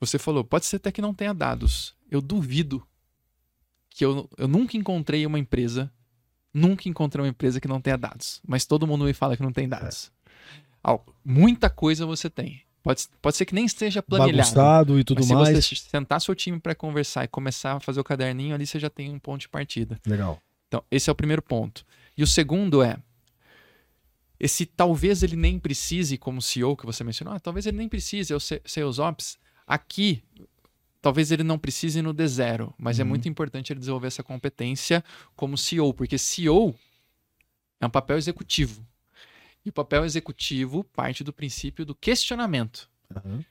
Você 0.00 0.16
falou, 0.18 0.44
pode 0.44 0.64
ser 0.64 0.76
até 0.76 0.92
que 0.92 1.02
não 1.02 1.12
tenha 1.12 1.34
dados. 1.34 1.94
Eu 2.08 2.20
duvido 2.22 2.86
que 3.90 4.04
eu, 4.04 4.30
eu 4.38 4.46
nunca 4.46 4.76
encontrei 4.76 5.26
uma 5.26 5.38
empresa, 5.40 5.92
nunca 6.58 6.88
encontrei 6.88 7.22
uma 7.24 7.28
empresa 7.30 7.60
que 7.60 7.68
não 7.68 7.80
tenha 7.80 7.96
dados. 7.96 8.40
Mas 8.46 8.64
todo 8.66 8.86
mundo 8.86 9.04
me 9.04 9.12
fala 9.12 9.36
que 9.36 9.42
não 9.42 9.52
tem 9.52 9.68
dados. 9.68 10.10
Al- 10.82 11.04
Muita 11.24 11.68
coisa 11.70 12.04
você 12.06 12.28
tem. 12.30 12.62
Pode, 12.82 13.06
pode 13.20 13.36
ser 13.36 13.44
que 13.44 13.54
nem 13.54 13.64
esteja 13.64 14.02
planilhado. 14.02 14.36
Bagunçado 14.54 14.98
e 15.00 15.04
tudo 15.04 15.22
se 15.22 15.34
mais. 15.34 15.64
você 15.64 15.74
sentar 15.76 16.20
seu 16.20 16.34
time 16.34 16.58
para 16.60 16.74
conversar 16.74 17.24
e 17.24 17.28
começar 17.28 17.74
a 17.76 17.80
fazer 17.80 18.00
o 18.00 18.04
caderninho 18.04 18.54
ali, 18.54 18.66
você 18.66 18.78
já 18.78 18.88
tem 18.88 19.10
um 19.10 19.18
ponto 19.18 19.40
de 19.42 19.48
partida. 19.48 20.00
Legal. 20.06 20.40
Então, 20.68 20.82
esse 20.90 21.10
é 21.10 21.12
o 21.12 21.16
primeiro 21.16 21.42
ponto. 21.42 21.84
E 22.16 22.22
o 22.22 22.26
segundo 22.26 22.82
é 22.82 22.96
esse 24.40 24.64
talvez 24.64 25.22
ele 25.22 25.36
nem 25.36 25.58
precise, 25.58 26.16
como 26.16 26.40
CEO 26.40 26.76
que 26.76 26.86
você 26.86 27.02
mencionou, 27.02 27.34
ah, 27.34 27.40
talvez 27.40 27.66
ele 27.66 27.76
nem 27.76 27.88
precise, 27.88 28.32
é 28.32 28.36
o 28.36 28.40
se- 28.40 28.62
Sales 28.64 28.98
Ops. 28.98 29.36
Aqui, 29.66 30.22
talvez 31.00 31.30
ele 31.30 31.42
não 31.42 31.58
precise 31.58 32.02
no 32.02 32.12
D0, 32.14 32.72
mas 32.78 32.98
é 32.98 33.02
Uhum. 33.02 33.08
muito 33.10 33.28
importante 33.28 33.72
ele 33.72 33.80
desenvolver 33.80 34.08
essa 34.08 34.22
competência 34.22 35.04
como 35.36 35.56
CEO, 35.56 35.92
porque 35.94 36.18
CEO 36.18 36.74
é 37.80 37.86
um 37.86 37.90
papel 37.90 38.16
executivo. 38.16 38.86
E 39.64 39.70
o 39.70 39.72
papel 39.72 40.04
executivo 40.04 40.82
parte 40.84 41.22
do 41.22 41.32
princípio 41.32 41.84
do 41.84 41.94
questionamento. 41.94 42.88
Aham. 43.14 43.44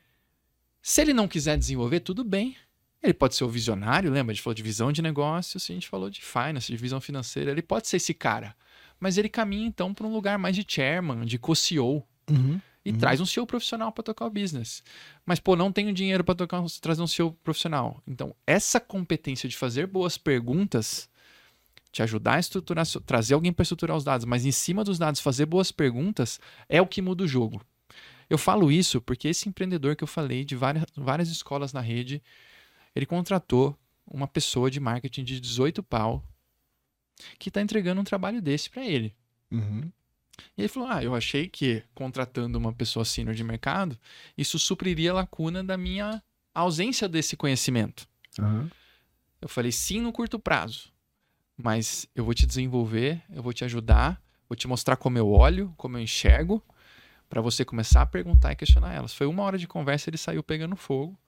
Se 0.82 1.02
ele 1.02 1.14
não 1.14 1.28
quiser 1.28 1.58
desenvolver, 1.58 2.00
tudo 2.00 2.24
bem. 2.24 2.56
Ele 3.04 3.14
pode 3.14 3.36
ser 3.36 3.44
o 3.44 3.50
visionário, 3.50 4.10
lembra? 4.12 4.32
A 4.32 4.34
gente 4.34 4.42
falou 4.44 4.56
de 4.56 4.64
visão 4.64 4.92
de 4.92 5.02
negócios, 5.02 5.70
a 5.70 5.74
gente 5.74 5.88
falou 5.88 6.10
de 6.10 6.22
finance, 6.22 6.72
de 6.72 6.78
visão 6.78 7.00
financeira. 7.00 7.52
Ele 7.52 7.62
pode 7.62 7.88
ser 7.88 7.98
esse 7.98 8.14
cara. 8.14 8.56
Mas 9.00 9.18
ele 9.18 9.30
caminha 9.30 9.68
então 9.68 9.94
para 9.94 10.08
um 10.08 10.12
lugar 10.14 10.40
mais 10.40 10.56
de 10.56 10.66
chairman, 10.68 11.26
de 11.26 11.38
co-CEO. 11.38 12.04
Uhum. 12.30 12.60
E 12.88 12.92
Uhum. 12.92 12.98
traz 12.98 13.20
um 13.20 13.26
CEO 13.26 13.46
profissional 13.46 13.92
para 13.92 14.02
tocar 14.02 14.26
o 14.26 14.30
business. 14.30 14.82
Mas, 15.26 15.42
pô, 15.42 15.58
não 15.58 15.74
tenho 15.74 15.94
dinheiro 15.94 16.24
para 16.24 16.36
tocar, 16.36 16.64
trazer 16.80 17.02
um 17.02 17.08
CEO 17.08 17.34
profissional. 17.44 18.02
Então, 18.08 18.34
essa 18.46 18.80
competência 18.80 19.50
de 19.50 19.58
fazer 19.58 19.88
boas 19.88 20.18
perguntas, 20.18 21.10
te 21.92 22.02
ajudar 22.02 22.36
a 22.36 22.40
estruturar, 22.40 22.86
trazer 23.06 23.34
alguém 23.34 23.52
para 23.52 23.64
estruturar 23.64 23.98
os 23.98 24.06
dados, 24.06 24.26
mas 24.26 24.46
em 24.46 24.54
cima 24.54 24.86
dos 24.86 24.98
dados 24.98 25.20
fazer 25.20 25.46
boas 25.46 25.70
perguntas, 25.70 26.40
é 26.70 26.82
o 26.82 26.88
que 26.88 27.02
muda 27.02 27.26
o 27.26 27.28
jogo. 27.28 27.62
Eu 28.30 28.38
falo 28.38 28.72
isso 28.72 29.02
porque 29.02 29.28
esse 29.28 29.50
empreendedor 29.50 29.96
que 29.96 30.04
eu 30.06 30.08
falei 30.08 30.46
de 30.46 30.56
várias, 30.56 30.86
várias 30.96 31.28
escolas 31.30 31.74
na 31.74 31.82
rede, 31.82 32.24
ele 32.96 33.06
contratou 33.06 33.78
uma 34.06 34.30
pessoa 34.30 34.72
de 34.72 34.80
marketing 34.80 35.26
de 35.26 35.42
18 35.42 35.84
pau 35.84 36.24
que 37.38 37.50
está 37.50 37.62
entregando 37.62 38.00
um 38.00 38.06
trabalho 38.06 38.42
desse 38.42 38.70
para 38.70 38.86
ele. 38.86 39.14
Uhum. 39.52 39.92
E 40.58 40.62
ele 40.62 40.68
falou: 40.68 40.90
Ah, 40.90 41.04
eu 41.04 41.16
achei 41.16 41.48
que 41.48 41.84
contratando 41.94 42.58
uma 42.58 42.74
pessoa 42.74 43.06
sênior 43.06 43.36
de 43.36 43.44
mercado, 43.44 43.98
isso 44.38 44.58
supriria 44.60 45.12
a 45.12 45.16
lacuna 45.16 45.64
da 45.64 45.78
minha 45.78 46.22
ausência 46.54 47.08
desse 47.08 47.36
conhecimento. 47.36 48.08
Aham. 48.40 48.70
Eu 49.42 49.48
falei: 49.48 49.72
sim, 49.72 50.02
no 50.02 50.12
curto 50.12 50.40
prazo. 50.40 50.92
Mas 51.56 52.08
eu 52.16 52.24
vou 52.24 52.34
te 52.34 52.46
desenvolver, 52.46 53.22
eu 53.32 53.42
vou 53.42 53.52
te 53.52 53.66
ajudar, 53.66 54.22
vou 54.48 54.56
te 54.56 54.68
mostrar 54.68 54.96
como 54.96 55.18
eu 55.18 55.28
olho, 55.28 55.74
como 55.76 55.98
eu 55.98 56.02
enxergo, 56.02 56.64
para 57.28 57.42
você 57.42 57.66
começar 57.66 58.04
a 58.04 58.06
perguntar 58.06 58.52
e 58.52 58.56
questionar 58.56 58.94
elas. 58.94 59.14
Foi 59.14 59.26
uma 59.26 59.42
hora 59.42 59.58
de 59.58 59.68
conversa, 59.68 60.10
ele 60.10 60.18
saiu 60.18 60.44
pegando 60.44 60.76
fogo. 60.76 61.20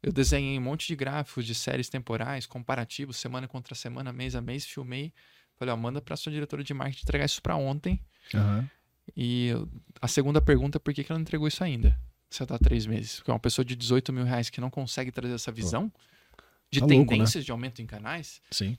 Eu 0.00 0.12
desenhei 0.12 0.56
um 0.56 0.62
monte 0.62 0.86
de 0.86 0.94
gráficos 0.94 1.44
de 1.44 1.56
séries 1.56 1.88
temporais, 1.88 2.46
comparativos, 2.46 3.16
semana 3.16 3.48
contra 3.48 3.74
semana, 3.74 4.12
mês 4.12 4.36
a 4.36 4.40
mês, 4.40 4.64
filmei. 4.64 5.12
Falei, 5.56 5.74
ó, 5.74 5.76
manda 5.76 6.00
para 6.00 6.16
sua 6.16 6.30
diretora 6.30 6.62
de 6.62 6.72
marketing 6.72 7.02
entregar 7.02 7.24
isso 7.24 7.42
para 7.42 7.56
ontem. 7.56 8.00
Aham. 8.36 8.68
E 9.16 9.50
a 10.00 10.08
segunda 10.08 10.40
pergunta 10.40 10.76
é 10.76 10.80
por 10.80 10.92
que, 10.92 11.02
que 11.02 11.10
ela 11.10 11.18
não 11.18 11.22
entregou 11.22 11.48
isso 11.48 11.64
ainda? 11.64 11.98
Se 12.30 12.42
ela 12.42 12.48
tá 12.48 12.54
há 12.56 12.58
três 12.58 12.86
meses. 12.86 13.16
Porque 13.16 13.30
uma 13.30 13.38
pessoa 13.38 13.64
de 13.64 13.74
18 13.74 14.12
mil 14.12 14.24
reais 14.24 14.50
que 14.50 14.60
não 14.60 14.70
consegue 14.70 15.10
trazer 15.10 15.34
essa 15.34 15.50
visão 15.50 15.90
de 16.70 16.80
Tá 16.80 16.86
louco, 16.86 17.00
né? 17.02 17.08
tendências 17.08 17.44
de 17.44 17.50
aumento 17.50 17.80
em 17.80 17.86
canais. 17.86 18.40
Sim. 18.50 18.76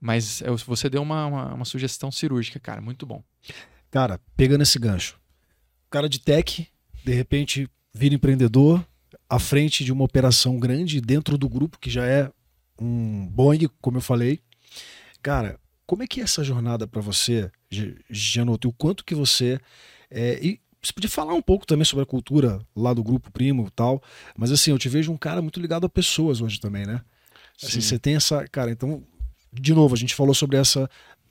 Mas 0.00 0.42
você 0.66 0.90
deu 0.90 1.02
uma, 1.02 1.26
uma, 1.26 1.54
uma 1.54 1.64
sugestão 1.64 2.10
cirúrgica, 2.10 2.60
cara. 2.60 2.80
Muito 2.80 3.06
bom. 3.06 3.22
Cara, 3.90 4.20
pegando 4.36 4.62
esse 4.62 4.78
gancho. 4.78 5.18
Cara 5.88 6.08
de 6.08 6.18
tech, 6.18 6.68
de 7.04 7.12
repente, 7.12 7.70
vira 7.92 8.14
empreendedor, 8.14 8.84
à 9.28 9.38
frente 9.38 9.84
de 9.84 9.92
uma 9.92 10.04
operação 10.04 10.58
grande 10.58 11.00
dentro 11.00 11.38
do 11.38 11.48
grupo, 11.48 11.78
que 11.78 11.88
já 11.88 12.04
é 12.04 12.30
um 12.78 13.26
Boeing, 13.26 13.68
como 13.80 13.98
eu 13.98 14.02
falei. 14.02 14.40
Cara, 15.22 15.58
como 15.86 16.02
é 16.02 16.06
que 16.06 16.20
é 16.20 16.24
essa 16.24 16.42
jornada 16.42 16.86
para 16.86 17.00
você, 17.00 17.50
E 17.82 18.66
o 18.68 18.72
quanto 18.72 19.04
que 19.04 19.14
você. 19.14 19.58
é, 20.10 20.38
e 20.44 20.60
você 20.82 20.92
podia 20.92 21.08
falar 21.08 21.32
um 21.32 21.40
pouco 21.40 21.66
também 21.66 21.84
sobre 21.84 22.02
a 22.02 22.06
cultura 22.06 22.60
lá 22.76 22.92
do 22.92 23.02
grupo 23.02 23.30
Primo 23.32 23.66
e 23.66 23.70
tal, 23.70 24.02
mas 24.36 24.52
assim, 24.52 24.70
eu 24.70 24.78
te 24.78 24.86
vejo 24.88 25.10
um 25.10 25.16
cara 25.16 25.40
muito 25.40 25.58
ligado 25.58 25.86
a 25.86 25.88
pessoas 25.88 26.42
hoje 26.42 26.60
também, 26.60 26.84
né? 26.86 27.00
Assim, 27.62 27.80
você 27.80 27.98
tem 27.98 28.16
essa. 28.16 28.46
Cara, 28.48 28.70
então, 28.70 29.02
de 29.52 29.72
novo, 29.72 29.94
a 29.94 29.98
gente 29.98 30.14
falou 30.14 30.34
sobre 30.34 30.58
essa 30.58 30.88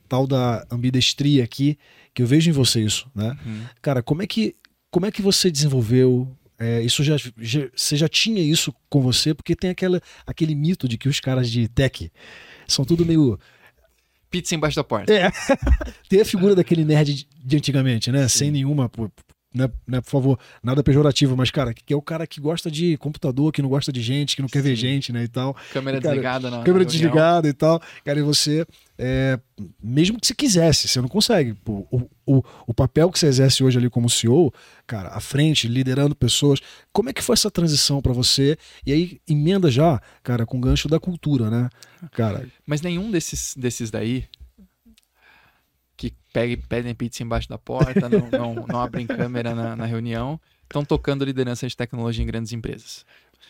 tal 0.09 0.25
da 0.25 0.65
ambidestria 0.71 1.43
aqui, 1.43 1.77
que 2.15 2.23
eu 2.23 2.27
vejo 2.27 2.49
em 2.49 2.53
você 2.53 2.81
isso, 2.81 3.07
né? 3.13 3.37
Uhum. 3.45 3.63
Cara, 3.81 4.01
como 4.01 4.23
é 4.23 4.27
que, 4.27 4.55
como 4.89 5.05
é 5.05 5.11
que 5.11 5.21
você 5.21 5.51
desenvolveu? 5.51 6.27
é, 6.59 6.81
isso 6.81 7.03
já, 7.03 7.17
já- 7.37 7.67
você 7.75 7.97
já 7.97 8.07
tinha 8.07 8.41
isso 8.41 8.73
com 8.89 9.01
você? 9.01 9.33
Porque 9.33 9.55
tem 9.55 9.69
aquela, 9.71 9.99
aquele 10.25 10.55
mito 10.55 10.87
de 10.87 10.97
que 10.97 11.09
os 11.09 11.19
caras 11.19 11.49
de 11.49 11.67
tech 11.67 12.09
são 12.67 12.85
tudo 12.85 13.05
meio. 13.05 13.37
Pizza 14.33 14.55
embaixo 14.55 14.75
da 14.75 14.83
porta. 14.83 15.13
É, 15.13 15.31
tem 16.09 16.19
a 16.19 16.25
figura 16.25 16.55
daquele 16.55 16.83
nerd 16.83 17.27
de, 17.45 17.55
antigamente, 17.55 18.11
né? 18.11 18.27
Sim. 18.27 18.39
Sem 18.39 18.51
nenhuma. 18.51 18.89
Por, 19.53 19.57
né, 19.57 19.69
né, 19.87 20.01
por 20.01 20.09
favor, 20.09 20.39
nada 20.63 20.83
pejorativo, 20.83 21.37
mas, 21.37 21.51
cara, 21.51 21.73
que 21.73 21.93
é 21.93 21.95
o 21.95 22.01
cara 22.01 22.25
que 22.25 22.41
gosta 22.41 22.69
de 22.69 22.97
computador, 22.97 23.51
que 23.51 23.61
não 23.61 23.69
gosta 23.69 23.91
de 23.91 24.01
gente, 24.01 24.35
que 24.35 24.41
não 24.41 24.49
quer 24.49 24.61
ver 24.61 24.75
gente, 24.75 25.13
né? 25.13 25.23
E 25.23 25.27
tal. 25.27 25.55
Câmera 25.71 26.01
Cara, 26.01 26.13
desligada 26.13 26.49
na. 26.49 26.63
câmera 26.63 26.85
desligada 26.85 27.47
e 27.47 27.53
tal. 27.53 27.81
Cara, 28.03 28.19
e 28.19 28.23
você, 28.23 28.65
é, 28.97 29.39
mesmo 29.81 30.19
que 30.19 30.27
você 30.27 30.33
quisesse, 30.33 30.87
você 30.87 30.99
não 30.99 31.07
consegue. 31.07 31.53
Pô, 31.53 31.87
o, 31.91 32.09
o, 32.25 32.43
o 32.67 32.73
papel 32.73 33.11
que 33.11 33.19
você 33.19 33.27
exerce 33.27 33.63
hoje 33.63 33.77
ali 33.77 33.89
como 33.89 34.09
CEO, 34.09 34.53
cara, 34.87 35.09
à 35.09 35.19
frente, 35.19 35.67
liderando 35.67 36.15
pessoas, 36.15 36.59
como 36.91 37.09
é 37.09 37.13
que 37.13 37.21
foi 37.21 37.33
essa 37.33 37.51
transição 37.51 38.01
pra 38.01 38.13
você? 38.13 38.57
E 38.85 38.91
aí, 38.91 39.21
emenda 39.27 39.69
já, 39.69 40.01
cara, 40.23 40.45
com 40.45 40.57
o 40.57 40.61
gancho 40.61 40.87
da 40.87 40.99
cultura, 40.99 41.49
né? 41.49 41.69
Cara, 42.11 42.45
Mas 42.65 42.81
nenhum 42.81 43.09
desses, 43.09 43.53
desses 43.55 43.89
daí 43.89 44.25
pegue, 46.33 46.57
pedem 46.57 46.93
pizza 46.95 47.21
embaixo 47.23 47.47
da 47.47 47.57
porta, 47.57 48.09
não, 48.09 48.29
não, 48.31 48.67
não 48.67 48.81
abrem 48.81 49.05
câmera 49.07 49.53
na, 49.53 49.75
na 49.75 49.85
reunião, 49.85 50.41
estão 50.63 50.83
tocando 50.83 51.23
liderança 51.23 51.67
de 51.67 51.77
tecnologia 51.77 52.23
em 52.23 52.27
grandes 52.27 52.51
empresas. 52.51 53.05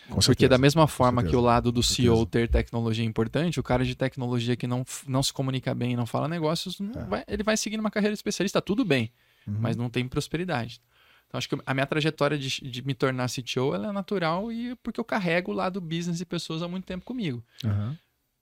com 0.05 0.15
Porque 0.15 0.23
certeza. 0.25 0.49
da 0.49 0.57
mesma 0.57 0.85
forma 0.85 1.23
que 1.23 1.35
o 1.35 1.39
lado 1.39 1.71
do 1.71 1.81
CEO 1.81 2.25
ter 2.25 2.49
tecnologia 2.49 3.05
é 3.05 3.07
importante, 3.07 3.59
o 3.59 3.63
cara 3.63 3.85
de 3.85 3.95
tecnologia 3.95 4.55
que 4.57 4.67
não, 4.67 4.83
não 5.07 5.23
se 5.23 5.31
comunica 5.31 5.73
bem 5.73 5.93
e 5.93 5.95
não 5.95 6.05
fala 6.05 6.27
negócios, 6.27 6.79
não 6.79 7.01
É. 7.01 7.05
vai- 7.05 7.23
ele 7.27 7.41
vai 7.43 7.55
seguir 7.55 7.79
uma 7.79 7.89
carreira 7.89 8.13
especialista, 8.13 8.61
tudo 8.61 8.83
bem, 8.83 9.11
Uhum. 9.47 9.55
mas 9.59 9.75
não 9.77 9.89
tem 9.89 10.05
prosperidade. 10.07 10.81
Então 11.27 11.37
acho 11.37 11.49
que 11.49 11.57
a 11.65 11.73
minha 11.73 11.85
trajetória 11.87 12.37
de, 12.37 12.49
de 12.69 12.85
me 12.85 12.93
tornar 12.93 13.27
CTO 13.27 13.73
ela 13.73 13.87
é 13.87 13.91
natural 13.91 14.51
e 14.51 14.75
porque 14.83 14.99
eu 14.99 15.05
carrego 15.05 15.51
o 15.51 15.55
lado 15.55 15.81
business 15.81 16.19
e 16.21 16.25
pessoas 16.25 16.61
há 16.61 16.67
muito 16.67 16.85
tempo 16.85 17.03
comigo. 17.05 17.41
Aham. 17.63 17.97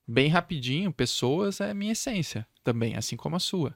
Bem 0.07 0.27
rapidinho, 0.27 0.91
pessoas 0.91 1.61
é 1.61 1.73
minha 1.73 1.93
essência 1.93 2.45
também, 2.63 2.95
assim 2.97 3.15
como 3.15 3.35
a 3.35 3.39
sua. 3.39 3.73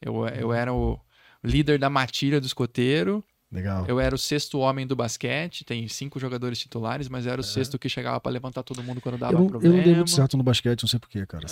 Eu, 0.00 0.26
eu 0.28 0.52
era 0.52 0.72
o 0.72 0.98
líder 1.42 1.78
da 1.78 1.88
matilha 1.90 2.40
do 2.40 2.46
escoteiro, 2.46 3.24
Legal. 3.50 3.86
eu 3.86 3.98
era 4.00 4.14
o 4.14 4.18
sexto 4.18 4.58
homem 4.58 4.86
do 4.86 4.94
basquete, 4.96 5.64
tem 5.64 5.86
cinco 5.88 6.18
jogadores 6.18 6.58
titulares, 6.58 7.08
mas 7.08 7.24
eu 7.26 7.32
era 7.32 7.40
o 7.40 7.44
sexto 7.44 7.78
que 7.78 7.88
chegava 7.88 8.20
pra 8.20 8.30
levantar 8.32 8.62
todo 8.62 8.82
mundo 8.82 9.00
quando 9.00 9.16
dava 9.18 9.32
Eu 9.34 9.38
não, 9.38 9.44
eu 9.46 9.50
problema. 9.50 9.76
não 9.76 9.84
dei 9.84 9.94
muito 9.94 10.10
certo 10.10 10.36
no 10.36 10.42
basquete, 10.42 10.82
não 10.82 10.88
sei 10.88 10.98
porquê, 10.98 11.24
cara. 11.26 11.46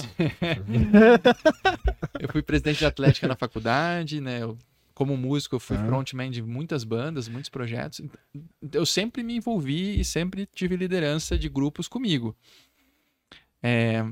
Eu 2.21 2.29
fui 2.29 2.43
presidente 2.43 2.79
de 2.79 2.87
atlética 2.87 3.27
na 3.29 3.37
faculdade, 3.37 4.21
né? 4.21 4.43
Eu, 4.43 4.59
como 4.93 5.17
músico, 5.17 5.57
eu 5.57 5.61
fui 5.61 5.77
Ah. 5.77 5.85
frontman 5.87 6.31
de 6.31 6.43
muitas 6.43 6.85
bandas, 6.85 7.29
muitos 7.29 7.49
projetos. 7.51 8.01
Eu 8.73 8.87
sempre 8.87 9.23
me 9.23 9.37
envolvi 9.37 9.99
e 10.01 10.05
sempre 10.05 10.47
tive 10.55 10.77
liderança 10.77 11.37
de 11.39 11.49
grupos 11.49 11.89
comigo. 11.89 12.37
É, 13.63 14.05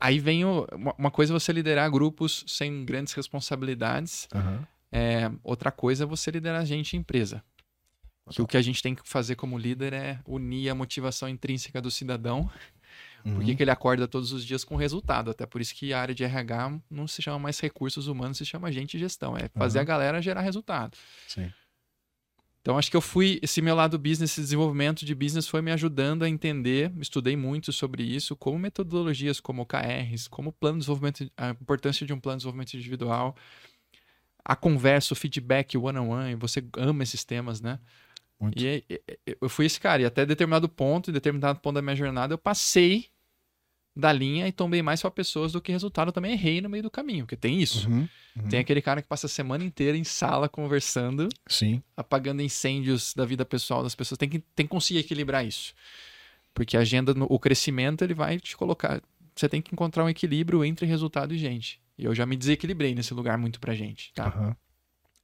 Aí 0.00 0.18
vem 0.18 0.44
o- 0.44 0.66
uma- 0.96 1.10
coisa 1.10 1.32
é 1.32 1.38
você 1.38 1.52
liderar 1.52 1.90
grupos 1.90 2.42
sem 2.46 2.84
grandes 2.84 3.12
responsabilidades, 3.12 4.26
Aham. 4.34 4.66
é, 4.90 5.30
outra 5.44 5.70
coisa 5.70 6.04
é 6.04 6.06
você 6.06 6.30
liderar 6.30 6.64
gente 6.64 6.96
em 6.96 7.00
empresa. 7.00 7.42
Que 8.30 8.40
o 8.40 8.46
que 8.46 8.56
a 8.56 8.62
gente 8.62 8.80
tem 8.82 8.94
que 8.94 9.02
fazer 9.08 9.34
como 9.34 9.58
líder 9.58 9.92
é 9.92 10.20
unir 10.24 10.70
a 10.70 10.74
motivação 10.74 11.28
intrínseca 11.28 11.80
do 11.82 11.90
cidadão 11.90 12.48
Uhum. 13.24 13.34
por 13.34 13.44
que 13.44 13.54
que 13.56 13.62
ele 13.62 13.70
acorda 13.70 14.08
todos 14.08 14.32
os 14.32 14.44
dias 14.46 14.64
com 14.64 14.76
resultado? 14.76 15.30
Até 15.30 15.44
por 15.44 15.60
isso 15.60 15.74
que 15.74 15.92
a 15.92 16.00
área 16.00 16.14
de 16.14 16.24
RH 16.24 16.78
não 16.90 17.06
se 17.06 17.20
chama 17.20 17.38
mais 17.38 17.60
recursos 17.60 18.06
humanos, 18.06 18.38
se 18.38 18.46
chama 18.46 18.72
gente 18.72 18.94
e 18.96 19.00
gestão. 19.00 19.36
É 19.36 19.48
fazer 19.48 19.78
Aham. 19.78 19.82
a 19.82 19.84
galera 19.84 20.22
gerar 20.22 20.40
resultado. 20.40 20.96
Sim. 21.28 21.52
Então 22.60 22.76
acho 22.76 22.90
que 22.90 22.96
eu 22.96 23.00
fui, 23.00 23.38
esse 23.42 23.62
meu 23.62 23.74
lado 23.74 23.98
business, 23.98 24.32
esse 24.32 24.40
desenvolvimento 24.42 25.04
de 25.04 25.14
business 25.14 25.48
foi 25.48 25.62
me 25.62 25.72
ajudando 25.72 26.24
a 26.24 26.28
entender, 26.28 26.92
estudei 27.00 27.34
muito 27.34 27.72
sobre 27.72 28.02
isso, 28.02 28.36
como 28.36 28.58
metodologias 28.58 29.40
como 29.40 29.62
OKRs, 29.62 30.28
como 30.28 30.52
plano 30.52 30.76
de 30.76 30.80
desenvolvimento, 30.80 31.30
a 31.36 31.50
importância 31.50 32.06
de 32.06 32.12
um 32.12 32.20
plano 32.20 32.36
de 32.36 32.40
desenvolvimento 32.42 32.74
individual, 32.74 33.34
a 34.44 34.54
conversa, 34.54 35.14
o 35.14 35.16
feedback, 35.16 35.76
o 35.76 35.82
one-on-one, 35.84 36.34
você 36.34 36.62
ama 36.76 37.02
esses 37.02 37.24
temas, 37.24 37.60
né? 37.60 37.78
Muito. 38.38 38.58
E- 38.62 38.84
eu 39.40 39.48
fui 39.48 39.66
esse 39.66 39.78
cara, 39.80 40.02
e 40.02 40.04
até 40.04 40.26
determinado 40.26 40.68
ponto, 40.68 41.10
em 41.10 41.12
determinado 41.14 41.60
ponto 41.60 41.74
da 41.74 41.82
minha 41.82 41.96
jornada, 41.96 42.34
eu 42.34 42.38
passei 42.38 43.06
da 43.94 44.12
linha 44.12 44.46
e 44.46 44.52
tombei 44.52 44.82
mais 44.82 45.00
para 45.00 45.10
pessoas 45.10 45.52
do 45.52 45.60
que 45.60 45.72
resultado. 45.72 46.08
Eu 46.08 46.12
também 46.12 46.32
errei 46.32 46.60
no 46.60 46.68
meio 46.68 46.82
do 46.82 46.90
caminho, 46.90 47.24
porque 47.24 47.36
tem 47.36 47.60
isso. 47.60 47.88
Uhum. 47.88 48.08
Uhum. 48.36 48.48
Tem 48.48 48.60
aquele 48.60 48.80
cara 48.80 49.02
que 49.02 49.08
passa 49.08 49.26
a 49.26 49.28
semana 49.28 49.64
inteira 49.64 49.96
em 49.96 50.04
sala 50.04 50.48
conversando, 50.48 51.28
Sim. 51.46 51.82
apagando 51.96 52.42
incêndios 52.42 53.12
da 53.14 53.24
vida 53.24 53.44
pessoal 53.44 53.82
das 53.82 53.94
pessoas. 53.94 54.18
Tem 54.18 54.28
que, 54.28 54.38
tem 54.54 54.66
que 54.66 54.70
conseguir 54.70 55.00
equilibrar 55.00 55.44
isso. 55.44 55.74
Porque 56.54 56.76
a 56.76 56.80
agenda, 56.80 57.14
o 57.28 57.38
crescimento, 57.38 58.02
ele 58.02 58.14
vai 58.14 58.38
te 58.38 58.56
colocar. 58.56 59.02
Você 59.34 59.48
tem 59.48 59.60
que 59.60 59.72
encontrar 59.72 60.04
um 60.04 60.08
equilíbrio 60.08 60.64
entre 60.64 60.86
resultado 60.86 61.34
e 61.34 61.38
gente. 61.38 61.80
E 61.98 62.04
eu 62.04 62.14
já 62.14 62.24
me 62.26 62.36
desequilibrei 62.36 62.94
nesse 62.94 63.12
lugar 63.12 63.36
muito 63.38 63.60
pra 63.60 63.74
gente, 63.74 64.12
tá? 64.14 64.26
Aham. 64.26 64.56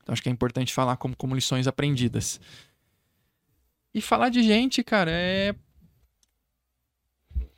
Então 0.02 0.12
acho 0.12 0.22
que 0.22 0.28
é 0.28 0.32
importante 0.32 0.72
falar 0.72 0.96
como, 0.96 1.16
como 1.16 1.34
lições 1.34 1.66
aprendidas. 1.66 2.40
E 3.92 4.00
falar 4.00 4.28
de 4.28 4.42
gente, 4.42 4.84
cara, 4.84 5.10
é. 5.10 5.54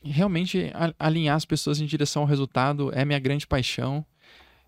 Realmente 0.02 0.72
alinhar 0.98 1.36
as 1.36 1.44
pessoas 1.44 1.80
em 1.80 1.86
direção 1.86 2.22
ao 2.22 2.28
resultado 2.28 2.92
é 2.92 3.04
minha 3.04 3.18
grande 3.18 3.46
paixão. 3.46 4.04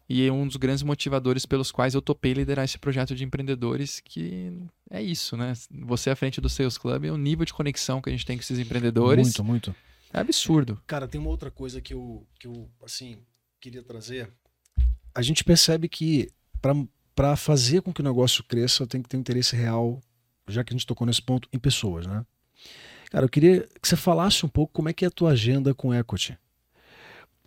E 0.08 0.26
é 0.26 0.32
um 0.32 0.44
dos 0.44 0.56
grandes 0.56 0.82
motivadores 0.82 1.46
pelos 1.46 1.70
quais 1.70 1.94
eu 1.94 2.02
topei 2.02 2.32
liderar 2.32 2.64
esse 2.64 2.76
projeto 2.76 3.14
de 3.14 3.22
empreendedores, 3.22 4.00
que 4.00 4.52
é 4.90 5.00
isso, 5.00 5.36
né? 5.36 5.52
Você 5.70 6.10
à 6.10 6.16
frente 6.16 6.40
do 6.40 6.48
Sales 6.48 6.76
Club 6.76 7.04
é 7.04 7.12
o 7.12 7.16
nível 7.16 7.46
de 7.46 7.54
conexão 7.54 8.02
que 8.02 8.08
a 8.08 8.12
gente 8.12 8.26
tem 8.26 8.36
com 8.36 8.40
esses 8.40 8.58
empreendedores. 8.58 9.24
Muito, 9.24 9.44
muito. 9.44 9.74
É 10.12 10.18
absurdo. 10.18 10.82
Cara, 10.84 11.06
tem 11.06 11.20
uma 11.20 11.30
outra 11.30 11.48
coisa 11.48 11.80
que 11.80 11.94
eu, 11.94 12.26
que 12.40 12.48
eu 12.48 12.68
assim, 12.84 13.18
queria 13.60 13.84
trazer. 13.84 14.28
A 15.14 15.22
gente 15.22 15.44
percebe 15.44 15.88
que 15.88 16.28
para 17.14 17.36
fazer 17.36 17.80
com 17.80 17.92
que 17.92 18.00
o 18.00 18.04
negócio 18.04 18.42
cresça, 18.42 18.84
tem 18.88 19.00
que 19.00 19.08
ter 19.08 19.16
um 19.16 19.20
interesse 19.20 19.54
real, 19.54 20.02
já 20.48 20.64
que 20.64 20.72
a 20.72 20.76
gente 20.76 20.86
tocou 20.86 21.06
nesse 21.06 21.22
ponto, 21.22 21.48
em 21.52 21.58
pessoas, 21.58 22.04
né? 22.06 22.26
Cara, 23.10 23.24
eu 23.24 23.28
queria 23.28 23.66
que 23.82 23.88
você 23.88 23.96
falasse 23.96 24.46
um 24.46 24.48
pouco 24.48 24.72
como 24.72 24.88
é 24.88 24.92
que 24.92 25.04
é 25.04 25.08
a 25.08 25.10
tua 25.10 25.32
agenda 25.32 25.74
com 25.74 25.92
equity. 25.92 26.38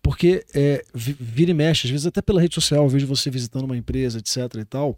Porque 0.01 0.45
é, 0.53 0.83
vi- 0.93 1.15
vira 1.17 1.51
e 1.51 1.53
mexe, 1.53 1.87
às 1.87 1.91
vezes 1.91 2.05
até 2.05 2.21
pela 2.21 2.41
rede 2.41 2.53
social, 2.55 2.83
eu 2.83 2.89
vejo 2.89 3.07
você 3.07 3.29
visitando 3.29 3.63
uma 3.63 3.77
empresa, 3.77 4.19
etc 4.19 4.37
e 4.59 4.65
tal, 4.65 4.97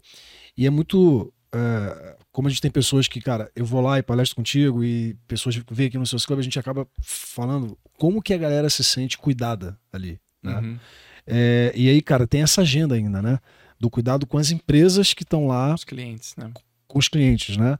e 0.56 0.66
é 0.66 0.70
muito... 0.70 1.32
é, 1.54 2.16
como 2.32 2.48
a 2.48 2.50
gente 2.50 2.60
tem 2.60 2.70
pessoas 2.70 3.06
que, 3.06 3.20
cara, 3.20 3.48
eu 3.54 3.64
vou 3.64 3.80
lá 3.80 3.98
e 3.98 4.02
palestro 4.02 4.34
contigo 4.36 4.82
e 4.82 5.16
pessoas 5.28 5.54
vêm 5.70 5.86
aqui 5.86 5.96
no 5.96 6.04
seus 6.06 6.26
clubes, 6.26 6.42
a 6.42 6.44
gente 6.44 6.58
acaba 6.58 6.86
falando 7.00 7.78
como 7.96 8.20
que 8.20 8.34
a 8.34 8.38
galera 8.38 8.68
se 8.68 8.82
sente 8.82 9.16
cuidada 9.16 9.78
ali, 9.92 10.18
né? 10.42 10.58
Uhum. 10.58 10.78
É, 11.24 11.72
e 11.74 11.88
aí, 11.88 12.02
cara, 12.02 12.26
tem 12.26 12.42
essa 12.42 12.62
agenda 12.62 12.94
ainda, 12.96 13.22
né? 13.22 13.38
Do 13.78 13.88
cuidado 13.88 14.26
com 14.26 14.38
as 14.38 14.50
empresas 14.50 15.14
que 15.14 15.22
estão 15.22 15.46
lá 15.46 15.74
Os 15.74 15.84
clientes, 15.84 16.34
né? 16.36 16.50
com 16.88 16.98
os 16.98 17.08
clientes, 17.08 17.56
né? 17.56 17.78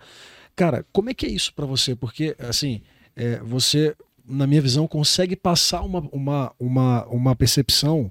Cara, 0.57 0.85
como 0.93 1.11
é 1.11 1.15
que 1.15 1.27
é 1.27 1.29
isso 1.29 1.53
pra 1.55 1.67
você? 1.67 1.95
Porque, 1.95 2.35
assim, 2.39 2.81
é, 3.15 3.39
você, 3.41 3.95
na 4.27 4.47
minha 4.47 4.61
visão, 4.63 4.89
consegue 4.89 5.37
passar 5.37 5.83
uma, 5.83 6.01
uma, 6.11 6.53
uma, 6.59 7.05
uma 7.07 7.37
percepção 7.37 8.11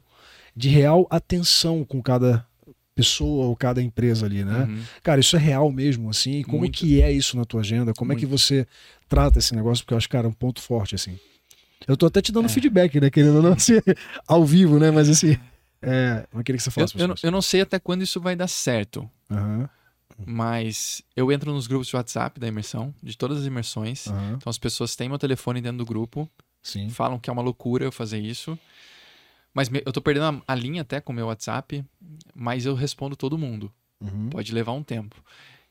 de 0.56 0.70
real 0.70 1.08
atenção 1.10 1.84
com 1.84 2.02
cada 2.02 2.46
pessoa 2.94 3.48
ou 3.48 3.56
cada 3.58 3.82
empresa 3.82 4.26
ali, 4.26 4.46
né? 4.46 4.66
Uhum. 4.70 4.84
Cara, 5.04 5.20
isso 5.20 5.36
é 5.36 5.40
real 5.40 5.70
mesmo, 5.72 6.10
assim? 6.10 6.44
Como 6.44 6.60
Muito. 6.60 6.78
que 6.78 7.02
é 7.02 7.12
isso 7.12 7.36
na 7.36 7.44
tua 7.44 7.60
agenda? 7.62 7.94
Como 7.94 8.14
é 8.14 8.16
que 8.16 8.26
você 8.26 8.66
trata 9.10 9.40
esse 9.40 9.54
negócio? 9.54 9.84
Porque 9.84 9.94
eu 9.94 9.98
acho, 9.98 10.08
cara, 10.08 10.28
é 10.28 10.30
um 10.30 10.34
ponto 10.34 10.62
forte, 10.62 10.96
assim. 10.96 11.20
Eu 11.88 11.98
tô 11.98 12.06
até 12.06 12.22
te 12.22 12.32
dando 12.32 12.46
É. 12.46 12.50
feedback, 12.50 13.02
né? 13.02 13.10
Querendo 13.10 13.36
ou 13.38 13.42
não 13.42 13.60
ser 13.60 13.84
ao 14.28 14.46
vivo, 14.46 14.80
né? 14.80 14.92
Mas 14.92 15.10
assim, 15.10 15.36
é, 15.82 16.26
eu 16.34 16.42
queria 16.44 16.58
que 16.58 16.64
você 16.64 16.70
Eu, 16.70 16.74
falasse. 16.74 17.00
eu 17.02 17.08
não- 17.08 17.16
eu 17.24 17.32
não 17.32 17.42
sei 17.42 17.62
até 17.62 17.80
quando 17.80 18.02
isso 18.04 18.22
vai 18.22 18.36
dar 18.36 18.48
certo. 18.48 19.10
Aham, 19.30 19.68
Mas 20.26 21.02
eu 21.16 21.32
entro 21.32 21.52
nos 21.52 21.68
grupos 21.68 21.88
de 21.88 21.96
WhatsApp 21.96 22.40
da 22.40 22.48
imersão, 22.48 22.94
de 23.02 23.18
todas 23.18 23.40
as 23.40 23.46
imersões. 23.46 24.08
aham, 24.08 24.34
Então 24.38 24.50
as 24.50 24.58
pessoas 24.58 24.96
têm 24.96 25.10
meu 25.10 25.18
telefone 25.18 25.62
dentro 25.62 25.80
do 25.80 25.86
grupo, 25.86 26.30
sim. 26.62 26.90
falam 26.90 27.20
que 27.20 27.30
é 27.30 27.34
uma 27.34 27.42
loucura 27.42 27.84
eu 27.86 27.92
fazer 27.92 28.20
isso. 28.20 28.58
Mas 29.54 29.70
eu 29.86 29.92
tô 29.94 30.02
perdendo 30.02 30.44
a, 30.48 30.56
linha 30.56 30.82
até 30.82 31.00
com 31.00 31.14
o 31.14 31.16
meu 31.16 31.28
WhatsApp, 31.28 31.84
mas 32.34 32.66
eu 32.66 32.76
respondo 32.76 33.16
todo 33.16 33.38
mundo. 33.38 33.72
Uhum, 34.02 34.30
Pode 34.30 34.54
levar 34.54 34.74
um 34.74 34.84
tempo. 34.84 35.24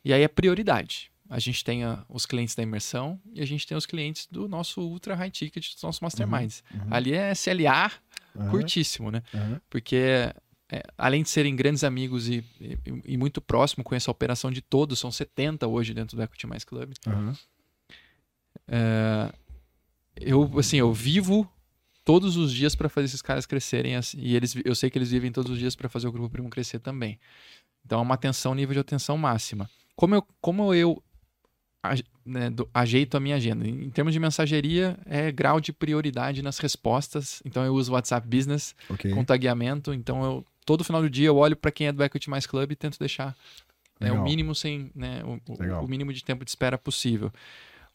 E 0.04 0.12
aí 0.12 0.22
é 0.22 0.28
prioridade. 0.28 1.10
A 1.28 1.38
gente 1.38 1.62
tem 1.64 1.84
a- 1.84 2.04
os 2.08 2.24
clientes 2.26 2.54
da 2.54 2.62
imersão 2.62 3.20
e 3.32 3.40
a 3.42 3.46
gente 3.46 3.66
tem 3.66 3.76
os 3.76 3.86
clientes 3.86 4.26
do 4.30 4.48
nosso 4.48 4.80
ultra 4.80 5.14
high 5.14 5.30
ticket, 5.30 5.72
dos 5.74 5.82
nossos 5.82 6.00
masterminds. 6.00 6.62
uhum, 6.72 6.80
Ali 6.90 7.12
é 7.12 7.30
SLA 7.32 7.90
aham, 8.36 8.50
curtíssimo, 8.50 9.10
né? 9.10 9.22
porque 9.68 10.32
é, 10.70 10.82
além 10.96 11.22
de 11.22 11.28
serem 11.28 11.54
grandes 11.54 11.84
amigos 11.84 12.28
e, 12.28 12.44
e- 12.60 12.78
e 13.04 13.16
muito 13.16 13.40
próximo, 13.40 13.84
conheço 13.84 14.10
a 14.10 14.12
operação 14.12 14.50
de 14.50 14.60
todos, 14.62 14.98
são 14.98 15.10
70 15.12 15.66
hoje 15.68 15.92
dentro 15.94 16.16
do 16.16 16.22
Equity 16.22 16.46
Mais 16.46 16.64
Club. 16.64 16.92
aham. 17.06 17.34
É, 18.68 19.32
eu, 20.16 20.58
assim, 20.58 20.76
eu 20.78 20.92
vivo 20.92 21.50
todos 22.04 22.36
os 22.36 22.52
dias 22.52 22.74
para 22.74 22.88
fazer 22.88 23.06
esses 23.06 23.22
caras 23.22 23.46
crescerem 23.46 23.96
assim, 23.96 24.18
e 24.20 24.34
eles, 24.36 24.54
eu 24.64 24.74
sei 24.74 24.90
que 24.90 24.98
eles 24.98 25.10
vivem 25.10 25.32
todos 25.32 25.50
os 25.52 25.58
dias 25.58 25.74
para 25.74 25.88
fazer 25.88 26.06
o 26.06 26.12
Grupo 26.12 26.28
Primo 26.30 26.50
crescer 26.50 26.78
também. 26.78 27.18
Então 27.84 27.98
é 27.98 28.02
uma 28.02 28.14
atenção, 28.14 28.54
nível 28.54 28.72
de 28.74 28.80
atenção 28.80 29.16
máxima. 29.18 29.68
Como 29.96 30.14
eu, 30.14 30.26
como 30.40 30.72
eu 30.74 31.02
né, 32.24 32.48
do- 32.48 32.68
ajeito 32.72 33.16
a 33.16 33.20
minha 33.20 33.36
agenda? 33.36 33.66
Em 33.68 33.90
termos 33.90 34.12
de 34.14 34.20
mensageria, 34.20 34.98
é 35.04 35.30
grau 35.30 35.60
de 35.60 35.72
prioridade 35.72 36.40
nas 36.42 36.58
respostas. 36.58 37.42
Então 37.44 37.64
eu 37.64 37.74
uso 37.74 37.90
o 37.92 37.94
WhatsApp 37.94 38.26
Business, 38.26 38.74
Ok. 38.88 39.10
com 39.10 39.22
tagueamento. 39.24 39.92
Então, 39.92 40.24
eu, 40.24 40.46
todo 40.64 40.84
final 40.84 41.02
do 41.02 41.10
dia 41.10 41.28
eu 41.28 41.36
olho 41.36 41.56
para 41.56 41.70
quem 41.72 41.86
é 41.88 41.92
do 41.92 42.02
Equity 42.02 42.30
Mais 42.30 42.46
Club 42.46 42.70
e 42.72 42.76
tento 42.76 42.98
deixar 42.98 43.36
né, 44.00 44.12
o 44.12 44.18
mínimo 44.18 44.54
sem 44.54 44.90
né, 44.94 45.22
o, 45.24 45.84
o- 45.84 45.88
mínimo 45.88 46.12
de 46.12 46.24
tempo 46.24 46.44
de 46.44 46.50
espera 46.50 46.78
possível. 46.78 47.32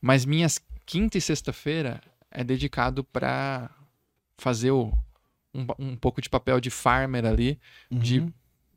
Mas 0.02 0.26
minhas 0.26 0.60
quinta 0.86 1.18
e 1.18 1.22
sexta-feira 1.22 2.02
é 2.32 2.44
dedicado 2.44 3.04
para 3.04 3.70
fazer 4.38 4.72
o, 4.72 4.94
um, 5.54 5.66
um 5.80 5.96
pouco 5.96 6.22
de 6.22 6.30
papel 6.30 6.60
de 6.60 6.70
farmer 6.70 7.26
ali, 7.26 7.60
de 8.00 8.22
Uhum, 8.22 8.34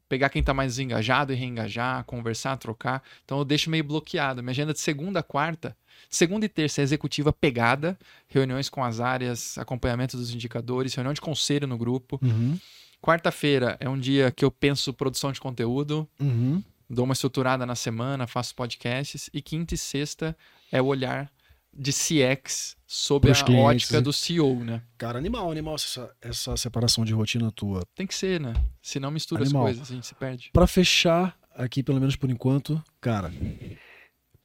pegar 0.08 0.28
quem 0.28 0.42
tá 0.42 0.52
mais 0.52 0.78
engajado 0.78 1.32
e 1.32 1.36
reengajar, 1.36 2.04
conversar, 2.04 2.56
trocar. 2.58 3.02
Então 3.24 3.38
eu 3.38 3.44
deixo 3.44 3.70
meio 3.70 3.84
bloqueado. 3.84 4.42
Minha 4.42 4.50
agenda 4.50 4.72
de 4.72 4.80
segunda 4.80 5.20
a 5.20 5.22
quarta, 5.22 5.76
segunda 6.10 6.44
e 6.44 6.48
terça 6.48 6.80
é 6.80 6.84
executiva 6.84 7.32
pegada, 7.32 7.98
reuniões 8.28 8.68
com 8.68 8.84
as 8.84 9.00
áreas, 9.00 9.56
acompanhamento 9.58 10.16
dos 10.16 10.34
indicadores, 10.34 10.94
reunião 10.94 11.14
de 11.14 11.20
conselho 11.20 11.66
no 11.66 11.78
grupo. 11.78 12.20
uhum, 12.22 12.60
Quarta-feira 13.02 13.76
é 13.80 13.88
um 13.88 13.98
dia 13.98 14.30
que 14.30 14.44
eu 14.44 14.50
penso 14.50 14.94
produção 14.94 15.32
de 15.32 15.40
conteúdo, 15.40 16.08
uhum. 16.20 16.62
dou 16.88 17.04
uma 17.04 17.14
estruturada 17.14 17.66
na 17.66 17.74
semana, 17.74 18.28
faço 18.28 18.54
podcasts. 18.54 19.28
E 19.34 19.42
quinta 19.42 19.74
e 19.74 19.78
sexta 19.78 20.36
é 20.70 20.80
o 20.80 20.86
olhar 20.86 21.28
de 21.74 21.90
CX 21.90 22.76
sob 22.86 23.26
Pros 23.26 23.40
a 23.40 23.44
clientes, 23.44 23.64
ótica 23.64 23.96
né? 23.96 24.02
do 24.02 24.12
CEO, 24.12 24.62
né? 24.62 24.82
Cara, 24.96 25.18
animal, 25.18 25.50
animal 25.50 25.74
essa, 25.74 26.14
essa 26.20 26.56
separação 26.56 27.04
de 27.04 27.12
rotina 27.12 27.50
tua. 27.50 27.82
Tem 27.96 28.06
que 28.06 28.14
ser, 28.14 28.38
né? 28.38 28.54
Senão 28.80 29.10
mistura 29.10 29.42
Animal. 29.42 29.66
as 29.66 29.70
coisas, 29.70 29.90
a 29.90 29.94
gente 29.94 30.06
se 30.06 30.14
perde. 30.14 30.50
Pra 30.52 30.66
fechar 30.68 31.36
aqui, 31.56 31.82
pelo 31.82 31.98
menos 31.98 32.14
por 32.14 32.30
enquanto, 32.30 32.80
cara, 33.00 33.32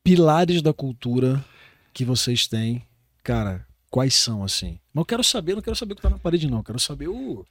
pilares 0.03 0.64
da 0.64 0.74
cultura 0.74 1.45
que 1.93 2.03
vocês 2.03 2.47
têm, 2.47 2.84
cara, 3.24 3.68
quais 3.91 4.16
são, 4.16 4.43
assim? 4.43 4.80
Mas 4.93 5.01
eu 5.01 5.05
quero 5.05 5.24
saber, 5.24 5.53
não 5.53 5.62
quero 5.62 5.76
saber 5.76 5.93
o 5.93 5.95
que 5.95 6.01
tá 6.01 6.10
na 6.10 6.18
parede, 6.18 6.49
não. 6.49 6.60
Eu 6.60 6.64
quero 6.64 6.80
saber 6.80 7.08
o. 7.08 7.45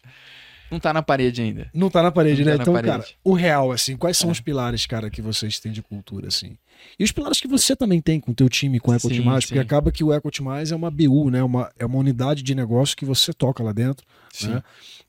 Não 0.70 0.80
tá 0.80 0.92
na 0.92 1.02
parede 1.02 1.40
ainda. 1.42 1.70
Não 1.72 1.88
tá 1.88 2.02
na 2.02 2.10
parede, 2.10 2.44
Não 2.44 2.46
né? 2.46 2.52
tá 2.52 2.58
na 2.58 2.62
então, 2.64 2.74
parede. 2.74 2.92
cara, 2.92 3.08
o 3.22 3.32
real, 3.34 3.70
assim, 3.72 3.96
quais 3.96 4.16
são 4.16 4.28
É. 4.28 4.32
os 4.32 4.40
pilares, 4.40 4.84
cara, 4.86 5.08
que 5.08 5.22
vocês 5.22 5.60
têm 5.60 5.70
de 5.72 5.82
cultura, 5.82 6.28
assim? 6.28 6.58
E 6.98 7.04
os 7.04 7.12
pilares 7.12 7.40
que 7.40 7.46
você 7.48 7.74
também 7.76 8.00
tem 8.00 8.18
com 8.20 8.32
o 8.32 8.34
teu 8.34 8.48
time, 8.48 8.78
com 8.80 8.90
o 8.90 8.98
Sim, 8.98 9.06
EcoTimais, 9.08 9.46
porque 9.46 9.58
acaba 9.58 9.92
que 9.92 10.02
o 10.04 10.12
EcoTimais 10.12 10.72
é 10.72 10.76
uma 10.76 10.90
BU, 10.90 11.30
né? 11.30 11.42
Uma, 11.42 11.70
é 11.78 11.86
uma 11.86 11.98
unidade 11.98 12.42
de 12.42 12.54
negócio 12.54 12.96
que 12.96 13.04
você 13.04 13.32
toca 13.32 13.62
lá 13.62 13.72
dentro, 13.72 14.04
Sim. 14.32 14.50
né? 14.54 14.62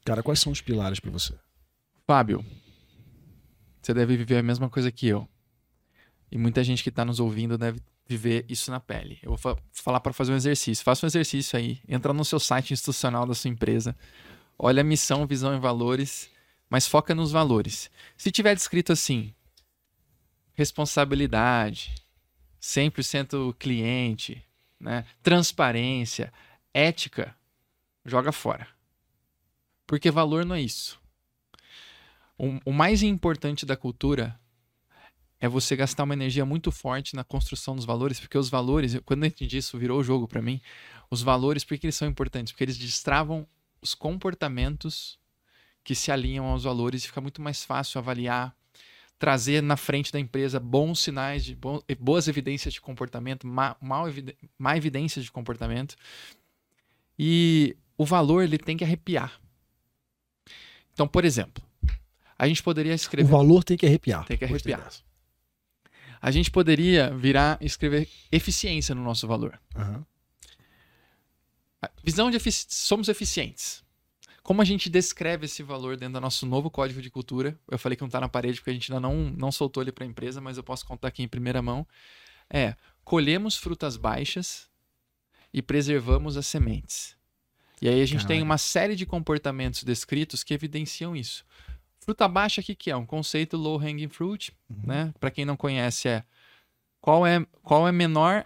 Cara, 0.05 0.21
quais 0.23 0.39
são 0.39 0.51
os 0.51 0.61
pilares 0.61 0.99
pra 0.99 1.11
você? 1.11 1.33
Fábio, 2.05 2.45
você 3.81 3.93
deve 3.93 4.15
viver 4.17 4.37
a 4.37 4.43
mesma 4.43 4.69
coisa 4.69 4.91
que 4.91 5.07
eu. 5.07 5.27
E 6.31 6.37
muita 6.37 6.63
gente 6.63 6.83
que 6.83 6.89
está 6.89 7.05
nos 7.05 7.19
ouvindo 7.19 7.57
deve 7.57 7.79
viver 8.07 8.45
isso 8.49 8.69
na 8.71 8.79
pele. 8.79 9.17
Eu 9.21 9.29
vou 9.31 9.37
fa- 9.37 9.57
falar 9.71 9.99
para 9.99 10.13
fazer 10.13 10.31
um 10.31 10.35
exercício. 10.35 10.83
Faça 10.83 11.05
um 11.05 11.07
exercício 11.07 11.57
aí. 11.57 11.79
Entra 11.87 12.13
no 12.13 12.23
seu 12.23 12.39
site 12.39 12.73
institucional 12.73 13.25
da 13.25 13.33
sua 13.33 13.49
empresa. 13.49 13.95
Olha 14.57 14.81
a 14.81 14.83
missão, 14.83 15.27
visão 15.27 15.55
e 15.55 15.59
valores, 15.59 16.29
mas 16.69 16.87
foca 16.87 17.13
nos 17.13 17.31
valores. 17.31 17.91
Se 18.15 18.31
tiver 18.31 18.55
descrito 18.55 18.91
assim, 18.91 19.33
responsabilidade, 20.53 21.93
100% 22.61 23.53
cliente, 23.57 24.43
né? 24.79 25.05
transparência, 25.21 26.33
ética, 26.73 27.35
joga 28.03 28.31
fora. 28.31 28.67
Porque 29.85 30.11
valor 30.11 30.43
não 30.43 30.55
é 30.55 30.61
isso. 30.61 30.99
O, 32.37 32.59
o 32.65 32.73
mais 32.73 33.03
importante 33.03 33.65
da 33.65 33.77
cultura 33.77 34.39
é 35.39 35.47
você 35.47 35.75
gastar 35.75 36.03
uma 36.03 36.13
energia 36.13 36.45
muito 36.45 36.71
forte 36.71 37.15
na 37.15 37.23
construção 37.23 37.75
dos 37.75 37.85
valores, 37.85 38.19
porque 38.19 38.37
os 38.37 38.49
valores, 38.49 38.99
quando 39.05 39.23
eu 39.23 39.27
entendi 39.27 39.57
isso, 39.57 39.77
virou 39.77 39.99
o 39.99 40.03
jogo 40.03 40.27
para 40.27 40.41
mim. 40.41 40.59
Os 41.11 41.21
valores, 41.21 41.63
por 41.63 41.77
que 41.77 41.85
eles 41.85 41.95
são 41.95 42.07
importantes? 42.07 42.51
Porque 42.51 42.63
eles 42.63 42.77
destravam 42.77 43.47
os 43.87 43.95
comportamentos 43.95 45.17
que 45.83 45.95
se 45.95 46.11
alinham 46.11 46.45
aos 46.45 46.63
valores 46.65 47.03
e 47.03 47.07
fica 47.07 47.21
muito 47.21 47.41
mais 47.41 47.63
fácil 47.63 47.99
avaliar, 47.99 48.53
trazer 49.17 49.63
na 49.63 49.77
frente 49.77 50.11
da 50.11 50.19
empresa 50.19 50.59
bons 50.59 50.99
sinais, 50.99 51.45
de 51.45 51.55
bom- 51.55 51.81
boas 51.99 52.27
evidências 52.27 52.73
de 52.73 52.81
comportamento, 52.81 53.47
má, 53.47 53.75
mal 53.81 54.07
evide- 54.09 54.35
má 54.57 54.75
evidências 54.75 55.23
de 55.23 55.31
comportamento. 55.31 55.95
E 57.17 57.77
o 57.97 58.05
valor 58.05 58.43
ele 58.43 58.57
tem 58.57 58.75
que 58.75 58.83
arrepiar. 58.83 59.39
Então, 60.93 61.07
por 61.07 61.23
exemplo, 61.23 61.63
a 62.37 62.47
gente 62.47 62.61
poderia 62.61 62.91
O 62.91 62.95
escrever. 62.95 63.29
valor 63.31 63.63
tem 63.63 63.77
que 63.77 63.85
arrepiar. 63.85 64.25
Tem 64.25 64.37
que 64.37 64.43
arrepiar. 64.45 64.91
A 66.21 66.29
gente 66.31 66.51
poderia 66.51 67.15
virar 67.15 67.57
e 67.61 67.65
escrever 67.65 68.09
eficiência 68.31 68.93
no 68.93 69.03
nosso 69.03 69.25
valor. 69.27 69.57
Aham. 69.75 70.05
Visão 72.03 72.29
de 72.31 72.37
efici 72.37 72.65
somos 72.69 73.07
eficientes. 73.07 73.83
Como 74.41 74.61
a 74.61 74.65
gente 74.65 74.89
descreve 74.89 75.45
esse 75.45 75.61
valor 75.61 75.97
dentro 75.97 76.13
do 76.13 76.21
nosso 76.21 76.45
novo 76.45 76.71
código 76.71 77.01
de 77.01 77.09
cultura? 77.09 77.59
Eu 77.69 77.77
falei 77.77 77.95
que 77.97 78.01
não 78.01 78.07
está 78.07 78.21
na 78.21 78.29
parede 78.29 78.59
porque 78.59 78.69
a 78.69 78.73
gente 78.73 78.91
ainda 78.91 79.01
não, 79.01 79.29
não 79.31 79.51
soltou 79.51 79.83
ele 79.83 79.91
para 79.91 80.05
a 80.05 80.07
empresa, 80.07 80.39
mas 80.39 80.55
eu 80.55 80.63
posso 80.63 80.85
contar 80.85 81.09
aqui 81.09 81.21
em 81.21 81.27
primeira 81.27 81.61
mão. 81.61 81.85
É, 82.49 82.75
colhemos 83.03 83.57
frutas 83.57 83.97
baixas 83.97 84.69
e 85.53 85.61
preservamos 85.61 86.37
as 86.37 86.47
sementes. 86.47 87.15
E 87.81 87.89
aí 87.89 88.01
a 88.01 88.05
gente 88.05 88.25
tem 88.25 88.41
uma 88.41 88.57
série 88.57 88.95
de 88.95 89.05
comportamentos 89.05 89.83
descritos 89.83 90.43
que 90.43 90.53
evidenciam 90.53 91.15
isso. 91.15 91.45
Fruta 91.99 92.25
baixa, 92.27 92.61
o 92.61 92.63
que, 92.63 92.73
que 92.73 92.89
é? 92.89 92.95
Um 92.95 93.05
conceito 93.05 93.57
low 93.57 93.77
hanging 93.77 94.07
fruit, 94.07 94.53
Uhum. 94.69 94.77
né? 94.85 95.13
Para 95.19 95.29
quem 95.29 95.43
não 95.43 95.57
conhece, 95.57 96.07
é 96.07 96.23
qual 97.01 97.27
é 97.27 97.45
qual 97.61 97.85
é 97.85 97.91
menor, 97.91 98.45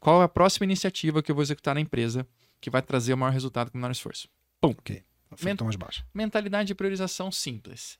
qual 0.00 0.20
é 0.22 0.24
a 0.24 0.28
próxima 0.28 0.64
iniciativa 0.64 1.22
que 1.22 1.30
eu 1.30 1.34
vou 1.36 1.42
executar 1.42 1.74
na 1.74 1.80
empresa 1.80 2.26
que 2.60 2.70
vai 2.70 2.82
trazer 2.82 3.14
o 3.14 3.16
maior 3.16 3.32
resultado 3.32 3.70
com 3.70 3.78
o 3.78 3.80
menor 3.80 3.92
esforço. 3.92 4.28
Ok. 4.62 5.02
A 5.30 5.36
fruta 5.36 5.64
mais 5.64 5.76
baixa. 5.76 6.04
Mentalidade 6.14 6.68
de 6.68 6.74
priorização 6.74 7.30
simples. 7.32 7.98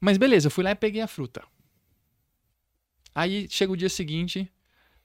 Mas 0.00 0.16
beleza, 0.16 0.46
eu 0.46 0.50
fui 0.50 0.62
lá 0.64 0.70
e 0.70 0.74
peguei 0.74 1.00
a 1.02 1.06
fruta. 1.08 1.42
Aí 3.14 3.48
chega 3.50 3.72
o 3.72 3.76
dia 3.76 3.88
seguinte, 3.88 4.50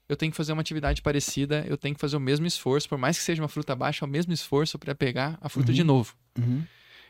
eu 0.08 0.16
tenho 0.16 0.32
que 0.32 0.38
fazer 0.38 0.54
uma 0.54 0.62
atividade 0.62 1.02
parecida, 1.02 1.66
eu 1.68 1.78
tenho 1.78 1.96
que 1.96 2.02
fazer 2.02 2.16
o 2.16 2.20
mesmo 2.20 2.46
esforço, 2.46 2.88
por 2.88 2.98
mais 2.98 3.18
que 3.18 3.24
seja 3.24 3.42
uma 3.42 3.48
fruta 3.48 3.76
baixa, 3.76 4.06
é 4.06 4.08
o 4.08 4.10
mesmo 4.10 4.34
esforço 4.34 4.78
para 4.78 4.94
pegar 4.94 5.38
a 5.42 5.50
fruta 5.50 5.70
Uhum. 5.72 5.76
de 5.76 5.84
novo. 5.84 6.16
Uhum. 6.38 6.64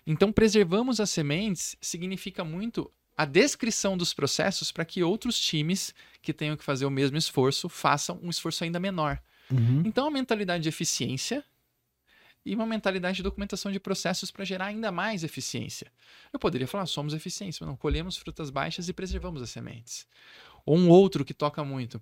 Então, 0.06 0.32
preservamos 0.32 1.00
as 1.00 1.10
sementes 1.10 1.76
significa 1.82 2.44
muito 2.44 2.92
a 3.18 3.26
descrição 3.26 3.96
dos 3.98 4.14
processos 4.14 4.72
para 4.72 4.86
que 4.86 5.04
outros 5.04 5.40
times 5.40 5.94
que 6.22 6.34
tenham 6.34 6.58
que 6.58 6.64
fazer 6.64 6.86
o 6.86 6.90
mesmo 6.90 7.18
esforço 7.18 7.70
façam 7.70 8.20
um 8.24 8.30
esforço 8.30 8.64
ainda 8.64 8.80
menor. 8.80 9.22
Uhum. 9.54 9.84
Então, 9.86 10.08
a 10.08 10.12
mentalidade 10.12 10.64
de 10.64 10.70
eficiência 10.70 11.44
e 12.46 12.54
uma 12.54 12.66
mentalidade 12.66 13.18
de 13.18 13.24
documentação 13.24 13.72
de 13.72 13.80
processos 13.80 14.30
para 14.30 14.44
gerar 14.44 14.66
ainda 14.66 14.92
mais 14.92 15.24
eficiência. 15.24 15.92
Eu 16.32 16.40
poderia 16.40 16.68
falar, 16.68 16.86
somos 16.86 17.14
eficientes, 17.14 17.60
mas 17.60 17.68
não 17.68 17.78
colhemos 17.78 18.18
frutas 18.18 18.50
baixas 18.50 18.90
e 18.90 18.94
preservamos 18.94 19.42
as 19.42 19.50
sementes. 19.50 20.06
Ou 20.66 20.78
um 20.78 20.90
outro 20.90 21.24
que 21.24 21.34
toca 21.34 21.64
muito, 21.64 22.02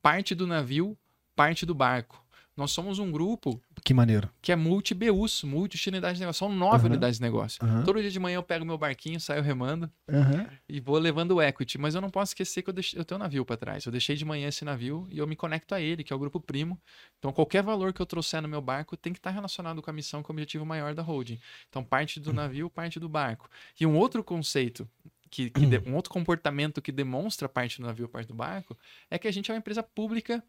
parte 0.00 0.34
do 0.34 0.46
navio, 0.46 0.96
parte 1.34 1.66
do 1.66 1.74
barco. 1.74 2.19
Nós 2.60 2.72
somos 2.72 2.98
um 2.98 3.10
grupo 3.10 3.58
Que 3.82 3.94
maneiro. 3.94 4.28
que 4.42 4.52
é 4.52 4.56
multi-BUs, 4.56 5.44
multi-unidades 5.44 6.18
de 6.18 6.20
negócio. 6.20 6.40
São 6.40 6.54
nove 6.54 6.76
Aham. 6.76 6.86
unidades 6.88 7.16
de 7.16 7.22
negócio. 7.22 7.58
Aham. 7.64 7.84
Todo 7.84 8.02
dia 8.02 8.10
de 8.10 8.20
manhã 8.20 8.34
eu 8.36 8.42
pego 8.42 8.66
meu 8.66 8.76
barquinho, 8.76 9.18
saio 9.18 9.42
remando 9.42 9.90
Aham. 10.06 10.46
e 10.68 10.78
vou 10.78 10.98
levando 10.98 11.32
o 11.36 11.40
equity. 11.42 11.78
Mas 11.78 11.94
eu 11.94 12.02
não 12.02 12.10
posso 12.10 12.32
esquecer 12.32 12.60
que 12.62 12.68
eu, 12.68 12.74
deixei, 12.74 13.00
eu 13.00 13.04
tenho 13.04 13.18
um 13.18 13.22
navio 13.22 13.46
para 13.46 13.56
trás. 13.56 13.86
Eu 13.86 13.90
deixei 13.90 14.14
de 14.14 14.26
manhã 14.26 14.46
esse 14.48 14.62
navio 14.62 15.08
e 15.10 15.16
eu 15.16 15.26
me 15.26 15.34
conecto 15.34 15.74
a 15.74 15.80
ele, 15.80 16.04
que 16.04 16.12
é 16.12 16.16
o 16.16 16.18
grupo 16.18 16.38
primo. 16.38 16.78
Então 17.18 17.32
qualquer 17.32 17.62
valor 17.62 17.94
que 17.94 18.02
eu 18.02 18.04
trouxer 18.06 18.42
no 18.42 18.48
meu 18.48 18.60
barco 18.60 18.94
tem 18.94 19.10
que 19.12 19.18
estar 19.18 19.30
relacionado 19.30 19.80
com 19.80 19.88
a 19.88 19.92
missão, 19.94 20.22
com 20.22 20.30
o 20.30 20.34
objetivo 20.34 20.66
maior 20.66 20.94
da 20.94 21.00
holding. 21.02 21.38
Então 21.70 21.82
parte 21.82 22.20
do 22.20 22.30
navio, 22.30 22.68
parte 22.68 23.00
do 23.00 23.08
barco. 23.08 23.48
E 23.80 23.86
um 23.86 23.96
outro 23.96 24.22
conceito, 24.22 24.86
que, 25.30 25.48
que 25.48 25.64
de- 25.64 25.78
um 25.88 25.94
outro 25.94 26.12
comportamento 26.12 26.82
que 26.82 26.92
demonstra 26.92 27.48
parte 27.48 27.80
do 27.80 27.86
navio, 27.86 28.06
parte 28.06 28.26
do 28.28 28.34
barco, 28.34 28.76
é 29.10 29.18
que 29.18 29.26
a 29.26 29.32
gente 29.32 29.50
é 29.50 29.54
uma 29.54 29.58
empresa 29.58 29.82
pública 29.82 30.44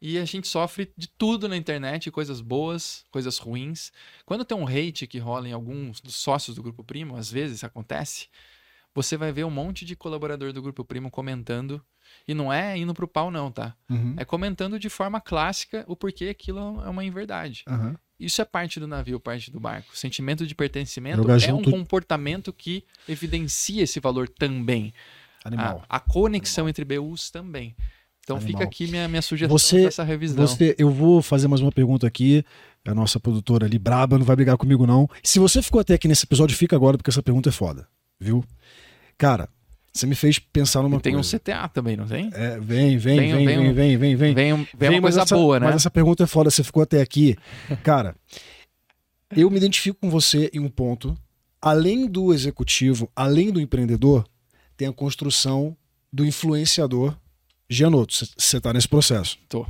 e 0.00 0.18
a 0.18 0.24
gente 0.24 0.46
sofre 0.46 0.92
de 0.96 1.08
tudo 1.08 1.48
na 1.48 1.56
internet, 1.56 2.10
coisas 2.10 2.40
boas, 2.40 3.04
coisas 3.10 3.38
ruins. 3.38 3.92
Quando 4.24 4.44
tem 4.44 4.56
um 4.56 4.66
hate 4.66 5.06
que 5.06 5.18
rola 5.18 5.48
em 5.48 5.52
alguns 5.52 6.00
dos 6.00 6.14
sócios 6.16 6.54
do 6.56 6.62
Grupo 6.62 6.84
Primo, 6.84 7.16
às 7.16 7.30
vezes 7.30 7.64
acontece, 7.64 8.28
você 8.94 9.16
vai 9.16 9.32
ver 9.32 9.44
um 9.44 9.50
monte 9.50 9.84
de 9.84 9.96
colaborador 9.96 10.52
do 10.52 10.62
Grupo 10.62 10.84
Primo 10.84 11.10
comentando, 11.10 11.82
e 12.26 12.32
não 12.32 12.52
é 12.52 12.76
indo 12.76 12.94
pro 12.94 13.06
pau 13.06 13.30
não, 13.30 13.50
tá? 13.52 13.74
Uhum. 13.90 14.14
É 14.16 14.24
comentando 14.24 14.78
de 14.78 14.88
forma 14.88 15.20
clássica 15.20 15.84
o 15.86 15.94
porquê 15.94 16.28
aquilo 16.28 16.80
é 16.82 16.88
uma 16.88 17.04
inverdade. 17.04 17.64
Aham. 17.66 17.96
Isso 18.18 18.42
é 18.42 18.44
parte 18.44 18.80
do 18.80 18.86
navio, 18.88 19.20
parte 19.20 19.50
do 19.50 19.60
barco. 19.60 19.96
Sentimento 19.96 20.44
de 20.46 20.54
pertencimento 20.54 21.30
é 21.30 21.34
um 21.34 21.38
junto- 21.38 21.70
comportamento 21.70 22.52
que 22.52 22.82
evidencia 23.08 23.82
esse 23.84 24.00
valor 24.00 24.28
também. 24.28 24.92
Animal. 25.44 25.84
A, 25.88 25.96
a 25.96 26.00
conexão 26.00 26.68
entre 26.68 26.84
BUs 26.84 27.30
também. 27.30 27.76
Então 28.28 28.36
Animal. 28.36 28.60
fica 28.60 28.64
aqui 28.64 28.86
minha, 28.90 29.08
minha 29.08 29.22
sugestão 29.22 29.56
Você- 29.58 29.84
dessa 29.84 30.04
revisão. 30.04 30.46
Você, 30.46 30.74
eu 30.78 30.90
vou 30.90 31.22
fazer 31.22 31.48
mais 31.48 31.62
uma 31.62 31.72
pergunta 31.72 32.06
aqui. 32.06 32.44
A 32.86 32.94
nossa 32.94 33.18
produtora 33.18 33.64
ali, 33.64 33.78
braba, 33.78 34.18
não 34.18 34.24
vai 34.26 34.36
brigar 34.36 34.56
comigo, 34.58 34.86
não. 34.86 35.08
Se 35.22 35.38
você 35.38 35.62
ficou 35.62 35.80
até 35.80 35.94
aqui 35.94 36.06
nesse 36.06 36.24
episódio, 36.26 36.54
fica 36.54 36.76
agora, 36.76 36.98
porque 36.98 37.08
essa 37.08 37.22
pergunta 37.22 37.48
é 37.48 37.52
foda. 37.52 37.88
Viu? 38.20 38.44
Cara, 39.16 39.48
você 39.90 40.06
me 40.06 40.14
fez 40.14 40.38
pensar 40.38 40.82
numa 40.82 40.98
E 40.98 41.00
tem 41.00 41.14
um 41.14 41.16
coisa. 41.16 41.38
CTA 41.38 41.68
também, 41.68 41.96
não 41.96 42.06
tem? 42.06 42.28
É, 42.34 42.60
vem, 42.60 42.98
vem, 42.98 43.18
Tem- 43.18 43.32
vem, 43.34 43.36
vem 43.36 43.46
vem, 43.46 43.58
um- 43.58 43.74
vem, 43.74 43.96
vem, 43.96 44.16
vem. 44.16 44.34
Vem, 44.34 44.52
um- 44.52 44.66
vem, 44.76 44.90
uma 44.90 45.00
coisa 45.00 45.22
essa- 45.22 45.34
boa, 45.34 45.58
né? 45.58 45.66
Mas 45.66 45.76
essa 45.76 45.90
pergunta 45.90 46.22
é 46.24 46.26
foda, 46.26 46.50
você 46.50 46.62
ficou 46.62 46.82
até 46.82 47.00
aqui. 47.00 47.34
Cara, 47.82 48.14
eu 49.34 49.48
me 49.50 49.56
identifico 49.56 49.98
com 50.00 50.10
você 50.10 50.50
em 50.52 50.60
um 50.60 50.68
ponto. 50.68 51.16
Além 51.62 52.06
do 52.06 52.32
executivo, 52.34 53.10
além 53.16 53.50
do 53.50 53.58
empreendedor, 53.60 54.24
tem 54.76 54.86
a 54.86 54.92
construção 54.92 55.74
do 56.12 56.24
influenciador 56.26 57.16
Gianotto. 57.68 58.14
Você 58.36 58.56
está 58.56 58.72
nesse 58.72 58.88
processo. 58.88 59.38
Tô. 59.48 59.66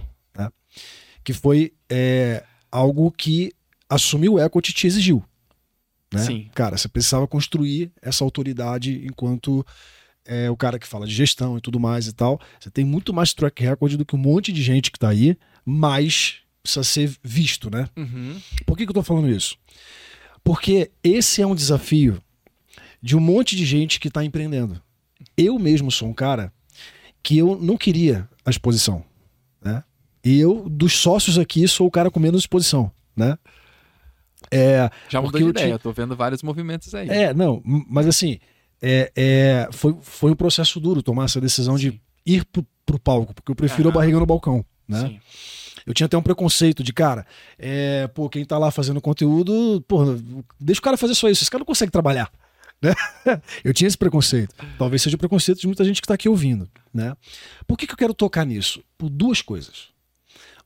Que 1.24 1.32
foi 1.34 1.74
é, 1.90 2.42
algo 2.72 3.10
que 3.10 3.52
assumir 3.88 4.28
o 4.28 4.38
equity 4.38 4.72
te 4.72 4.86
exigiu. 4.86 5.22
Né? 6.12 6.20
Sim. 6.20 6.50
Cara, 6.54 6.76
você 6.76 6.88
precisava 6.88 7.26
construir 7.26 7.92
essa 8.00 8.24
autoridade 8.24 9.04
enquanto 9.04 9.66
é, 10.24 10.50
o 10.50 10.56
cara 10.56 10.78
que 10.78 10.86
fala 10.86 11.06
de 11.06 11.14
gestão 11.14 11.58
e 11.58 11.60
tudo 11.60 11.78
mais 11.78 12.06
e 12.06 12.12
tal. 12.12 12.40
Você 12.60 12.70
tem 12.70 12.84
muito 12.84 13.12
mais 13.12 13.32
track 13.34 13.62
record 13.62 13.96
do 13.96 14.04
que 14.04 14.16
um 14.16 14.18
monte 14.18 14.52
de 14.52 14.62
gente 14.62 14.90
que 14.90 14.98
tá 14.98 15.08
aí, 15.08 15.36
mas 15.64 16.36
precisa 16.62 16.84
ser 16.84 17.18
visto, 17.22 17.70
né? 17.70 17.88
Uhum. 17.96 18.40
Por 18.66 18.76
que, 18.76 18.84
que 18.84 18.90
eu 18.90 18.94
tô 18.94 19.02
falando 19.02 19.30
isso? 19.30 19.56
Porque 20.44 20.90
esse 21.02 21.42
é 21.42 21.46
um 21.46 21.54
desafio 21.54 22.22
de 23.02 23.16
um 23.16 23.20
monte 23.20 23.56
de 23.56 23.64
gente 23.64 23.98
que 24.00 24.08
está 24.08 24.24
empreendendo. 24.24 24.80
Eu 25.36 25.58
mesmo 25.58 25.90
sou 25.90 26.08
um 26.08 26.14
cara 26.14 26.52
que 27.22 27.38
eu 27.38 27.58
não 27.60 27.76
queria 27.76 28.28
a 28.44 28.50
exposição, 28.50 29.04
né? 29.62 29.82
E 30.24 30.38
eu, 30.38 30.68
dos 30.68 30.94
sócios 30.94 31.38
aqui, 31.38 31.66
sou 31.68 31.86
o 31.86 31.90
cara 31.90 32.10
com 32.10 32.20
menos 32.20 32.42
exposição, 32.42 32.90
né? 33.16 33.38
É, 34.50 34.90
Já 35.08 35.20
mudou 35.20 35.38
de 35.38 35.46
eu 35.46 35.50
ideia, 35.50 35.72
eu 35.72 35.78
tô 35.78 35.92
vendo 35.92 36.16
vários 36.16 36.42
movimentos 36.42 36.94
aí. 36.94 37.08
é, 37.08 37.34
não, 37.34 37.62
mas 37.64 38.06
assim, 38.06 38.38
é, 38.80 39.12
é, 39.16 39.68
foi, 39.72 39.96
foi 40.00 40.30
um 40.30 40.36
processo 40.36 40.80
duro 40.80 41.02
tomar 41.02 41.24
essa 41.24 41.40
decisão 41.40 41.76
Sim. 41.76 41.90
de 41.90 42.00
ir 42.24 42.44
pro, 42.46 42.66
pro 42.86 42.98
palco, 42.98 43.34
porque 43.34 43.50
eu 43.50 43.56
prefiro 43.56 43.88
a 43.88 43.92
barriga 43.92 44.18
no 44.18 44.26
balcão, 44.26 44.64
né? 44.86 45.00
Sim. 45.00 45.20
Eu 45.86 45.94
tinha 45.94 46.06
até 46.06 46.18
um 46.18 46.22
preconceito 46.22 46.82
de, 46.82 46.92
cara, 46.92 47.26
é, 47.58 48.06
pô, 48.08 48.28
quem 48.28 48.44
tá 48.44 48.58
lá 48.58 48.70
fazendo 48.70 49.00
conteúdo, 49.00 49.82
pô, 49.88 50.04
deixa 50.60 50.80
o 50.80 50.84
cara 50.84 50.98
fazer 50.98 51.14
só 51.14 51.28
isso, 51.30 51.42
esse 51.42 51.50
cara 51.50 51.60
não 51.60 51.66
consegue 51.66 51.90
trabalhar. 51.90 52.30
Né? 52.80 52.94
Eu 53.64 53.72
tinha 53.74 53.88
esse 53.88 53.98
preconceito. 53.98 54.54
Talvez 54.78 55.02
seja 55.02 55.16
o 55.16 55.18
preconceito 55.18 55.60
de 55.60 55.66
muita 55.66 55.84
gente 55.84 56.00
que 56.00 56.06
tá 56.06 56.14
aqui 56.14 56.28
ouvindo, 56.28 56.70
né? 56.94 57.16
Por 57.66 57.76
que, 57.76 57.86
que 57.86 57.92
eu 57.92 57.96
quero 57.98 58.14
tocar 58.14 58.44
nisso? 58.46 58.82
Por 58.96 59.08
duas 59.10 59.42
coisas. 59.42 59.88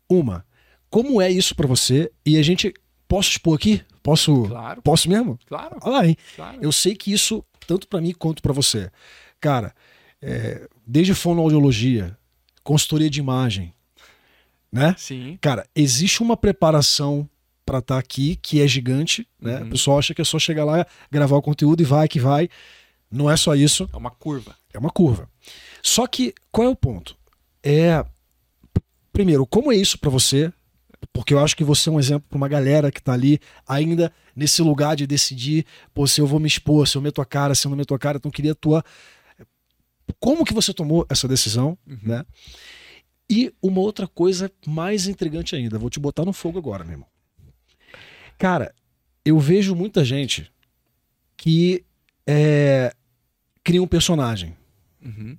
Uma, 0.08 0.44
como 0.90 1.20
é 1.22 1.30
isso 1.30 1.54
pra 1.54 1.66
você? 1.66 2.12
E 2.26 2.36
a 2.36 2.42
gente, 2.42 2.72
posso 3.08 3.30
expor 3.30 3.56
aqui? 3.56 3.82
Posso, 4.02 4.44
Claro, 4.48 4.82
posso 4.82 5.08
mesmo? 5.08 5.38
claro, 5.46 5.76
Olha 5.80 5.92
lá, 5.96 6.06
hein? 6.06 6.16
claro. 6.36 6.58
Eu 6.60 6.70
sei 6.72 6.94
que 6.94 7.12
isso, 7.12 7.42
tanto 7.66 7.88
pra 7.88 8.00
mim 8.00 8.12
quanto 8.12 8.42
pra 8.42 8.52
você, 8.52 8.90
cara, 9.40 9.74
é, 10.20 10.68
desde 10.86 11.14
fonoaudiologia, 11.14 12.16
consultoria 12.62 13.08
de 13.08 13.20
imagem, 13.20 13.72
né? 14.70 14.94
Sim, 14.98 15.38
Cara, 15.40 15.66
existe 15.74 16.22
uma 16.22 16.36
preparação 16.36 17.28
pra 17.64 17.78
estar 17.78 17.98
aqui 17.98 18.36
que 18.36 18.60
é 18.60 18.66
gigante, 18.66 19.26
né? 19.40 19.60
Uhum. 19.60 19.66
O 19.68 19.70
pessoal 19.70 19.98
acha 19.98 20.14
que 20.14 20.20
é 20.20 20.24
só 20.24 20.38
chegar 20.38 20.64
lá, 20.64 20.86
gravar 21.10 21.36
o 21.36 21.42
conteúdo 21.42 21.80
e 21.82 21.84
vai 21.84 22.08
que 22.08 22.18
vai. 22.20 22.48
Não 23.10 23.30
é 23.30 23.36
só 23.36 23.54
isso, 23.54 23.88
é 23.92 23.96
uma 23.96 24.10
curva. 24.10 24.56
é 24.72 24.78
uma 24.78 24.90
curva. 24.90 25.28
Só 25.82 26.06
que 26.06 26.34
qual 26.50 26.66
é 26.66 26.70
o 26.70 26.76
ponto? 26.76 27.16
É 27.62 28.04
primeiro, 29.12 29.46
como 29.46 29.70
é 29.72 29.76
isso 29.76 29.98
pra 29.98 30.08
você? 30.10 30.52
Porque 31.12 31.34
eu 31.34 31.40
acho 31.40 31.56
que 31.56 31.64
você 31.64 31.88
é 31.88 31.92
um 31.92 31.98
exemplo 32.00 32.26
pra 32.28 32.36
uma 32.38 32.48
galera 32.48 32.90
que 32.90 33.02
tá 33.02 33.12
ali 33.12 33.38
ainda 33.68 34.10
nesse 34.34 34.62
lugar 34.62 34.96
de 34.96 35.06
decidir, 35.06 35.66
pô, 35.92 36.06
se 36.06 36.20
eu 36.20 36.26
vou 36.26 36.40
me 36.40 36.46
expor, 36.48 36.88
se 36.88 36.96
eu 36.96 37.02
meto 37.02 37.20
a 37.20 37.26
cara, 37.26 37.54
se 37.54 37.66
eu 37.66 37.70
não 37.70 37.76
meto 37.76 37.92
a 37.94 37.98
cara, 37.98 38.16
então 38.16 38.28
eu 38.30 38.32
queria 38.32 38.52
a 38.52 38.54
tua 38.54 38.82
como 40.18 40.44
que 40.44 40.54
você 40.54 40.72
tomou 40.72 41.06
essa 41.10 41.26
decisão, 41.28 41.76
Uhum. 41.86 41.98
né? 42.02 42.24
E 43.30 43.52
uma 43.62 43.80
outra 43.80 44.06
coisa 44.06 44.50
mais 44.66 45.06
intrigante 45.06 45.54
ainda, 45.56 45.78
vou 45.78 45.88
te 45.90 45.98
botar 45.98 46.24
no 46.24 46.32
fogo 46.32 46.58
agora, 46.58 46.84
meu 46.84 46.92
irmão. 46.94 47.06
Cara, 48.42 48.74
eu 49.24 49.38
vejo 49.38 49.72
muita 49.72 50.04
gente 50.04 50.50
que 51.36 51.84
é, 52.26 52.92
cria 53.62 53.80
um 53.80 53.86
personagem 53.86 54.56
Uhum. 55.00 55.38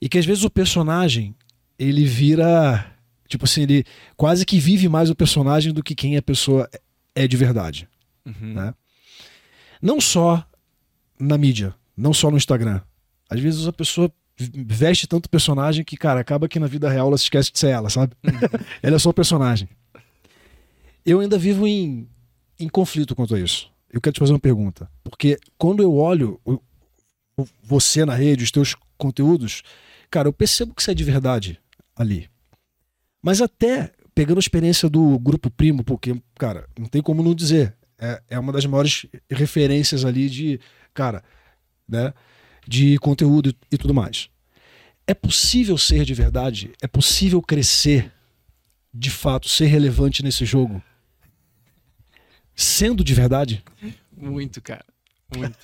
e 0.00 0.08
que 0.08 0.16
às 0.16 0.24
vezes 0.24 0.44
o 0.44 0.50
personagem 0.50 1.34
ele 1.76 2.04
vira 2.04 2.86
tipo 3.28 3.46
assim 3.46 3.62
ele 3.62 3.84
quase 4.16 4.46
que 4.46 4.60
vive 4.60 4.88
mais 4.88 5.10
o 5.10 5.14
personagem 5.16 5.72
do 5.72 5.82
que 5.82 5.96
quem 5.96 6.16
a 6.16 6.22
pessoa 6.22 6.70
é 7.16 7.26
de 7.26 7.36
verdade 7.36 7.88
Uhum. 8.24 8.54
Né? 8.54 8.72
não 9.82 10.00
só 10.00 10.46
na 11.18 11.36
mídia 11.36 11.74
não 11.96 12.14
só 12.14 12.30
no 12.30 12.36
Instagram 12.36 12.80
às 13.28 13.40
vezes 13.40 13.66
a 13.66 13.72
pessoa 13.72 14.08
veste 14.38 15.08
tanto 15.08 15.28
personagem 15.28 15.84
que 15.84 15.96
cara 15.96 16.20
acaba 16.20 16.48
que 16.48 16.60
na 16.60 16.68
vida 16.68 16.88
real 16.88 17.08
ela 17.08 17.18
se 17.18 17.24
esquece 17.24 17.50
de 17.52 17.58
ser 17.58 17.70
ela 17.70 17.90
sabe 17.90 18.14
ela 18.82 18.94
é 18.96 18.98
só 19.00 19.10
o 19.10 19.14
personagem 19.14 19.68
eu 21.04 21.20
ainda 21.20 21.38
vivo 21.38 21.66
em, 21.66 22.08
em 22.58 22.68
conflito 22.68 23.14
quanto 23.14 23.34
a 23.34 23.40
isso. 23.40 23.70
Eu 23.90 24.00
quero 24.00 24.14
te 24.14 24.20
fazer 24.20 24.32
uma 24.32 24.38
pergunta 24.38 24.90
porque 25.04 25.38
quando 25.58 25.82
eu 25.82 25.94
olho 25.94 26.40
você 27.62 28.04
na 28.04 28.14
rede 28.14 28.44
os 28.44 28.50
teus 28.50 28.74
conteúdos 28.96 29.62
cara 30.10 30.28
eu 30.28 30.32
percebo 30.32 30.74
que 30.74 30.82
você 30.82 30.92
é 30.92 30.94
de 30.94 31.04
verdade 31.04 31.60
ali. 31.94 32.28
Mas 33.22 33.40
até 33.40 33.92
pegando 34.14 34.38
a 34.38 34.40
experiência 34.40 34.88
do 34.88 35.18
grupo 35.18 35.50
primo 35.50 35.84
porque 35.84 36.16
cara 36.36 36.66
não 36.78 36.86
tem 36.86 37.02
como 37.02 37.22
não 37.22 37.34
dizer. 37.34 37.74
É, 37.98 38.22
é 38.30 38.38
uma 38.38 38.52
das 38.52 38.64
maiores 38.66 39.06
referências 39.30 40.04
ali 40.04 40.28
de 40.28 40.58
cara 40.94 41.22
né 41.88 42.12
de 42.66 42.96
conteúdo 42.98 43.50
e, 43.50 43.56
e 43.72 43.78
tudo 43.78 43.92
mais. 43.92 44.30
É 45.06 45.14
possível 45.14 45.76
ser 45.76 46.04
de 46.04 46.14
verdade? 46.14 46.72
É 46.80 46.86
possível 46.86 47.42
crescer 47.42 48.10
de 48.94 49.10
fato 49.10 49.48
ser 49.48 49.66
relevante 49.66 50.22
nesse 50.22 50.44
jogo 50.44 50.82
sendo 52.54 53.02
de 53.02 53.14
verdade 53.14 53.64
Muito, 54.12 54.60
cara. 54.60 54.84
Muito. 55.36 55.58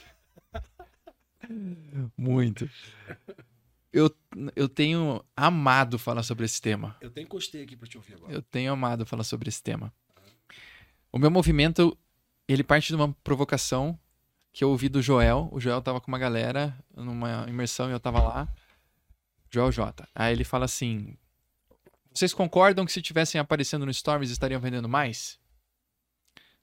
Muito. 2.17 2.69
Eu, 3.93 4.15
eu 4.55 4.69
tenho 4.69 5.25
amado 5.37 5.99
falar 5.99 6.23
sobre 6.23 6.45
esse 6.45 6.61
tema. 6.61 6.97
eu 7.01 7.09
até 7.09 7.23
encostei 7.23 7.63
aqui 7.63 7.77
para 7.77 7.89
te 7.89 7.97
ouvir 7.97 8.15
agora 8.15 8.33
Eu 8.33 8.43
tenho 8.43 8.73
amado 8.73 9.07
falar 9.07 9.25
sobre 9.25 9.49
esse 9.49 9.63
tema. 9.63 9.93
O 11.11 11.19
meu 11.19 11.31
movimento, 11.31 11.97
ele 12.47 12.63
parte 12.63 12.89
de 12.89 12.95
uma 12.95 13.13
provocação 13.25 13.99
que 14.53 14.63
eu 14.63 14.71
ouvi 14.71 14.89
do 14.89 15.01
Joel. 15.01 15.49
O 15.53 15.61
Joel 15.61 15.81
tava 15.81 16.01
com 16.01 16.09
uma 16.09 16.19
galera 16.19 16.77
numa 16.95 17.47
imersão 17.49 17.89
e 17.89 17.93
eu 17.93 18.01
tava 18.01 18.21
lá. 18.21 18.49
Joel 19.51 19.73
J. 19.73 20.07
Aí 20.15 20.33
ele 20.33 20.45
fala 20.45 20.67
assim: 20.67 21.17
Vocês 22.13 22.35
concordam 22.35 22.85
que 22.85 22.93
se 22.93 23.01
tivessem 23.01 23.41
aparecendo 23.41 23.87
no 23.87 23.95
Stories 23.95 24.31
estariam 24.31 24.61
vendendo 24.61 24.89
mais? 24.89 25.39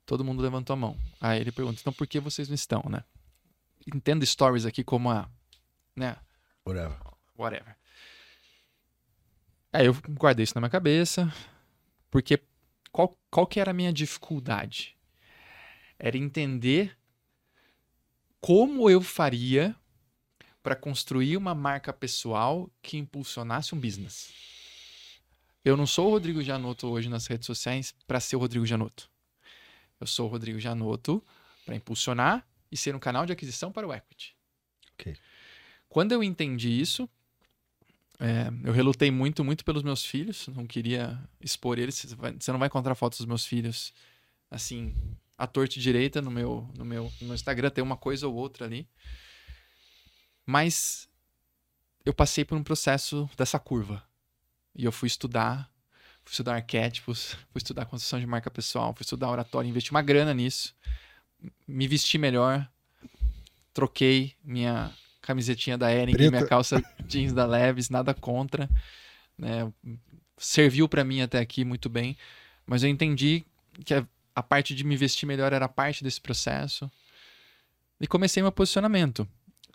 Todo 0.06 0.24
mundo 0.24 0.40
levantou 0.40 0.74
a 0.74 0.76
mão. 0.76 0.96
Aí 1.20 1.40
ele 1.40 1.52
pergunta: 1.52 1.80
Então 1.80 1.92
por 1.92 2.06
que 2.06 2.20
vocês 2.20 2.48
não 2.48 2.54
estão, 2.54 2.82
né? 2.88 3.04
Entenda 3.92 4.24
Stories 4.24 4.64
aqui 4.64 4.82
como 4.82 5.10
a. 5.10 5.28
Né? 5.94 6.16
whatever 6.64 6.96
whatever. 7.38 7.76
Aí 9.72 9.86
eu 9.86 9.94
guardei 10.10 10.44
isso 10.44 10.54
na 10.54 10.60
minha 10.60 10.70
cabeça, 10.70 11.32
porque 12.10 12.40
qual, 12.90 13.16
qual 13.30 13.46
que 13.46 13.60
era 13.60 13.70
a 13.70 13.74
minha 13.74 13.92
dificuldade? 13.92 14.96
Era 15.98 16.16
entender 16.16 16.96
como 18.40 18.88
eu 18.88 19.00
faria 19.00 19.74
para 20.62 20.76
construir 20.76 21.36
uma 21.36 21.54
marca 21.54 21.92
pessoal 21.92 22.70
que 22.82 22.96
impulsionasse 22.96 23.74
um 23.74 23.80
business. 23.80 24.32
Eu 25.64 25.76
não 25.76 25.86
sou 25.86 26.08
o 26.08 26.10
Rodrigo 26.10 26.42
Janotto 26.42 26.88
hoje 26.88 27.08
nas 27.08 27.26
redes 27.26 27.46
sociais 27.46 27.94
para 28.06 28.20
ser 28.20 28.36
o 28.36 28.38
Rodrigo 28.38 28.64
Janotto. 28.66 29.10
Eu 30.00 30.06
sou 30.06 30.26
o 30.26 30.30
Rodrigo 30.30 30.58
Janotto 30.58 31.24
para 31.64 31.74
impulsionar 31.74 32.46
e 32.70 32.76
ser 32.76 32.94
um 32.94 32.98
canal 32.98 33.24
de 33.26 33.32
aquisição 33.32 33.72
para 33.72 33.86
o 33.86 33.92
equity. 33.92 34.36
Ok. 34.94 35.16
Quando 35.88 36.12
eu 36.12 36.22
entendi 36.22 36.68
isso, 36.68 37.08
é, 38.18 38.48
eu 38.64 38.72
relutei 38.72 39.10
muito, 39.10 39.44
muito 39.44 39.64
pelos 39.64 39.82
meus 39.82 40.04
filhos. 40.04 40.48
Não 40.48 40.66
queria 40.66 41.18
expor 41.40 41.78
eles. 41.78 42.04
Você 42.38 42.52
não 42.52 42.58
vai 42.58 42.66
encontrar 42.66 42.94
fotos 42.94 43.18
dos 43.18 43.26
meus 43.26 43.44
filhos 43.44 43.92
assim, 44.50 44.94
à 45.36 45.46
torta 45.46 45.78
e 45.78 45.82
direita 45.82 46.22
no 46.22 46.30
meu, 46.30 46.68
no, 46.76 46.84
meu, 46.84 47.12
no 47.20 47.26
meu 47.28 47.34
Instagram. 47.34 47.70
Tem 47.70 47.82
uma 47.82 47.96
coisa 47.96 48.26
ou 48.26 48.34
outra 48.34 48.64
ali. 48.64 48.88
Mas 50.44 51.08
eu 52.04 52.14
passei 52.14 52.44
por 52.44 52.56
um 52.56 52.62
processo 52.62 53.28
dessa 53.36 53.58
curva. 53.58 54.02
E 54.74 54.84
eu 54.84 54.92
fui 54.92 55.06
estudar, 55.06 55.70
fui 56.26 56.32
estudar 56.32 56.56
arquétipos, 56.56 57.34
fui 57.52 57.58
estudar 57.58 57.86
construção 57.86 58.18
de 58.18 58.26
marca 58.26 58.50
pessoal, 58.50 58.92
fui 58.92 59.04
estudar 59.04 59.30
oratória, 59.30 59.68
investi 59.68 59.92
uma 59.92 60.02
grana 60.02 60.34
nisso. 60.34 60.74
Me 61.66 61.86
vesti 61.86 62.18
melhor, 62.18 62.68
troquei 63.72 64.34
minha 64.42 64.92
camisetinha 65.22 65.78
da 65.78 65.92
Ering, 65.92 66.16
minha 66.16 66.44
calça 66.46 66.82
jeans 67.06 67.32
da 67.32 67.46
Leves, 67.46 67.88
nada 67.88 68.12
contra, 68.12 68.68
né? 69.38 69.72
Serviu 70.36 70.88
pra 70.88 71.04
mim 71.04 71.20
até 71.20 71.38
aqui 71.38 71.64
muito 71.64 71.88
bem, 71.88 72.16
mas 72.66 72.82
eu 72.82 72.90
entendi 72.90 73.44
que 73.84 73.94
a, 73.94 74.06
a 74.34 74.42
parte 74.42 74.74
de 74.74 74.82
me 74.82 74.96
vestir 74.96 75.26
melhor 75.26 75.52
era 75.52 75.68
parte 75.68 76.02
desse 76.02 76.20
processo. 76.20 76.90
E 78.00 78.06
comecei 78.06 78.42
meu 78.42 78.52
posicionamento, 78.52 79.26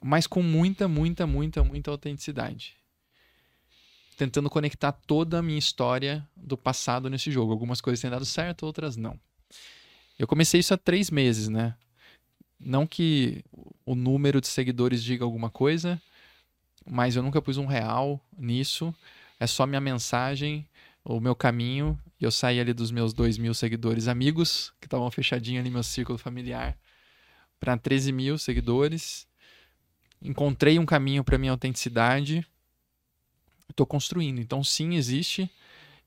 mas 0.04 0.28
com 0.28 0.44
muita, 0.44 0.88
muita, 0.88 1.26
muita, 1.26 1.64
muita 1.64 1.90
autenticidade. 1.90 2.76
Tentando 4.22 4.52
conectar 4.52 4.92
toda 4.92 5.40
a 5.40 5.42
minha 5.42 5.58
história 5.58 6.24
do 6.38 6.56
passado 6.56 7.10
nesse 7.10 7.32
jogo. 7.32 7.52
Algumas 7.52 7.82
coisas 7.82 8.00
têm 8.00 8.12
dado 8.12 8.24
certo, 8.24 8.68
outras 8.68 8.96
não. 8.96 9.20
Eu 10.20 10.28
comecei 10.28 10.60
isso 10.60 10.76
há 10.76 10.78
três 10.78 11.10
meses, 11.10 11.50
né? 11.50 11.76
Não 12.60 12.86
que 12.86 13.44
o 13.84 13.96
número 13.96 14.40
de 14.40 14.48
seguidores 14.48 15.04
diga 15.04 15.26
alguma 15.26 15.50
coisa, 15.50 16.00
mas 16.88 17.16
eu 17.16 17.24
nunca 17.24 17.42
pus 17.42 17.58
um 17.58 17.66
real 17.66 18.24
nisso. 18.38 18.94
É 19.40 19.48
só 19.48 19.66
minha 19.66 19.82
mensagem, 19.82 20.70
o 21.04 21.20
meu 21.20 21.36
caminho. 21.36 22.00
E 22.20 22.24
eu 22.24 22.30
saí 22.30 22.60
ali 22.60 22.74
dos 22.74 22.92
meus 22.92 23.14
2 23.14 23.40
mil 23.40 23.56
seguidores 23.56 24.08
amigos, 24.08 24.72
que 24.80 24.86
estavam 24.86 25.10
fechadinhos 25.10 25.62
ali 25.62 25.70
no 25.72 25.74
meu 25.74 25.84
círculo 25.84 26.20
familiar, 26.20 26.78
para 27.60 27.76
13 27.76 28.12
mil 28.12 28.38
seguidores. 28.38 29.26
Encontrei 30.22 30.78
um 30.78 30.86
caminho 30.86 31.24
para 31.24 31.40
minha 31.40 31.54
autenticidade. 31.54 32.46
Estou 33.72 33.86
construindo. 33.86 34.40
Então, 34.40 34.64
sim, 34.64 34.96
existe. 34.96 35.50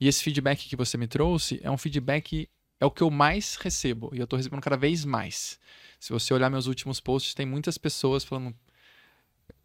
E 0.00 0.08
esse 0.08 0.22
feedback 0.22 0.68
que 0.68 0.76
você 0.76 0.96
me 0.96 1.06
trouxe 1.06 1.60
é 1.62 1.70
um 1.70 1.78
feedback, 1.78 2.48
é 2.80 2.86
o 2.86 2.90
que 2.90 3.02
eu 3.02 3.10
mais 3.10 3.56
recebo. 3.56 4.10
E 4.12 4.18
eu 4.18 4.24
estou 4.24 4.36
recebendo 4.36 4.60
cada 4.60 4.76
vez 4.76 5.04
mais. 5.04 5.58
Se 5.98 6.12
você 6.12 6.34
olhar 6.34 6.50
meus 6.50 6.66
últimos 6.66 7.00
posts, 7.00 7.34
tem 7.34 7.46
muitas 7.46 7.78
pessoas 7.78 8.24
falando 8.24 8.54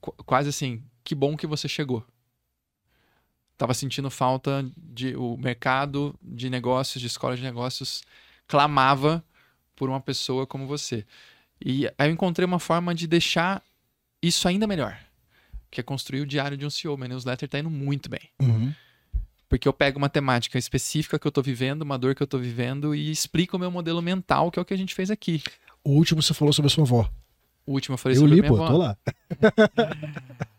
qu- 0.01 0.13
quase 0.25 0.49
assim, 0.49 0.83
que 1.03 1.13
bom 1.15 1.35
que 1.35 1.47
você 1.47 1.67
chegou. 1.67 2.05
Tava 3.57 3.73
sentindo 3.73 4.09
falta 4.09 4.65
de 4.77 5.15
o 5.15 5.35
mercado 5.35 6.17
de 6.21 6.49
negócios, 6.49 7.01
de 7.01 7.07
escola 7.07 7.35
de 7.35 7.43
negócios 7.43 8.01
clamava 8.47 9.23
por 9.75 9.89
uma 9.89 9.99
pessoa 9.99 10.47
como 10.47 10.65
você. 10.65 11.05
E 11.63 11.85
aí 11.97 12.09
eu 12.09 12.11
encontrei 12.13 12.45
uma 12.45 12.59
forma 12.59 12.95
de 12.95 13.05
deixar 13.05 13.61
isso 14.21 14.47
ainda 14.47 14.65
melhor, 14.65 14.97
que 15.71 15.79
é 15.79 15.83
construir 15.83 16.21
o 16.21 16.25
diário 16.25 16.57
de 16.57 16.65
um 16.65 16.69
CEO. 16.69 16.97
Meu 16.97 17.07
newsletter 17.09 17.47
tá 17.49 17.59
indo 17.59 17.69
muito 17.69 18.09
bem. 18.09 18.21
Uhum. 18.41 18.73
Porque 19.47 19.67
eu 19.67 19.73
pego 19.73 19.97
uma 19.97 20.09
temática 20.09 20.57
específica 20.57 21.17
que 21.17 21.25
eu 21.25 21.31
tô 21.31 21.41
vivendo, 21.41 21.81
uma 21.81 21.97
dor 21.97 22.13
que 22.13 22.21
eu 22.21 22.27
tô 22.27 22.37
vivendo 22.37 22.93
e 22.93 23.09
explico 23.09 23.57
o 23.57 23.59
meu 23.59 23.71
modelo 23.71 24.01
mental, 24.01 24.51
que 24.51 24.59
é 24.59 24.61
o 24.61 24.65
que 24.65 24.73
a 24.73 24.77
gente 24.77 24.93
fez 24.93 25.09
aqui. 25.09 25.41
O 25.83 25.91
último 25.91 26.21
você 26.21 26.33
falou 26.33 26.53
sobre 26.53 26.67
a 26.67 26.69
sua 26.69 26.83
avó. 26.83 27.09
O 27.65 27.73
último 27.73 27.93
eu 27.95 27.97
falei 27.97 28.15
Eu 28.17 28.21
sobre 28.21 28.35
li, 28.35 28.41
minha 28.41 28.51
pô, 28.51 28.63
avó. 28.63 28.67
tô 28.71 28.77
lá. 28.77 28.97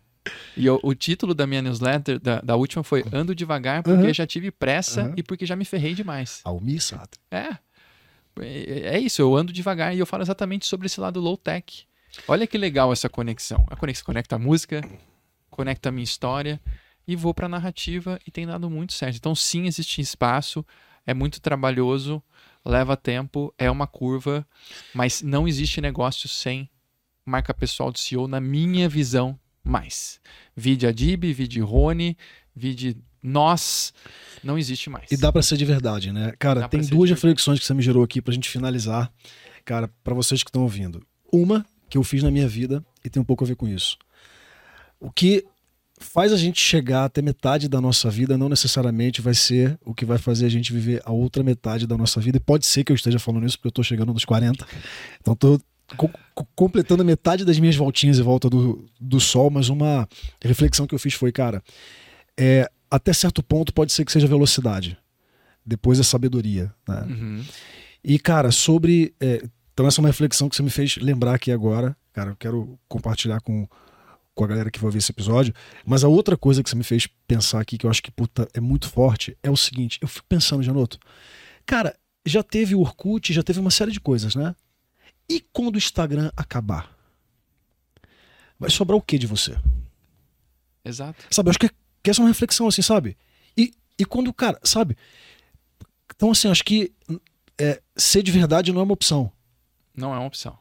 E 0.56 0.66
eu- 0.66 0.78
o 0.82 0.94
título 0.94 1.34
da 1.34 1.46
minha 1.46 1.62
newsletter, 1.62 2.20
da, 2.20 2.40
da 2.40 2.54
última, 2.54 2.84
foi 2.84 3.02
Ando 3.12 3.34
devagar 3.34 3.82
porque 3.82 4.08
Uhum. 4.08 4.14
já 4.14 4.26
tive 4.26 4.50
pressa 4.50 5.04
Uhum. 5.04 5.14
e 5.16 5.22
porque 5.22 5.46
já 5.46 5.56
me 5.56 5.64
ferrei 5.64 5.94
demais. 5.94 6.40
Almir 6.44 6.80
Sater. 6.82 7.18
É. 7.30 7.56
É 8.38 8.96
é 8.96 8.98
isso, 8.98 9.20
eu 9.22 9.34
ando 9.34 9.52
devagar 9.52 9.94
e 9.94 9.98
eu 9.98 10.06
falo 10.06 10.22
exatamente 10.22 10.66
sobre 10.66 10.86
esse 10.86 11.00
lado 11.00 11.20
low 11.20 11.36
tech. 11.36 11.84
Olha 12.26 12.46
que 12.46 12.58
legal 12.58 12.92
essa 12.92 13.08
conexão. 13.08 13.64
A 13.68 13.76
conexão 13.76 14.04
conecta 14.04 14.36
a 14.36 14.38
música, 14.38 14.82
conecta 15.48 15.88
a 15.88 15.92
minha 15.92 16.04
história 16.04 16.60
e 17.06 17.16
vou 17.16 17.34
pra 17.34 17.48
narrativa 17.48 18.18
e 18.26 18.30
tem 18.30 18.46
dado 18.46 18.70
muito 18.70 18.92
certo. 18.92 19.16
Então, 19.16 19.34
sim, 19.34 19.66
existe 19.66 20.00
espaço, 20.00 20.64
é 21.06 21.12
muito 21.14 21.40
trabalhoso, 21.40 22.22
leva 22.64 22.96
tempo, 22.96 23.52
é 23.58 23.70
uma 23.70 23.86
curva, 23.86 24.46
mas 24.94 25.22
não 25.22 25.48
existe 25.48 25.80
negócio 25.80 26.28
sem 26.28 26.68
marca 27.24 27.54
pessoal 27.54 27.92
do 27.92 27.98
CEO, 27.98 28.26
na 28.26 28.40
minha 28.40 28.88
visão, 28.88 29.38
mais. 29.62 30.20
Vide 30.56 30.86
Adib, 30.86 31.24
vide 31.32 31.60
Rony, 31.60 32.16
vide 32.54 32.96
nós, 33.22 33.92
não 34.42 34.58
existe 34.58 34.88
mais. 34.88 35.10
E 35.10 35.16
dá 35.16 35.30
pra 35.30 35.42
ser 35.42 35.56
de 35.56 35.64
verdade, 35.64 36.12
né? 36.12 36.32
Cara, 36.38 36.60
Dá 36.60 36.68
tem 36.68 36.80
duas 36.80 37.10
reflexões 37.10 37.58
que 37.58 37.66
você 37.66 37.74
me 37.74 37.82
gerou 37.82 38.02
aqui 38.02 38.22
pra 38.22 38.32
gente 38.32 38.48
finalizar. 38.48 39.12
Cara, 39.64 39.88
pra 40.02 40.14
vocês 40.14 40.42
que 40.42 40.48
estão 40.48 40.62
ouvindo. 40.62 41.06
Uma 41.32 41.64
que 41.90 41.98
eu 41.98 42.02
fiz 42.04 42.22
na 42.22 42.30
minha 42.30 42.48
vida 42.48 42.82
e 43.04 43.10
tem 43.10 43.20
um 43.20 43.24
pouco 43.24 43.44
a 43.44 43.46
ver 43.46 43.56
com 43.56 43.68
isso. 43.68 43.98
O 44.98 45.10
que 45.10 45.44
faz 45.98 46.32
a 46.32 46.36
gente 46.36 46.58
chegar 46.60 47.04
até 47.04 47.20
metade 47.20 47.68
da 47.68 47.78
nossa 47.80 48.08
vida 48.08 48.38
não 48.38 48.48
necessariamente 48.48 49.20
vai 49.20 49.34
ser 49.34 49.78
o 49.84 49.94
que 49.94 50.04
vai 50.06 50.16
fazer 50.16 50.46
a 50.46 50.48
gente 50.48 50.72
viver 50.72 51.02
a 51.04 51.12
outra 51.12 51.42
metade 51.42 51.86
da 51.86 51.96
nossa 51.98 52.20
vida. 52.20 52.38
E 52.38 52.40
pode 52.40 52.64
ser 52.64 52.84
que 52.84 52.92
eu 52.92 52.96
esteja 52.96 53.18
falando 53.18 53.44
isso 53.46 53.58
porque 53.58 53.68
eu 53.68 53.72
tô 53.72 53.82
chegando 53.82 54.12
nos 54.14 54.24
40. 54.24 54.66
Então 55.20 55.34
tô 55.36 55.60
co- 55.96 56.10
co- 56.34 56.46
completando 56.54 57.04
metade 57.04 57.44
das 57.44 57.58
minhas 57.58 57.76
voltinhas 57.76 58.18
em 58.18 58.22
volta 58.22 58.48
do, 58.48 58.86
do 58.98 59.20
sol, 59.20 59.50
mas 59.50 59.68
uma 59.68 60.08
reflexão 60.42 60.86
que 60.86 60.94
eu 60.94 60.98
fiz 60.98 61.12
foi, 61.14 61.32
cara, 61.32 61.62
é, 62.38 62.70
até 62.90 63.12
certo 63.12 63.42
ponto 63.42 63.74
pode 63.74 63.92
ser 63.92 64.04
que 64.06 64.12
seja 64.12 64.26
velocidade. 64.26 64.96
Depois 65.66 66.00
é 66.00 66.02
sabedoria. 66.02 66.72
Né? 66.88 67.06
Uhum. 67.08 67.44
E, 68.02 68.18
cara, 68.18 68.50
sobre. 68.50 69.14
é, 69.20 69.42
então, 69.80 69.88
essa 69.88 69.98
é 69.98 70.02
uma 70.02 70.10
reflexão 70.10 70.46
que 70.46 70.54
você 70.54 70.62
me 70.62 70.68
fez 70.68 70.98
lembrar 70.98 71.34
aqui 71.34 71.50
agora. 71.50 71.96
Cara, 72.12 72.32
eu 72.32 72.36
quero 72.36 72.78
compartilhar 72.86 73.40
com, 73.40 73.66
com 74.34 74.44
a 74.44 74.46
galera 74.46 74.70
que 74.70 74.78
vai 74.78 74.90
ver 74.90 74.98
esse 74.98 75.10
episódio. 75.10 75.54
Mas 75.86 76.04
a 76.04 76.08
outra 76.08 76.36
coisa 76.36 76.62
que 76.62 76.68
você 76.68 76.76
me 76.76 76.84
fez 76.84 77.08
pensar 77.26 77.60
aqui, 77.60 77.78
que 77.78 77.86
eu 77.86 77.90
acho 77.90 78.02
que 78.02 78.10
puta, 78.10 78.46
é 78.52 78.60
muito 78.60 78.90
forte, 78.90 79.34
é 79.42 79.50
o 79.50 79.56
seguinte: 79.56 79.98
eu 80.02 80.06
fico 80.06 80.26
pensando, 80.28 80.62
Janoto, 80.62 80.98
cara, 81.64 81.96
já 82.26 82.42
teve 82.42 82.74
o 82.74 82.80
Orkut, 82.80 83.32
já 83.32 83.42
teve 83.42 83.58
uma 83.58 83.70
série 83.70 83.90
de 83.90 83.98
coisas, 83.98 84.34
né? 84.34 84.54
E 85.26 85.40
quando 85.50 85.76
o 85.76 85.78
Instagram 85.78 86.30
acabar? 86.36 86.94
Vai 88.58 88.68
sobrar 88.68 88.98
o 88.98 89.02
que 89.02 89.16
de 89.16 89.26
você? 89.26 89.56
Exato. 90.84 91.24
Sabe, 91.30 91.48
eu 91.48 91.52
acho 91.52 91.58
que, 91.58 91.70
que 92.02 92.10
essa 92.10 92.20
é 92.20 92.22
uma 92.22 92.28
reflexão, 92.28 92.68
assim, 92.68 92.82
sabe? 92.82 93.16
E, 93.56 93.72
e 93.98 94.04
quando, 94.04 94.30
cara, 94.34 94.60
sabe? 94.62 94.94
Então, 96.14 96.32
assim, 96.32 96.48
acho 96.48 96.64
que 96.64 96.92
é, 97.58 97.80
ser 97.96 98.22
de 98.22 98.30
verdade 98.30 98.74
não 98.74 98.82
é 98.82 98.84
uma 98.84 98.92
opção. 98.92 99.32
Não 100.00 100.14
é 100.14 100.18
uma 100.18 100.26
opção. 100.26 100.58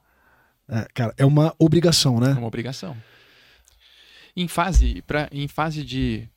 É, 0.68 0.88
cara, 0.94 1.14
é 1.18 1.26
uma 1.26 1.56
obrigação, 1.58 2.18
É 2.18 2.28
né? 2.28 2.34
uma 2.34 2.48
obrigação. 2.48 2.96
Em 4.36 4.48
fase, 4.48 5.02
pra, 5.02 5.28
em 5.32 5.48
fase 5.48 5.84
de 5.84 6.30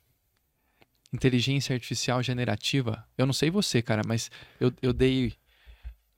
inteligência 1.13 1.73
artificial 1.75 2.21
generativa, 2.23 3.05
eu 3.17 3.25
não 3.25 3.33
sei 3.33 3.49
você, 3.51 3.81
cara, 3.81 4.01
mas 4.05 4.31
eu, 4.59 4.73
eu 4.81 4.91
dei. 4.93 5.33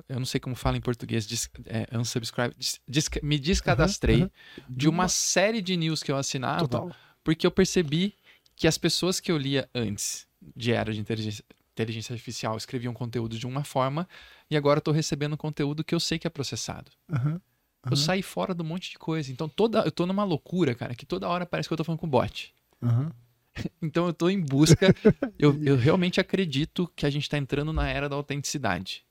Eu 0.07 0.19
não 0.19 0.25
sei 0.25 0.39
como 0.39 0.55
fala 0.55 0.77
em 0.77 0.81
português, 0.81 1.25
dis, 1.25 1.49
é, 1.65 1.97
unsubscribe, 1.97 2.53
dis- 2.57 2.79
dis- 2.87 3.09
me 3.23 3.39
descadastrei 3.39 4.21
aham. 4.21 4.31
de 4.69 4.87
uma 4.87 5.07
série 5.07 5.61
de 5.61 5.75
news 5.75 6.03
que 6.03 6.11
eu 6.11 6.17
assinava, 6.17 6.59
Total. 6.67 6.95
porque 7.23 7.45
eu 7.45 7.51
percebi 7.51 8.13
que 8.55 8.67
as 8.67 8.77
pessoas 8.77 9.19
que 9.19 9.31
eu 9.31 9.37
lia 9.37 9.67
antes 9.73 10.27
de 10.55 10.71
era 10.71 10.93
de 10.93 10.99
inteligência, 10.99 11.43
inteligência 11.73 12.13
artificial 12.13 12.55
escreviam 12.55 12.93
conteúdo 12.93 13.37
de 13.37 13.47
uma 13.47 13.63
forma 13.63 14.07
e 14.49 14.57
agora 14.57 14.77
eu 14.79 14.81
tô 14.81 14.91
recebendo 14.91 15.37
conteúdo 15.37 15.83
que 15.83 15.95
eu 15.95 15.99
sei 15.99 16.19
que 16.19 16.27
é 16.27 16.29
processado. 16.29 16.91
Aham, 17.09 17.41
Eu 17.89 17.95
aham, 17.97 17.97
saí 17.97 18.21
fora 18.23 18.53
de 18.55 18.61
um 18.61 18.65
monte 18.65 18.91
de 18.91 18.97
coisa. 18.99 19.31
Então 19.31 19.47
toda, 19.49 19.79
eu 19.81 19.91
tô 19.91 20.05
numa 20.05 20.23
loucura, 20.23 20.73
cara, 20.75 20.95
que 20.95 21.05
toda 21.05 21.27
hora 21.27 21.45
parece 21.45 21.69
que 21.69 21.73
eu 21.73 21.77
tô 21.77 21.83
falando 21.83 21.99
com 21.99 22.09
bot. 22.09 22.53
aham. 22.81 23.11
Então 23.81 24.07
eu 24.07 24.13
tô 24.13 24.29
em 24.29 24.39
busca. 24.39 24.93
eu, 25.39 25.57
eu 25.63 25.75
realmente 25.75 26.19
acredito 26.19 26.91
que 26.95 27.05
a 27.05 27.09
gente 27.09 27.29
tá 27.29 27.37
entrando 27.37 27.71
na 27.73 27.87
era 27.89 28.09
da 28.09 28.15
autenticidade. 28.15 29.05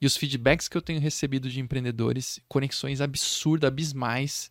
E 0.00 0.06
os 0.06 0.16
feedbacks 0.16 0.68
que 0.68 0.76
eu 0.76 0.82
tenho 0.82 1.00
recebido 1.00 1.48
de 1.48 1.60
empreendedores, 1.60 2.40
conexões 2.48 3.00
absurdas, 3.00 3.68
abismais, 3.68 4.50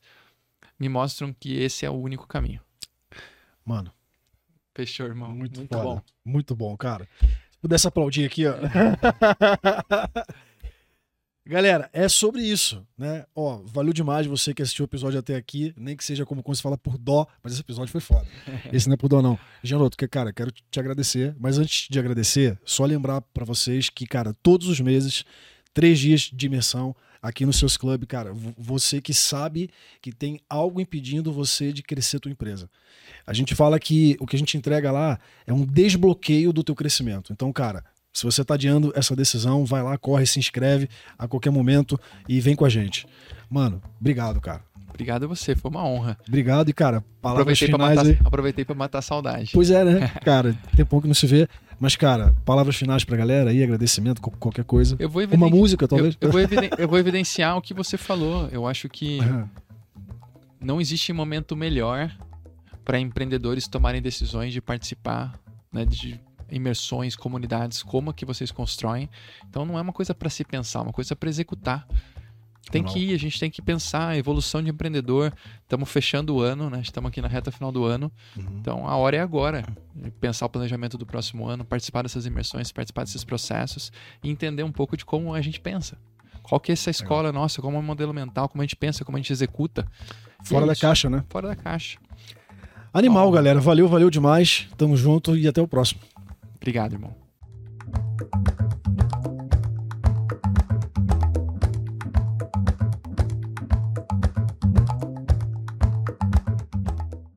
me 0.80 0.90
mostram 0.90 1.34
que 1.34 1.54
esse 1.56 1.86
é 1.86 1.90
o 1.90 1.96
único 1.96 2.28
caminho. 2.28 2.62
Mano, 3.64 3.92
Fechou, 4.76 5.08
irmão. 5.08 5.30
muito, 5.34 5.60
Muito 5.60 5.78
bom. 5.80 6.02
Muito 6.24 6.56
bom, 6.56 6.76
cara. 6.78 7.08
Se 7.66 7.68
pudesse 7.68 7.88
aplaudir 7.88 8.26
aqui, 8.26 8.44
ó. 8.46 8.54
Galera, 11.48 11.90
é 11.92 12.08
sobre 12.08 12.44
isso, 12.44 12.86
né? 12.96 13.26
Ó, 13.36 13.64
valeu 13.66 13.92
demais 13.92 14.28
você 14.28 14.54
que 14.54 14.62
assistiu 14.62 14.84
o 14.84 14.88
episódio 14.88 15.20
até 15.20 15.36
aqui, 15.36 15.74
nem 15.76 15.98
que 15.98 16.06
seja 16.06 16.28
como 16.28 16.44
quando 16.44 16.58
se 16.58 16.62
fala 16.62 16.78
por 16.78 16.96
dó, 16.96 17.26
mas 17.42 17.54
esse 17.54 17.62
episódio 17.64 17.92
foi 17.92 18.02
foda. 18.02 18.28
Esse 18.72 18.88
não 18.88 18.94
é 18.94 18.98
por 18.98 19.08
dó, 19.08 19.20
não. 19.20 19.40
Gianoto, 19.64 19.98
que, 19.98 20.08
cara, 20.08 20.32
quero 20.32 20.52
te 20.52 20.80
agradecer, 20.80 21.36
mas 21.40 21.58
antes 21.58 21.88
de 21.90 21.98
agradecer, 21.98 22.56
só 22.64 22.86
lembrar 22.86 23.22
pra 23.22 23.44
vocês 23.44 23.90
que, 23.90 24.06
cara, 24.06 24.32
todos 24.44 24.68
os 24.68 24.80
meses, 24.80 25.26
três 25.74 25.98
dias 25.98 26.30
de 26.32 26.46
imersão 26.46 26.96
aqui 27.28 27.46
no 27.46 27.52
Seus 27.52 27.76
Club, 27.76 28.06
cara, 28.06 28.32
vo- 28.34 28.54
você 28.58 29.02
que 29.02 29.14
sabe 29.14 29.70
que 30.02 30.12
tem 30.12 30.40
algo 30.50 30.80
impedindo 30.80 31.34
você 31.34 31.74
de 31.74 31.82
crescer 31.82 32.20
tua 32.20 32.32
empresa. 32.32 32.70
A 33.26 33.34
gente 33.34 33.56
fala 33.56 33.80
que 33.80 34.16
o 34.20 34.28
que 34.28 34.36
a 34.36 34.40
gente 34.40 34.56
entrega 34.58 34.92
lá 34.92 35.20
é 35.48 35.52
um 35.54 35.66
desbloqueio 35.66 36.54
do 36.54 36.64
teu 36.64 36.76
crescimento. 36.76 37.34
Então, 37.34 37.52
cara, 37.52 37.84
se 38.14 38.24
você 38.24 38.42
está 38.44 38.54
adiando 38.54 38.94
essa 38.96 39.16
decisão, 39.16 39.66
vai 39.66 39.82
lá, 39.82 39.98
corre, 39.98 40.26
se 40.26 40.38
inscreve 40.40 40.88
a 41.18 41.28
qualquer 41.28 41.50
momento 41.50 42.00
e 42.30 42.40
vem 42.40 42.56
com 42.56 42.64
a 42.64 42.70
gente. 42.70 43.08
Mano, 43.50 43.82
obrigado, 44.00 44.40
cara. 44.40 44.64
Obrigado 44.96 45.26
a 45.26 45.28
você, 45.28 45.56
foi 45.56 45.70
uma 45.70 45.86
honra. 45.86 46.18
Obrigado 46.28 46.70
e, 46.70 46.74
cara, 46.74 47.04
palavras 47.22 47.42
Aproveitei 47.62 47.68
pra, 47.70 47.78
finais 47.78 47.96
matar, 47.98 48.10
aí. 48.10 48.18
aproveitei 48.28 48.66
pra 48.66 48.76
matar 48.76 49.00
a 49.00 49.02
saudade. 49.02 49.52
Pois 49.54 49.70
é, 49.70 49.84
né? 49.84 50.08
Cara, 50.24 50.58
tem 50.76 50.86
pouco 50.86 51.02
que 51.04 51.08
não 51.08 51.14
se 51.14 51.28
vê. 51.28 51.48
Mas, 51.78 51.96
cara, 51.98 52.34
palavras 52.46 52.78
finais 52.78 53.04
pra 53.04 53.18
galera 53.18 53.50
aí, 53.50 53.62
agradecimento, 53.62 54.22
qualquer 54.22 54.64
coisa. 54.64 54.96
Eu 54.98 55.10
vou, 55.10 55.22
Uma 55.26 55.50
música, 55.50 55.84
eu, 55.84 55.88
talvez. 55.90 56.18
eu 56.22 56.32
vou 56.32 56.40
eviden- 56.40 56.70
eu 56.78 56.88
vou 56.88 56.98
evidenciar 56.98 57.58
o 57.58 57.62
que 57.62 57.74
você 57.74 57.98
falou. 57.98 58.48
Eu 58.50 58.66
acho 58.66 58.88
que 58.88 59.20
não 60.60 60.80
existe 60.82 61.12
momento 61.14 61.56
melhor 61.56 62.12
para 62.84 63.00
empreendedores 63.00 63.68
tomarem 63.68 64.02
decisões 64.02 64.54
de 64.54 64.62
participar 64.62 65.34
né, 65.72 65.86
de 65.86 66.20
imersões, 66.50 67.16
comunidades, 67.16 67.84
como 67.84 68.14
que 68.14 68.26
vocês 68.26 68.52
constroem. 68.52 69.10
Então 69.50 69.66
não 69.66 69.78
é 69.78 69.82
uma 69.82 69.92
coisa 69.94 70.14
para 70.14 70.30
se 70.30 70.44
pensar, 70.46 70.80
é 70.80 70.84
uma 70.84 70.94
coisa 70.94 71.16
para 71.16 71.28
executar. 71.30 71.86
Tem 72.72 72.82
Não. 72.82 72.92
que 72.92 73.00
ir, 73.00 73.14
a 73.14 73.18
gente 73.18 73.40
tem 73.40 73.50
que 73.50 73.62
pensar 73.62 74.10
a 74.10 74.18
evolução 74.18 74.62
de 74.62 74.70
empreendedor. 74.70 75.32
Estamos 75.62 75.90
fechando 75.90 76.36
o 76.36 76.42
ano, 76.42 76.70
né? 76.70 76.82
Estamos 76.82 77.10
aqui 77.10 77.22
na 77.22 77.28
reta 77.28 77.52
final 77.52 77.72
do 77.72 77.86
ano. 77.86 78.12
Uhum. 78.36 78.58
Então 78.60 78.88
a 78.88 78.96
hora 78.96 79.18
é 79.18 79.20
agora. 79.20 79.64
Pensar 80.20 80.48
o 80.48 80.50
planejamento 80.50 80.98
do 80.98 81.06
próximo 81.06 81.48
ano, 81.48 81.64
participar 81.64 82.02
dessas 82.02 82.26
imersões, 82.26 82.72
participar 82.72 83.04
desses 83.04 83.24
processos 83.24 83.92
e 84.24 84.30
entender 84.30 84.64
um 84.64 84.72
pouco 84.72 84.98
de 84.98 85.06
como 85.06 85.34
a 85.34 85.42
gente 85.42 85.60
pensa. 85.60 85.98
Qual 86.42 86.60
que 86.60 86.72
é 86.72 86.74
essa 86.74 86.90
escola 86.90 87.32
nossa, 87.32 87.62
como 87.62 87.78
é 87.78 87.80
o 87.80 87.84
modelo 87.84 88.14
mental, 88.14 88.48
como 88.50 88.62
a 88.62 88.66
gente 88.66 88.76
pensa, 88.76 89.04
como 89.04 89.18
a 89.18 89.20
gente 89.20 89.32
executa. 89.32 89.86
Fora 90.44 90.66
é 90.66 90.68
da 90.68 90.74
isso. 90.74 90.82
caixa, 90.82 91.10
né? 91.10 91.24
Fora 91.30 91.48
da 91.48 91.56
caixa. 91.56 91.98
Animal, 92.94 93.28
Bom. 93.28 93.32
galera. 93.32 93.60
Valeu, 93.60 93.88
valeu 93.88 94.10
demais. 94.10 94.68
Tamo 94.78 94.96
junto 94.96 95.36
e 95.36 95.48
até 95.48 95.62
o 95.62 95.68
próximo. 95.68 96.02
Obrigado, 96.56 96.94
irmão. 96.94 97.16